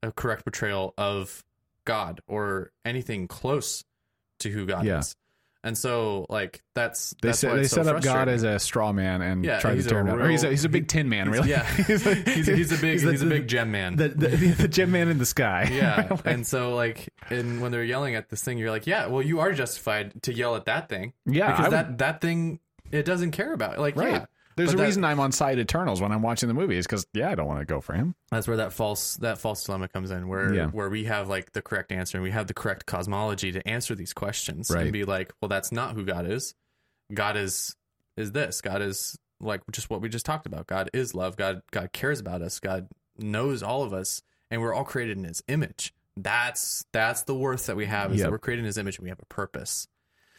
a 0.03 0.11
correct 0.11 0.45
portrayal 0.45 0.93
of 0.99 1.43
God 1.83 2.21
or 2.27 2.71
anything 2.85 3.27
close 3.27 3.83
to 4.39 4.49
who 4.51 4.65
God 4.67 4.85
Yeah. 4.85 4.99
is. 4.99 5.15
And 5.66 5.76
so 5.78 6.26
like 6.30 6.61
that's 6.76 7.16
They 7.22 7.30
that's 7.30 7.39
set 7.39 7.55
they 7.55 7.63
so 7.63 7.84
set 7.84 7.95
up 7.95 8.03
God 8.03 8.30
as 8.30 8.43
a 8.43 8.59
straw 8.59 8.93
man 8.93 9.22
and 9.24 9.43
Yeah, 9.43 9.59
tried 9.59 9.72
to 9.72 9.76
he's 9.78 9.88
turn 9.88 10.07
him. 10.07 10.22
Or 10.22 10.30
he's 10.30 10.43
a 10.43 10.49
he's 10.51 10.63
a 10.63 10.70
big 10.70 10.88
tin 10.88 11.09
man, 11.09 11.26
He's- 11.28 11.38
really. 11.39 11.49
Yeah, 11.49 11.66
he's, 11.66 12.05
like- 12.05 12.28
he's, 12.28 12.47
a 12.72 12.78
big 12.78 12.99
the- 13.01 13.11
he's 13.11 13.22
a 13.24 13.26
big 13.26 13.47
gem 13.47 13.72
man. 13.72 13.95
the, 13.95 14.09
the, 14.09 14.28
the, 14.28 14.47
the 14.51 14.68
gem 14.68 14.91
man 14.91 15.07
in 15.09 15.18
the 15.18 15.26
sky. 15.26 15.68
yeah, 15.74 16.07
Like, 16.11 16.26
and 16.28 16.45
so 16.45 16.76
like, 16.76 17.09
and 17.32 17.61
when 17.61 17.72
they're 17.72 17.84
yelling 17.84 18.13
at 18.16 18.30
this 18.30 18.43
thing, 18.43 18.59
you're 18.59 18.70
like, 18.70 18.86
yeah, 18.86 19.07
well, 19.07 19.24
you 19.24 19.39
are 19.39 19.51
justified 19.53 20.22
to 20.24 20.34
yell 20.34 20.55
at 20.55 20.66
that 20.66 20.88
thing. 20.88 21.13
Yeah, 21.26 21.51
because 21.55 21.72
that 21.72 21.97
that 21.97 22.22
thing 22.22 22.59
it 22.91 23.03
doesn't 23.03 23.32
care 23.32 23.51
about. 23.51 23.80
Like, 23.80 23.95
right. 23.95 24.11
yeah, 24.11 24.26
There's 24.58 24.70
But 24.70 24.76
a 24.76 24.78
that- 24.78 24.84
reason 24.86 25.03
I'm 25.03 25.20
on 25.20 25.32
side 25.34 25.60
Eternals 25.60 26.01
when 26.01 26.12
I'm 26.14 26.22
watching 26.22 26.47
the 26.47 26.53
movie 26.53 26.78
is 26.78 26.86
because 26.88 27.06
yeah, 27.14 27.30
I 27.30 27.36
don't 27.36 27.45
want 27.47 27.60
to 27.60 27.66
go 27.66 27.82
for 27.82 27.93
him. 27.93 28.16
that's 28.32 28.47
where 28.47 28.58
that 28.58 28.72
false 28.74 29.16
that 29.18 29.38
false 29.38 29.64
dilemma 29.66 29.88
comes 29.89 30.12
in 30.12 30.28
where 30.28 30.53
Yeah. 30.53 30.68
where 30.68 30.89
we 30.89 31.03
have 31.06 31.28
like 31.28 31.51
the 31.51 31.62
correct 31.62 31.91
answer 31.91 32.18
and 32.18 32.24
we 32.24 32.32
have 32.32 32.47
the 32.47 32.53
correct 32.53 32.86
cosmology 32.86 33.51
to 33.51 33.68
answer 33.68 33.95
these 33.95 34.14
questions 34.14 34.72
Right. 34.72 34.84
and 34.84 34.93
be 34.93 35.03
like 35.03 35.34
well 35.41 35.49
that's 35.49 35.72
not 35.72 35.95
who 35.95 36.06
god 36.06 36.26
is 36.30 36.53
god 37.14 37.36
is 37.38 37.76
is 38.16 38.32
this 38.32 38.62
god 38.62 38.82
is 38.82 39.18
like 39.41 39.62
just 39.72 39.89
what 39.89 39.99
we 40.01 40.08
just 40.08 40.26
talked 40.26 40.45
about 40.45 40.68
god 40.68 40.89
is 40.93 41.14
love 41.14 41.36
god 41.36 41.62
god 41.72 41.91
cares 41.91 42.22
about 42.22 42.41
us 42.41 42.60
god 42.62 42.88
knows 43.18 43.62
all 43.62 43.84
of 43.84 43.91
us 43.93 44.22
and 44.49 44.62
we're 44.62 44.74
all 44.74 44.86
created 44.86 45.18
in 45.18 45.26
his 45.26 45.43
image 45.49 45.93
that's 46.16 46.86
that's 46.93 47.24
the 47.24 47.36
worth 47.36 47.66
that 47.66 47.76
we 47.76 47.86
have 47.88 48.12
is 48.14 48.20
Yep. 48.20 48.26
that 48.28 48.32
we're 48.32 48.39
created 48.39 48.62
in 48.62 48.68
his 48.68 48.78
image 48.78 48.97
and 48.97 49.03
we 49.03 49.10
have 49.10 49.20
a 49.20 49.26
purpose 49.26 49.88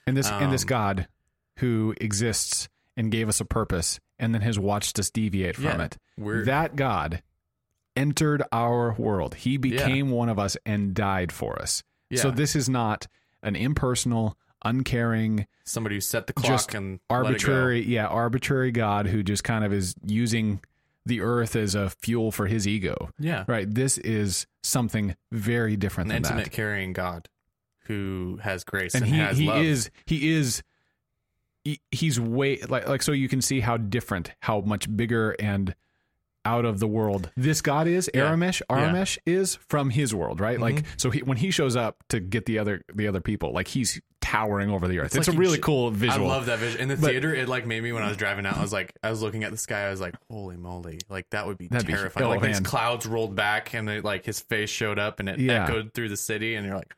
And 0.07 0.17
this 0.17 0.31
and 0.31 0.51
this 0.51 0.63
Um, 0.63 0.69
God 0.69 1.09
who 1.59 1.95
exists 2.01 2.69
and 2.97 3.11
gave 3.13 3.29
us 3.29 3.41
a 3.41 3.45
purpose 3.45 4.01
and 4.19 4.35
then 4.35 4.43
has 4.43 4.59
watched 4.59 4.99
us 4.99 5.11
deviate 5.11 5.57
from 5.57 5.65
Yeah. 5.65 5.83
it. 5.85 5.99
That 6.47 6.77
God 6.77 7.23
entered 7.97 8.43
our 8.53 8.93
world. 8.95 9.35
He 9.37 9.57
became 9.57 10.11
one 10.11 10.29
of 10.29 10.39
us 10.39 10.57
and 10.67 10.95
died 10.95 11.33
for 11.33 11.61
us. 11.61 11.83
yeah, 12.11 12.21
So 12.21 12.31
this 12.31 12.55
is 12.55 12.69
not 12.69 13.07
an 13.43 13.57
impersonal, 13.57 14.37
uncaring, 14.65 15.47
somebody 15.65 15.97
who 15.97 16.01
set 16.01 16.27
the 16.27 16.33
clock 16.33 16.75
and 16.75 16.93
let 16.93 16.97
it 16.97 16.99
go. 17.09 17.15
arbitrary, 17.27 17.85
yeah, 17.85 18.07
arbitrary 18.07 18.71
God 18.73 19.07
who 19.07 19.23
just 19.23 19.45
kind 19.45 19.65
of 19.65 19.73
is 19.73 19.95
using 20.05 20.61
the 21.05 21.21
earth 21.21 21.55
as 21.57 21.75
a 21.75 21.89
fuel 21.91 22.33
for 22.33 22.47
his 22.47 22.67
ego. 22.67 23.11
yeah 23.19 23.45
Right. 23.47 23.73
This 23.73 23.97
is 23.99 24.47
something 24.63 25.15
very 25.31 25.77
different 25.77 26.11
an 26.11 26.23
than 26.23 26.25
intimate 26.25 26.45
that. 26.47 26.53
carrying 26.53 26.93
god 26.93 27.29
who 27.85 28.41
has 28.43 28.65
grace 28.65 28.95
And 28.97 29.05
and, 29.05 29.15
he 29.15 29.21
has 29.21 29.39
he 29.39 29.47
love. 29.47 29.63
is 29.65 29.91
he 30.05 30.35
is 30.35 30.63
he's 31.91 32.19
way 32.21 32.59
like 32.69 32.89
like 32.89 33.03
so 33.03 33.13
you 33.13 33.29
can 33.29 33.41
see 33.43 33.61
how 33.61 33.77
different, 33.77 34.33
how 34.41 34.61
much 34.61 34.95
bigger 34.95 35.33
and 35.41 35.75
out 36.45 36.65
of 36.65 36.79
the 36.79 36.87
world 36.87 37.31
this 37.37 37.61
God 37.61 37.89
is. 37.89 38.09
Yeah. 38.15 38.31
Aramesh, 38.31 38.63
Yeah. 38.71 38.77
Aramesh 38.77 39.19
is 39.27 39.57
from 39.69 39.91
his 39.91 40.15
world, 40.15 40.41
right? 40.41 40.61
Like 40.61 40.77
Mhm. 40.77 40.85
so 40.97 41.11
he 41.11 41.21
when 41.23 41.37
he 41.39 41.51
shows 41.51 41.75
up 41.77 41.97
to 42.11 42.21
get 42.21 42.47
the 42.47 42.59
other 42.61 42.83
the 42.95 43.09
other 43.09 43.21
people, 43.21 43.53
like 43.53 43.67
he's 43.69 44.01
towering 44.21 44.71
over 44.71 44.89
the 44.89 44.99
earth. 44.99 45.07
It's, 45.07 45.17
It's 45.17 45.29
a 45.29 45.31
like 45.33 45.37
he 45.37 45.41
really 45.41 45.57
j- 45.59 45.63
cool 45.63 45.91
visual. 45.91 46.27
I 46.31 46.35
love 46.35 46.47
that 46.47 46.59
vision. 46.59 46.81
In 46.81 46.89
the 46.89 46.97
But- 46.97 47.11
theater, 47.11 47.33
it 47.35 47.49
like 47.49 47.67
made 47.67 47.83
me 47.83 47.93
when 47.93 48.03
I 48.03 48.09
was 48.09 48.17
driving 48.17 48.45
out. 48.47 48.57
I 48.57 48.61
was 48.63 48.73
like, 48.73 48.93
I 49.03 49.11
was 49.11 49.23
looking 49.23 49.43
at 49.45 49.51
the 49.53 49.57
sky. 49.59 49.87
I 49.87 49.91
was 49.91 50.01
like, 50.01 50.15
holy 50.31 50.57
moly, 50.57 50.99
like 51.09 51.31
that 51.31 51.47
would 51.47 51.59
be 51.59 51.69
That'd 51.69 51.87
be- 51.87 51.93
terrifying. 51.93 52.27
oh, 52.27 52.31
like 52.31 52.43
these 52.43 52.61
clouds 52.61 53.07
rolled 53.07 53.35
back 53.35 53.73
and 53.75 53.89
they, 53.89 54.01
like 54.01 54.25
his 54.25 54.39
face 54.41 54.71
showed 54.71 54.99
up 55.01 55.19
and 55.21 55.29
it 55.29 55.39
Yeah. 55.41 55.65
echoed 55.65 55.95
through 55.95 56.09
the 56.11 56.17
city, 56.17 56.55
and 56.55 56.65
you're 56.67 56.77
like, 56.77 56.93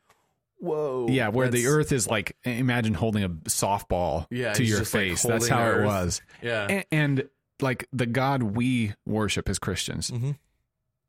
whoa, 0.59 1.07
Yeah, 1.09 1.29
where 1.29 1.49
the 1.49 1.67
earth 1.67 1.91
is 1.91 2.07
like 2.07 2.35
imagine 2.43 2.93
holding 2.93 3.23
a 3.23 3.29
softball 3.29 4.27
Yeah, 4.29 4.53
to 4.53 4.63
your 4.63 4.79
just, 4.79 4.93
like, 4.93 5.01
face. 5.09 5.23
That's 5.23 5.47
how 5.47 5.65
the 5.65 5.81
it 5.81 5.85
was. 5.85 6.21
yeah, 6.41 6.67
And, 6.69 6.85
and 6.91 7.29
like 7.61 7.87
the 7.91 8.05
God 8.05 8.43
we 8.43 8.93
worship 9.05 9.49
as 9.49 9.59
Christians, 9.59 10.11
Mhm. 10.11 10.37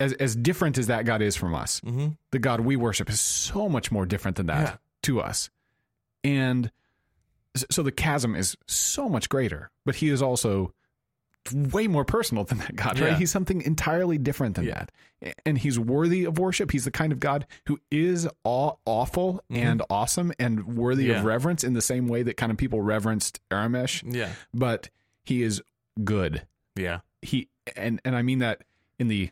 as 0.01 0.13
as 0.15 0.35
different 0.35 0.79
as 0.79 0.87
that 0.89 1.05
God 1.05 1.23
is 1.23 1.37
from 1.37 1.55
us, 1.55 1.81
mm-hmm. 1.81 2.09
the 2.31 2.39
God 2.39 2.61
we 2.61 2.77
worship 2.77 3.09
is 3.11 3.21
so 3.21 3.69
much 3.69 3.93
more 3.93 4.07
different 4.07 4.37
than 4.37 4.47
that 4.47 4.63
Yeah. 4.63 4.77
to 5.03 5.21
us. 5.21 5.51
And 6.25 6.71
so 7.71 7.83
the 7.83 7.93
chasm 7.93 8.35
is 8.37 8.57
so 8.67 9.09
much 9.09 9.29
greater, 9.29 9.71
but 9.85 9.97
he 9.97 10.09
is 10.09 10.23
also 10.23 10.73
way 11.53 11.87
more 11.89 12.05
personal 12.05 12.45
than 12.45 12.59
that 12.59 12.77
God, 12.77 12.99
right? 13.01 13.13
Yeah. 13.13 13.17
He's 13.19 13.31
something 13.31 13.63
entirely 13.63 14.19
different 14.19 14.57
than 14.57 14.67
Yeah. 14.67 14.85
that. 15.23 15.35
And 15.45 15.59
he's 15.59 15.79
worthy 15.79 16.25
of 16.25 16.39
worship. 16.39 16.71
He's 16.71 16.85
the 16.85 16.91
kind 16.91 17.13
of 17.13 17.21
God 17.21 17.47
who 17.67 17.81
is 17.91 18.29
aw- 18.45 18.75
awful 18.85 19.43
Mhm. 19.51 19.57
and 19.57 19.83
awesome 19.91 20.33
and 20.39 20.77
worthy 20.77 21.07
Yeah. 21.07 21.19
of 21.21 21.25
reverence 21.25 21.65
in 21.65 21.73
the 21.75 21.83
same 21.83 22.09
way 22.09 22.23
that 22.23 22.37
kind 22.37 22.53
of 22.53 22.59
people 22.59 22.81
reverenced 22.83 23.41
Aramesh, 23.51 24.03
yeah, 24.15 24.33
but 24.55 24.91
he 25.25 25.43
is 25.43 25.63
good. 26.05 26.47
yeah, 26.77 27.01
He 27.23 27.49
and 27.77 28.01
and 28.05 28.15
I 28.17 28.23
mean 28.23 28.39
that 28.41 28.63
in 28.99 29.09
the 29.09 29.31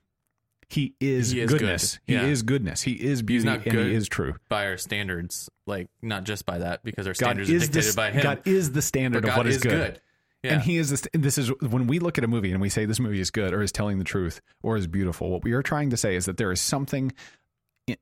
he 0.70 0.94
is, 1.00 1.30
He 1.30 1.40
is 1.40 1.50
good. 1.50 1.60
goodness. 1.60 1.98
Yeah. 2.06 2.24
He 2.26 2.30
is 2.30 2.42
goodness. 2.42 2.82
He 2.82 2.92
is 2.92 3.22
beauty 3.22 3.46
not 3.46 3.62
and 3.64 3.72
good. 3.72 3.86
he 3.86 3.94
is 3.94 4.06
true. 4.08 4.34
by 4.50 4.66
our 4.66 4.76
standards, 4.76 5.48
like 5.66 5.88
not 6.02 6.24
just 6.24 6.44
by 6.44 6.58
that, 6.58 6.84
because 6.84 7.06
our 7.06 7.12
God 7.14 7.16
standards 7.16 7.48
are 7.48 7.58
dictated 7.58 7.92
the 7.92 7.96
by 7.96 8.10
him. 8.10 8.22
God 8.22 8.42
is 8.46 8.72
the 8.72 8.82
standard 8.82 9.22
but 9.22 9.28
of 9.28 9.34
God 9.34 9.38
what 9.38 9.46
is, 9.46 9.56
is 9.56 9.62
good. 9.62 9.70
good. 9.94 10.00
Yeah. 10.42 10.54
And 10.54 10.62
he 10.62 10.76
is 10.76 10.90
this. 10.90 11.06
This 11.12 11.36
is 11.36 11.50
when 11.60 11.86
we 11.86 11.98
look 11.98 12.16
at 12.16 12.24
a 12.24 12.28
movie 12.28 12.52
and 12.52 12.60
we 12.60 12.68
say 12.68 12.84
this 12.84 13.00
movie 13.00 13.20
is 13.20 13.30
good 13.30 13.52
or 13.52 13.60
is 13.62 13.72
telling 13.72 13.98
the 13.98 14.04
truth 14.04 14.40
or 14.62 14.76
is 14.76 14.86
beautiful. 14.86 15.30
What 15.30 15.42
we 15.42 15.52
are 15.52 15.62
trying 15.62 15.90
to 15.90 15.96
say 15.96 16.14
is 16.14 16.26
that 16.26 16.36
there 16.36 16.52
is 16.52 16.60
something 16.60 17.12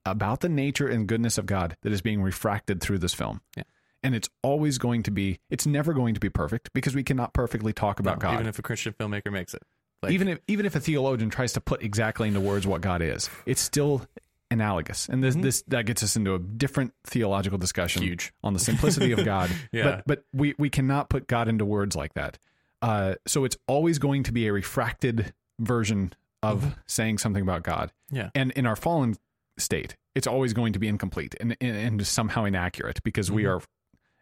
about 0.05 0.41
the 0.41 0.49
nature 0.49 0.89
and 0.89 1.07
goodness 1.07 1.39
of 1.39 1.47
God 1.47 1.77
that 1.83 1.93
is 1.93 2.03
being 2.03 2.21
refracted 2.23 2.81
through 2.81 2.99
this 2.99 3.15
film. 3.15 3.41
Yeah. 3.57 3.63
And 4.03 4.15
it's 4.15 4.29
always 4.43 4.79
going 4.79 5.03
to 5.05 5.11
be. 5.11 5.39
It's 5.51 5.67
never 5.67 5.95
going 5.95 6.15
to 6.15 6.21
be 6.21 6.29
perfect 6.29 6.71
because 6.75 6.95
we 6.95 7.03
cannot 7.03 7.33
perfectly 7.33 7.73
talk 7.73 8.01
about 8.01 8.19
No, 8.19 8.29
God. 8.29 8.35
even 8.35 8.47
if 8.47 8.59
a 8.59 8.63
Christian 8.63 8.93
filmmaker 8.93 9.33
makes 9.33 9.55
it, 9.55 9.63
like, 10.03 10.13
even 10.13 10.29
if 10.29 10.41
even 10.47 10.67
if 10.67 10.77
a 10.77 10.81
theologian 10.81 11.31
tries 11.31 11.55
to 11.55 11.61
put 11.61 11.83
exactly 11.83 12.29
into 12.29 12.41
words 12.41 12.67
what 12.67 12.83
God 12.83 13.01
is, 13.03 13.31
it's 13.47 13.61
still 13.63 14.03
analogous. 14.51 15.09
And 15.09 15.23
this 15.25 15.35
Mhm. 15.37 15.43
this 15.43 15.63
that 15.69 15.87
gets 15.87 16.03
us 16.03 16.17
into 16.17 16.35
a 16.35 16.39
different 16.39 16.95
theological 17.05 17.59
discussion 17.59 18.03
huge. 18.03 18.33
on 18.43 18.53
the 18.53 18.59
simplicity 18.59 19.13
of 19.13 19.25
God. 19.25 19.51
Yeah. 19.73 19.83
But 19.85 20.05
but 20.07 20.25
we 20.33 20.55
we 20.59 20.71
cannot 20.71 21.09
put 21.11 21.27
God 21.27 21.49
into 21.49 21.65
words 21.65 21.97
like 21.97 22.15
that. 22.15 22.39
Uh, 22.83 23.15
so 23.27 23.45
it's 23.45 23.57
always 23.67 23.99
going 23.99 24.23
to 24.25 24.33
be 24.33 24.47
a 24.47 24.53
refracted 24.53 25.33
version 25.59 26.13
of 26.43 26.77
saying 26.87 27.19
something 27.19 27.43
about 27.43 27.63
God. 27.63 27.91
Mm-hmm. 28.09 28.17
Yeah. 28.17 28.31
And 28.35 28.51
in 28.53 28.67
our 28.67 28.77
fallen 28.77 29.17
state, 29.59 29.97
it's 30.15 30.27
always 30.27 30.53
going 30.53 30.73
to 30.75 30.79
be 30.79 30.87
incomplete 30.87 31.35
and 31.41 31.57
and, 31.61 31.77
and 31.77 32.07
somehow 32.07 32.45
inaccurate 32.45 33.03
because 33.03 33.31
we 33.31 33.45
Mhm. 33.45 33.57
are. 33.59 33.63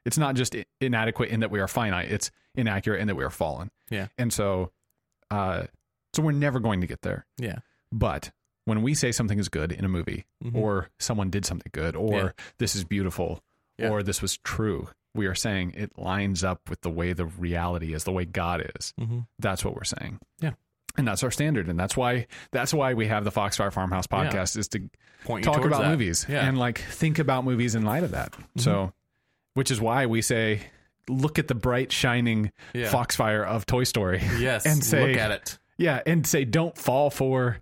It's 0.06 0.18
not 0.18 0.34
just 0.36 0.54
inadequate 0.80 1.30
in 1.30 1.40
that 1.40 1.50
we 1.50 1.60
are 1.60 1.68
finite. 1.68 2.10
It's 2.10 2.30
inaccurate 2.54 3.00
in 3.00 3.06
that 3.08 3.14
we 3.14 3.24
are 3.24 3.30
fallen. 3.30 3.70
Yeah. 3.90 4.08
And 4.18 4.32
so, 4.32 4.70
uh, 5.30 5.64
so 6.14 6.22
we're 6.22 6.32
never 6.32 6.60
going 6.60 6.82
to 6.82 6.86
get 6.86 7.00
there. 7.02 7.26
Yeah. 7.38 7.60
But 7.90 8.30
when 8.64 8.82
we 8.82 8.94
say 8.94 9.12
something 9.12 9.38
is 9.38 9.48
good 9.48 9.72
in 9.72 9.84
a 9.84 9.88
movie, 9.88 10.24
Mhm. 10.42 10.54
or 10.54 10.88
someone 10.98 11.30
did 11.30 11.44
something 11.44 11.70
good, 11.72 11.94
or 11.96 12.14
Yeah. 12.14 12.30
this 12.58 12.74
is 12.74 12.84
beautiful, 12.84 13.42
Yeah. 13.78 13.90
or 13.90 14.02
this 14.02 14.22
was 14.22 14.36
true, 14.38 14.88
we 15.14 15.26
are 15.26 15.34
saying 15.34 15.72
it 15.76 15.98
lines 15.98 16.42
up 16.42 16.68
with 16.70 16.80
the 16.80 16.90
way 16.90 17.12
the 17.12 17.26
reality 17.26 17.92
is, 17.94 18.04
the 18.04 18.12
way 18.12 18.24
God 18.24 18.68
is. 18.76 18.92
Mhm. 18.98 19.26
That's 19.38 19.64
what 19.64 19.74
we're 19.74 19.84
saying. 19.84 20.18
Yeah. 20.40 20.52
And 20.96 21.06
that's 21.08 21.22
our 21.24 21.30
standard, 21.30 21.68
and 21.68 21.78
that's 21.78 21.96
why 21.96 22.26
that's 22.52 22.72
why 22.72 22.94
we 22.94 23.08
have 23.08 23.24
the 23.24 23.32
Foxfire 23.32 23.70
Farmhouse 23.72 24.06
Yeah. 24.10 24.30
podcast 24.30 24.56
is 24.56 24.68
to 24.68 24.88
point 25.24 25.44
talk 25.44 25.64
about 25.64 25.82
that. 25.82 25.90
movies 25.90 26.24
Yeah. 26.28 26.38
Mm-hmm. 26.40 26.48
and 26.50 26.58
like 26.58 26.78
think 26.78 27.18
about 27.18 27.44
movies 27.44 27.74
in 27.74 27.82
light 27.84 28.04
of 28.04 28.12
that. 28.12 28.34
So, 28.56 28.92
which 29.54 29.70
is 29.70 29.80
why 29.80 30.06
we 30.06 30.22
say, 30.22 30.60
look 31.08 31.38
at 31.38 31.48
the 31.48 31.54
bright 31.54 31.90
shining 31.92 32.50
Yeah. 32.72 32.90
Foxfire 32.90 33.44
of 33.44 33.66
Toy 33.66 33.84
Story. 33.84 34.22
Yes, 34.38 34.64
and 34.66 34.82
say- 34.84 35.08
look 35.08 35.18
at 35.20 35.30
it. 35.32 35.58
yeah, 35.78 36.00
and 36.06 36.24
say 36.26 36.44
don't 36.44 36.78
fall 36.78 37.10
for 37.10 37.58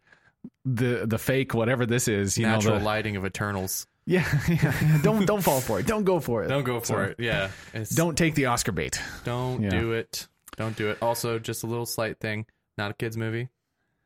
the 0.64 1.04
the 1.06 1.18
fake 1.18 1.54
whatever 1.54 1.86
this 1.86 2.08
is. 2.08 2.38
You 2.38 2.46
Natural 2.46 2.74
know, 2.74 2.78
the, 2.80 2.84
lighting 2.84 3.16
of 3.16 3.24
Eternals. 3.24 3.86
yeah, 4.06 4.26
yeah, 4.48 4.56
yeah. 4.82 4.98
Don't 5.02 5.26
don't 5.26 5.42
fall 5.42 5.60
for 5.60 5.80
it. 5.80 5.86
Don't 5.86 6.04
go 6.04 6.20
for 6.20 6.42
it. 6.44 6.48
Don't 6.48 6.64
go 6.64 6.80
for 6.80 6.86
So, 6.86 6.98
it. 7.00 7.16
Yeah. 7.18 7.50
It's, 7.74 7.90
Don't 7.90 8.16
take 8.16 8.34
the 8.34 8.46
Oscar 8.46 8.72
bait. 8.72 9.00
don't 9.24 9.62
yeah. 9.62 9.70
do 9.70 9.92
it. 9.92 10.28
Don't 10.56 10.76
do 10.76 10.90
it. 10.90 10.98
Also, 11.02 11.38
just 11.38 11.62
a 11.62 11.66
little 11.66 11.86
slight 11.86 12.18
thing. 12.20 12.46
Not 12.78 12.90
a 12.90 12.94
kids 12.94 13.16
movie. 13.16 13.48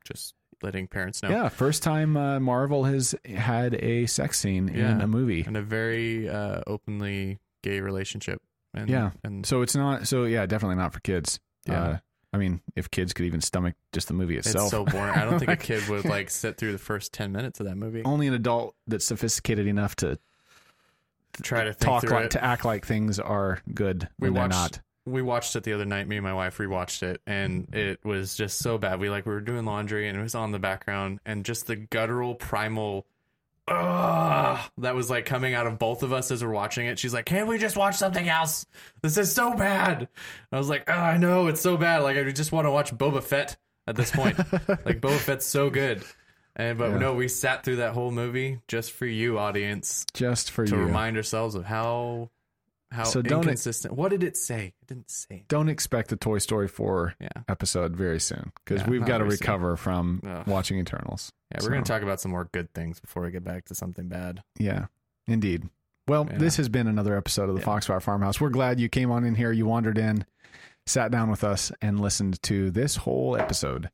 Just 0.05 0.35
letting 0.63 0.87
parents 0.87 1.23
know. 1.23 1.29
Yeah, 1.31 1.49
first 1.49 1.83
time 1.83 2.17
uh, 2.17 2.41
Marvel 2.41 2.85
has 2.85 3.15
had 3.25 3.75
a 3.75 4.07
sex 4.07 4.39
scene 4.39 4.69
in 4.69 5.01
a 5.01 5.07
movie. 5.07 5.43
and 5.47 5.57
a 5.57 5.63
very 5.63 6.29
uh, 6.29 6.61
openly 6.67 7.39
gay 7.63 7.81
relationship. 7.81 8.41
And, 8.73 8.89
Yeah. 8.89 9.11
and 9.25 9.45
So 9.45 9.63
it's 9.63 9.75
not. 9.75 10.07
So 10.09 10.25
yeah, 10.25 10.47
definitely 10.47 10.77
not 10.77 10.93
for 10.93 11.01
kids. 11.01 11.41
Yeah. 11.67 11.83
Uh, 11.83 11.99
I 12.37 12.39
mean, 12.39 12.61
if 12.77 12.91
kids 12.91 13.15
could 13.15 13.25
even 13.25 13.41
stomach 13.41 13.75
just 13.95 14.09
the 14.09 14.15
movie 14.15 14.37
itself, 14.37 14.65
it's 14.67 14.71
so 14.71 14.85
boring. 14.85 15.15
I 15.15 15.25
don't 15.25 15.39
think 15.39 15.51
a 15.51 15.57
kid 15.69 15.89
would 15.89 16.05
like 16.05 16.29
sit 16.29 16.59
through 16.59 16.73
the 16.73 16.79
first 16.79 17.13
ten 17.15 17.33
minutes 17.33 17.61
of 17.61 17.67
that 17.67 17.77
movie. 17.77 18.03
only 18.05 18.27
an 18.27 18.35
adult 18.35 18.75
that's 18.87 19.07
sophisticated 19.07 19.67
enough 19.67 19.97
to 19.97 20.19
Try 21.43 21.65
to 21.65 21.73
think 21.73 21.81
talk 21.81 22.03
like 22.11 22.25
it. 22.27 22.31
to 22.33 22.45
act 22.45 22.65
like 22.65 22.87
things 22.87 23.19
are 23.19 23.61
good 23.75 24.09
we 24.19 24.29
when 24.31 24.35
they're 24.35 24.43
watched 24.49 24.81
not. 25.07 25.13
we 25.13 25.21
watched 25.23 25.55
it 25.57 25.65
the 25.65 25.73
other 25.75 25.85
night 25.85 26.09
me 26.09 26.17
and 26.17 26.25
my 26.25 26.33
wife 26.33 26.57
rewatched 26.59 27.03
it 27.03 27.21
and 27.27 27.69
it 27.75 28.03
was 28.05 28.35
just 28.35 28.59
so 28.59 28.79
bad 28.79 29.01
we 29.01 29.11
like 29.11 29.27
we 29.27 29.33
were 29.33 29.41
doing 29.43 29.65
laundry 29.67 30.09
and 30.09 30.19
it 30.19 30.23
was 30.23 30.35
on 30.35 30.53
the 30.53 30.59
background 30.59 31.21
and 31.27 31.45
just 31.45 31.67
the 31.67 31.77
guttural 31.77 32.35
primal 32.35 33.07
Ugh, 33.69 34.71
that 34.79 34.95
was 34.95 35.11
like 35.11 35.27
coming 35.27 35.55
out 35.55 35.67
of 35.67 35.79
both 35.79 36.03
of 36.03 36.13
us 36.13 36.31
as 36.31 36.45
we're 36.45 36.51
watching 36.53 36.87
it. 36.87 36.99
She's 36.99 37.13
like, 37.13 37.27
"Can't 37.27 37.49
we 37.49 37.59
just 37.59 37.77
watch 37.77 37.97
something 37.97 38.29
else? 38.29 38.65
This 39.03 39.17
is 39.19 39.33
so 39.33 39.55
bad." 39.55 40.09
I 40.53 40.59
was 40.59 40.69
like, 40.69 40.85
oh, 40.89 40.93
"I 40.93 41.17
know 41.17 41.49
it's 41.49 41.61
so 41.61 41.77
bad. 41.77 42.03
Like 42.03 42.17
I 42.17 42.31
just 42.31 42.53
want 42.53 42.67
to 42.67 42.71
watch 42.71 42.93
Boba 42.95 43.23
Fett 43.23 43.57
at 43.87 43.97
this 43.97 44.11
point. 44.11 44.39
like 44.53 45.01
Boba 45.01 45.19
Fett's 45.19 45.47
so 45.47 45.69
good." 45.71 46.03
And 46.55 46.79
but 46.79 46.93
Yeah. 46.93 46.99
no, 46.99 47.15
we 47.15 47.29
sat 47.29 47.65
through 47.65 47.77
that 47.77 47.93
whole 47.93 48.11
movie 48.11 48.61
just 48.69 48.93
for 48.93 49.05
you, 49.05 49.39
audience, 49.39 50.07
Just 50.15 50.51
for 50.53 50.65
to 50.65 50.75
you. 50.77 50.83
remind 50.83 51.17
ourselves 51.17 51.55
of 51.55 51.65
how 51.67 52.31
how 52.91 53.05
So 53.05 53.21
don't 53.23 53.41
it- 53.41 53.43
inconsistent. 53.45 53.95
what 53.95 54.11
did 54.11 54.23
it 54.23 54.37
say? 54.37 54.75
It 54.81 54.87
didn't 54.87 55.11
say. 55.11 55.45
Don't 55.49 55.69
expect 55.69 56.13
a 56.13 56.17
Toy 56.17 56.39
Story 56.39 56.69
4 56.69 57.15
Yeah. 57.21 57.29
episode 57.49 57.97
very 57.97 58.21
soon 58.21 58.53
because 58.65 58.83
Yeah, 58.83 58.91
we've 58.91 59.05
got 59.05 59.19
to 59.19 59.25
very 59.25 59.37
soon. 59.37 59.41
recover 59.47 59.77
from 59.77 60.21
Ugh. 60.27 60.47
watching 60.47 60.79
Eternals. 60.79 61.33
Yeah, 61.53 61.59
we're 61.63 61.71
going 61.71 61.85
to 61.85 61.89
talk 61.91 62.03
about 62.03 62.21
some 62.21 62.31
more 62.31 62.49
good 62.53 62.73
things 62.75 63.01
before 63.01 63.23
we 63.23 63.31
get 63.31 63.45
back 63.45 63.65
to 63.67 63.75
something 63.75 64.09
bad. 64.09 64.43
Yeah, 64.59 64.87
indeed. 65.27 65.69
Well, 66.09 66.27
Yeah. 66.31 66.39
this 66.39 66.57
has 66.59 66.69
been 66.69 66.87
another 66.87 67.17
episode 67.17 67.49
of 67.49 67.57
the. 67.57 67.63
Foxfire 67.63 68.01
Farmhouse. 68.01 68.41
We're 68.41 68.51
glad 68.51 68.79
you 68.79 68.89
came 68.89 69.11
on 69.11 69.25
in 69.25 69.35
here, 69.35 69.51
you 69.53 69.67
wandered 69.67 69.99
in, 69.99 70.25
sat 70.87 71.11
down 71.11 71.31
with 71.31 71.43
us, 71.43 71.73
and 71.83 71.99
listened 71.99 72.41
to 72.45 72.71
this 72.71 72.97
whole 72.97 73.37
episode 73.37 73.91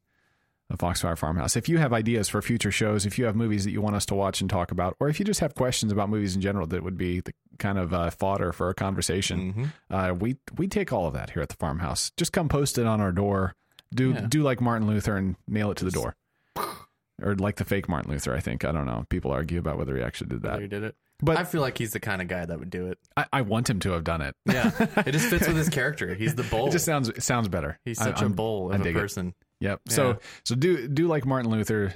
of 0.73 0.79
Foxfire 0.79 1.17
Farmhouse. 1.17 1.55
If 1.57 1.69
you 1.69 1.79
have 1.79 1.93
ideas 1.93 2.29
for 2.29 2.41
future 2.43 2.71
shows, 2.71 3.05
if 3.07 3.19
you 3.19 3.25
have 3.27 3.37
movies 3.37 3.65
that 3.65 3.71
you 3.71 3.81
want 3.83 3.95
us 3.97 4.07
to 4.07 4.15
watch 4.15 4.41
and 4.41 4.49
talk 4.49 4.71
about, 4.71 4.97
or 5.01 5.09
if 5.09 5.19
you 5.19 5.25
just 5.25 5.41
have 5.41 5.55
questions 5.55 5.93
about 5.93 6.09
movies 6.09 6.35
in 6.35 6.41
general 6.41 6.67
that 6.69 6.83
would 6.83 6.97
be 6.97 7.21
the 7.21 7.33
kind 7.59 7.79
of 7.79 7.93
uh, 7.93 8.11
fodder 8.11 8.53
for 8.53 8.69
a 8.71 8.75
conversation, 8.75 9.53
hmm 9.53 9.65
uh, 9.91 10.13
we 10.19 10.37
we 10.57 10.67
take 10.69 10.93
all 10.93 11.07
of 11.07 11.15
that 11.15 11.31
here 11.31 11.43
at 11.43 11.49
the 11.51 11.57
farmhouse. 11.57 12.11
Just 12.17 12.33
come 12.33 12.49
post 12.49 12.79
it 12.79 12.87
on 12.87 13.01
our 13.01 13.13
door. 13.13 13.55
Do 13.95 14.11
Yeah. 14.13 14.27
do 14.29 14.43
like 14.43 14.61
Martin 14.61 14.87
Luther 14.89 15.17
and 15.17 15.37
nail 15.47 15.71
it 15.71 15.77
to 15.79 15.85
the 15.85 15.91
door, 15.91 16.17
or 17.23 17.35
like 17.37 17.57
the 17.57 17.65
fake 17.65 17.89
Martin 17.89 18.11
Luther. 18.11 18.35
I 18.35 18.41
think 18.41 18.65
I 18.65 18.73
don't 18.73 18.87
know. 18.87 19.05
People 19.11 19.31
argue 19.31 19.59
about 19.59 19.79
whether 19.79 19.97
he 19.97 20.03
actually 20.03 20.29
did 20.29 20.43
that. 20.43 20.61
you 20.61 20.69
did 20.69 20.83
it. 20.83 20.97
But- 21.25 21.37
I 21.37 21.45
feel 21.45 21.61
like 21.61 21.79
he's 21.79 21.93
the 21.93 22.01
kind 22.01 22.21
of 22.21 22.27
guy 22.27 22.45
that 22.45 22.59
would 22.59 22.71
do 22.71 22.89
it. 22.89 22.99
I, 23.17 23.27
I 23.33 23.41
want 23.43 23.71
him 23.71 23.79
to 23.81 23.93
have 23.93 24.03
done 24.03 24.23
it. 24.23 24.35
Yeah, 24.45 24.73
it 25.07 25.13
just 25.13 25.27
fits 25.29 25.47
with 25.47 25.57
his 25.57 25.69
character. 25.79 26.15
He's 26.15 26.35
the 26.35 26.43
bull. 26.43 26.67
It 26.67 26.73
just 26.73 26.85
sounds 26.85 27.11
it 27.11 27.23
sounds 27.23 27.49
better. 27.49 27.79
he's 27.85 27.99
such 27.99 28.21
a 28.21 28.25
I'm- 28.25 28.33
bull 28.33 28.71
I 28.73 28.77
of 28.77 28.81
a 28.81 28.85
dig 28.85 28.97
it. 28.97 29.35
Yep. 29.63 29.81
Yeah. 29.89 29.95
So 29.95 30.19
so 30.45 30.55
do 30.55 30.87
do 30.89 31.07
like 31.07 31.25
Martin 31.25 31.51
Luther, 31.51 31.95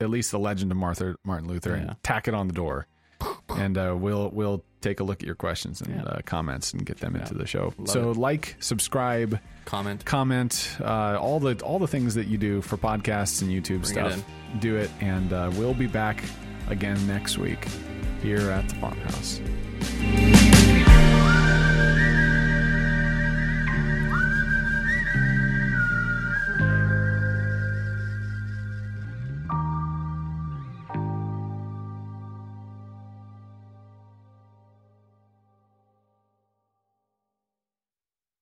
at 0.00 0.10
least 0.10 0.30
the 0.30 0.38
legend 0.38 0.70
of 0.72 0.76
Martha 0.78 1.16
Martin 1.24 1.48
Luther, 1.48 1.70
Yeah. 1.76 1.82
and 1.90 2.02
tack 2.02 2.28
it 2.28 2.34
on 2.34 2.46
the 2.48 2.52
door, 2.54 2.86
and 3.48 3.78
uh, 3.78 3.94
we'll 3.98 4.30
we'll 4.30 4.64
take 4.80 5.00
a 5.00 5.04
look 5.04 5.20
at 5.22 5.26
your 5.26 5.34
questions 5.34 5.80
and 5.80 5.94
Yeah. 5.94 6.02
uh, 6.04 6.20
comments 6.24 6.72
and 6.72 6.84
get 6.84 6.98
them 6.98 7.16
into 7.16 7.34
the 7.34 7.46
show. 7.46 7.72
Love 7.78 7.88
so 7.88 8.10
it. 8.10 8.16
like, 8.16 8.56
subscribe, 8.60 9.40
Comment. 9.64 10.04
comment, 10.04 10.76
uh, 10.80 11.16
all 11.20 11.40
the 11.40 11.54
all 11.64 11.78
the 11.78 11.88
things 11.88 12.14
that 12.14 12.26
you 12.26 12.38
do 12.38 12.60
for 12.60 12.76
podcasts 12.76 13.40
and 13.42 13.50
YouTube 13.50 13.82
Bring 13.92 14.06
it 14.06 14.12
stuff. 14.12 14.24
Do 14.60 14.76
it, 14.76 14.90
and 15.00 15.32
uh, 15.32 15.50
we'll 15.54 15.74
be 15.74 15.86
back 15.86 16.22
again 16.68 17.04
next 17.06 17.38
week 17.38 17.66
here 18.22 18.50
at 18.50 18.68
the 18.68 18.74
farmhouse. 18.76 20.35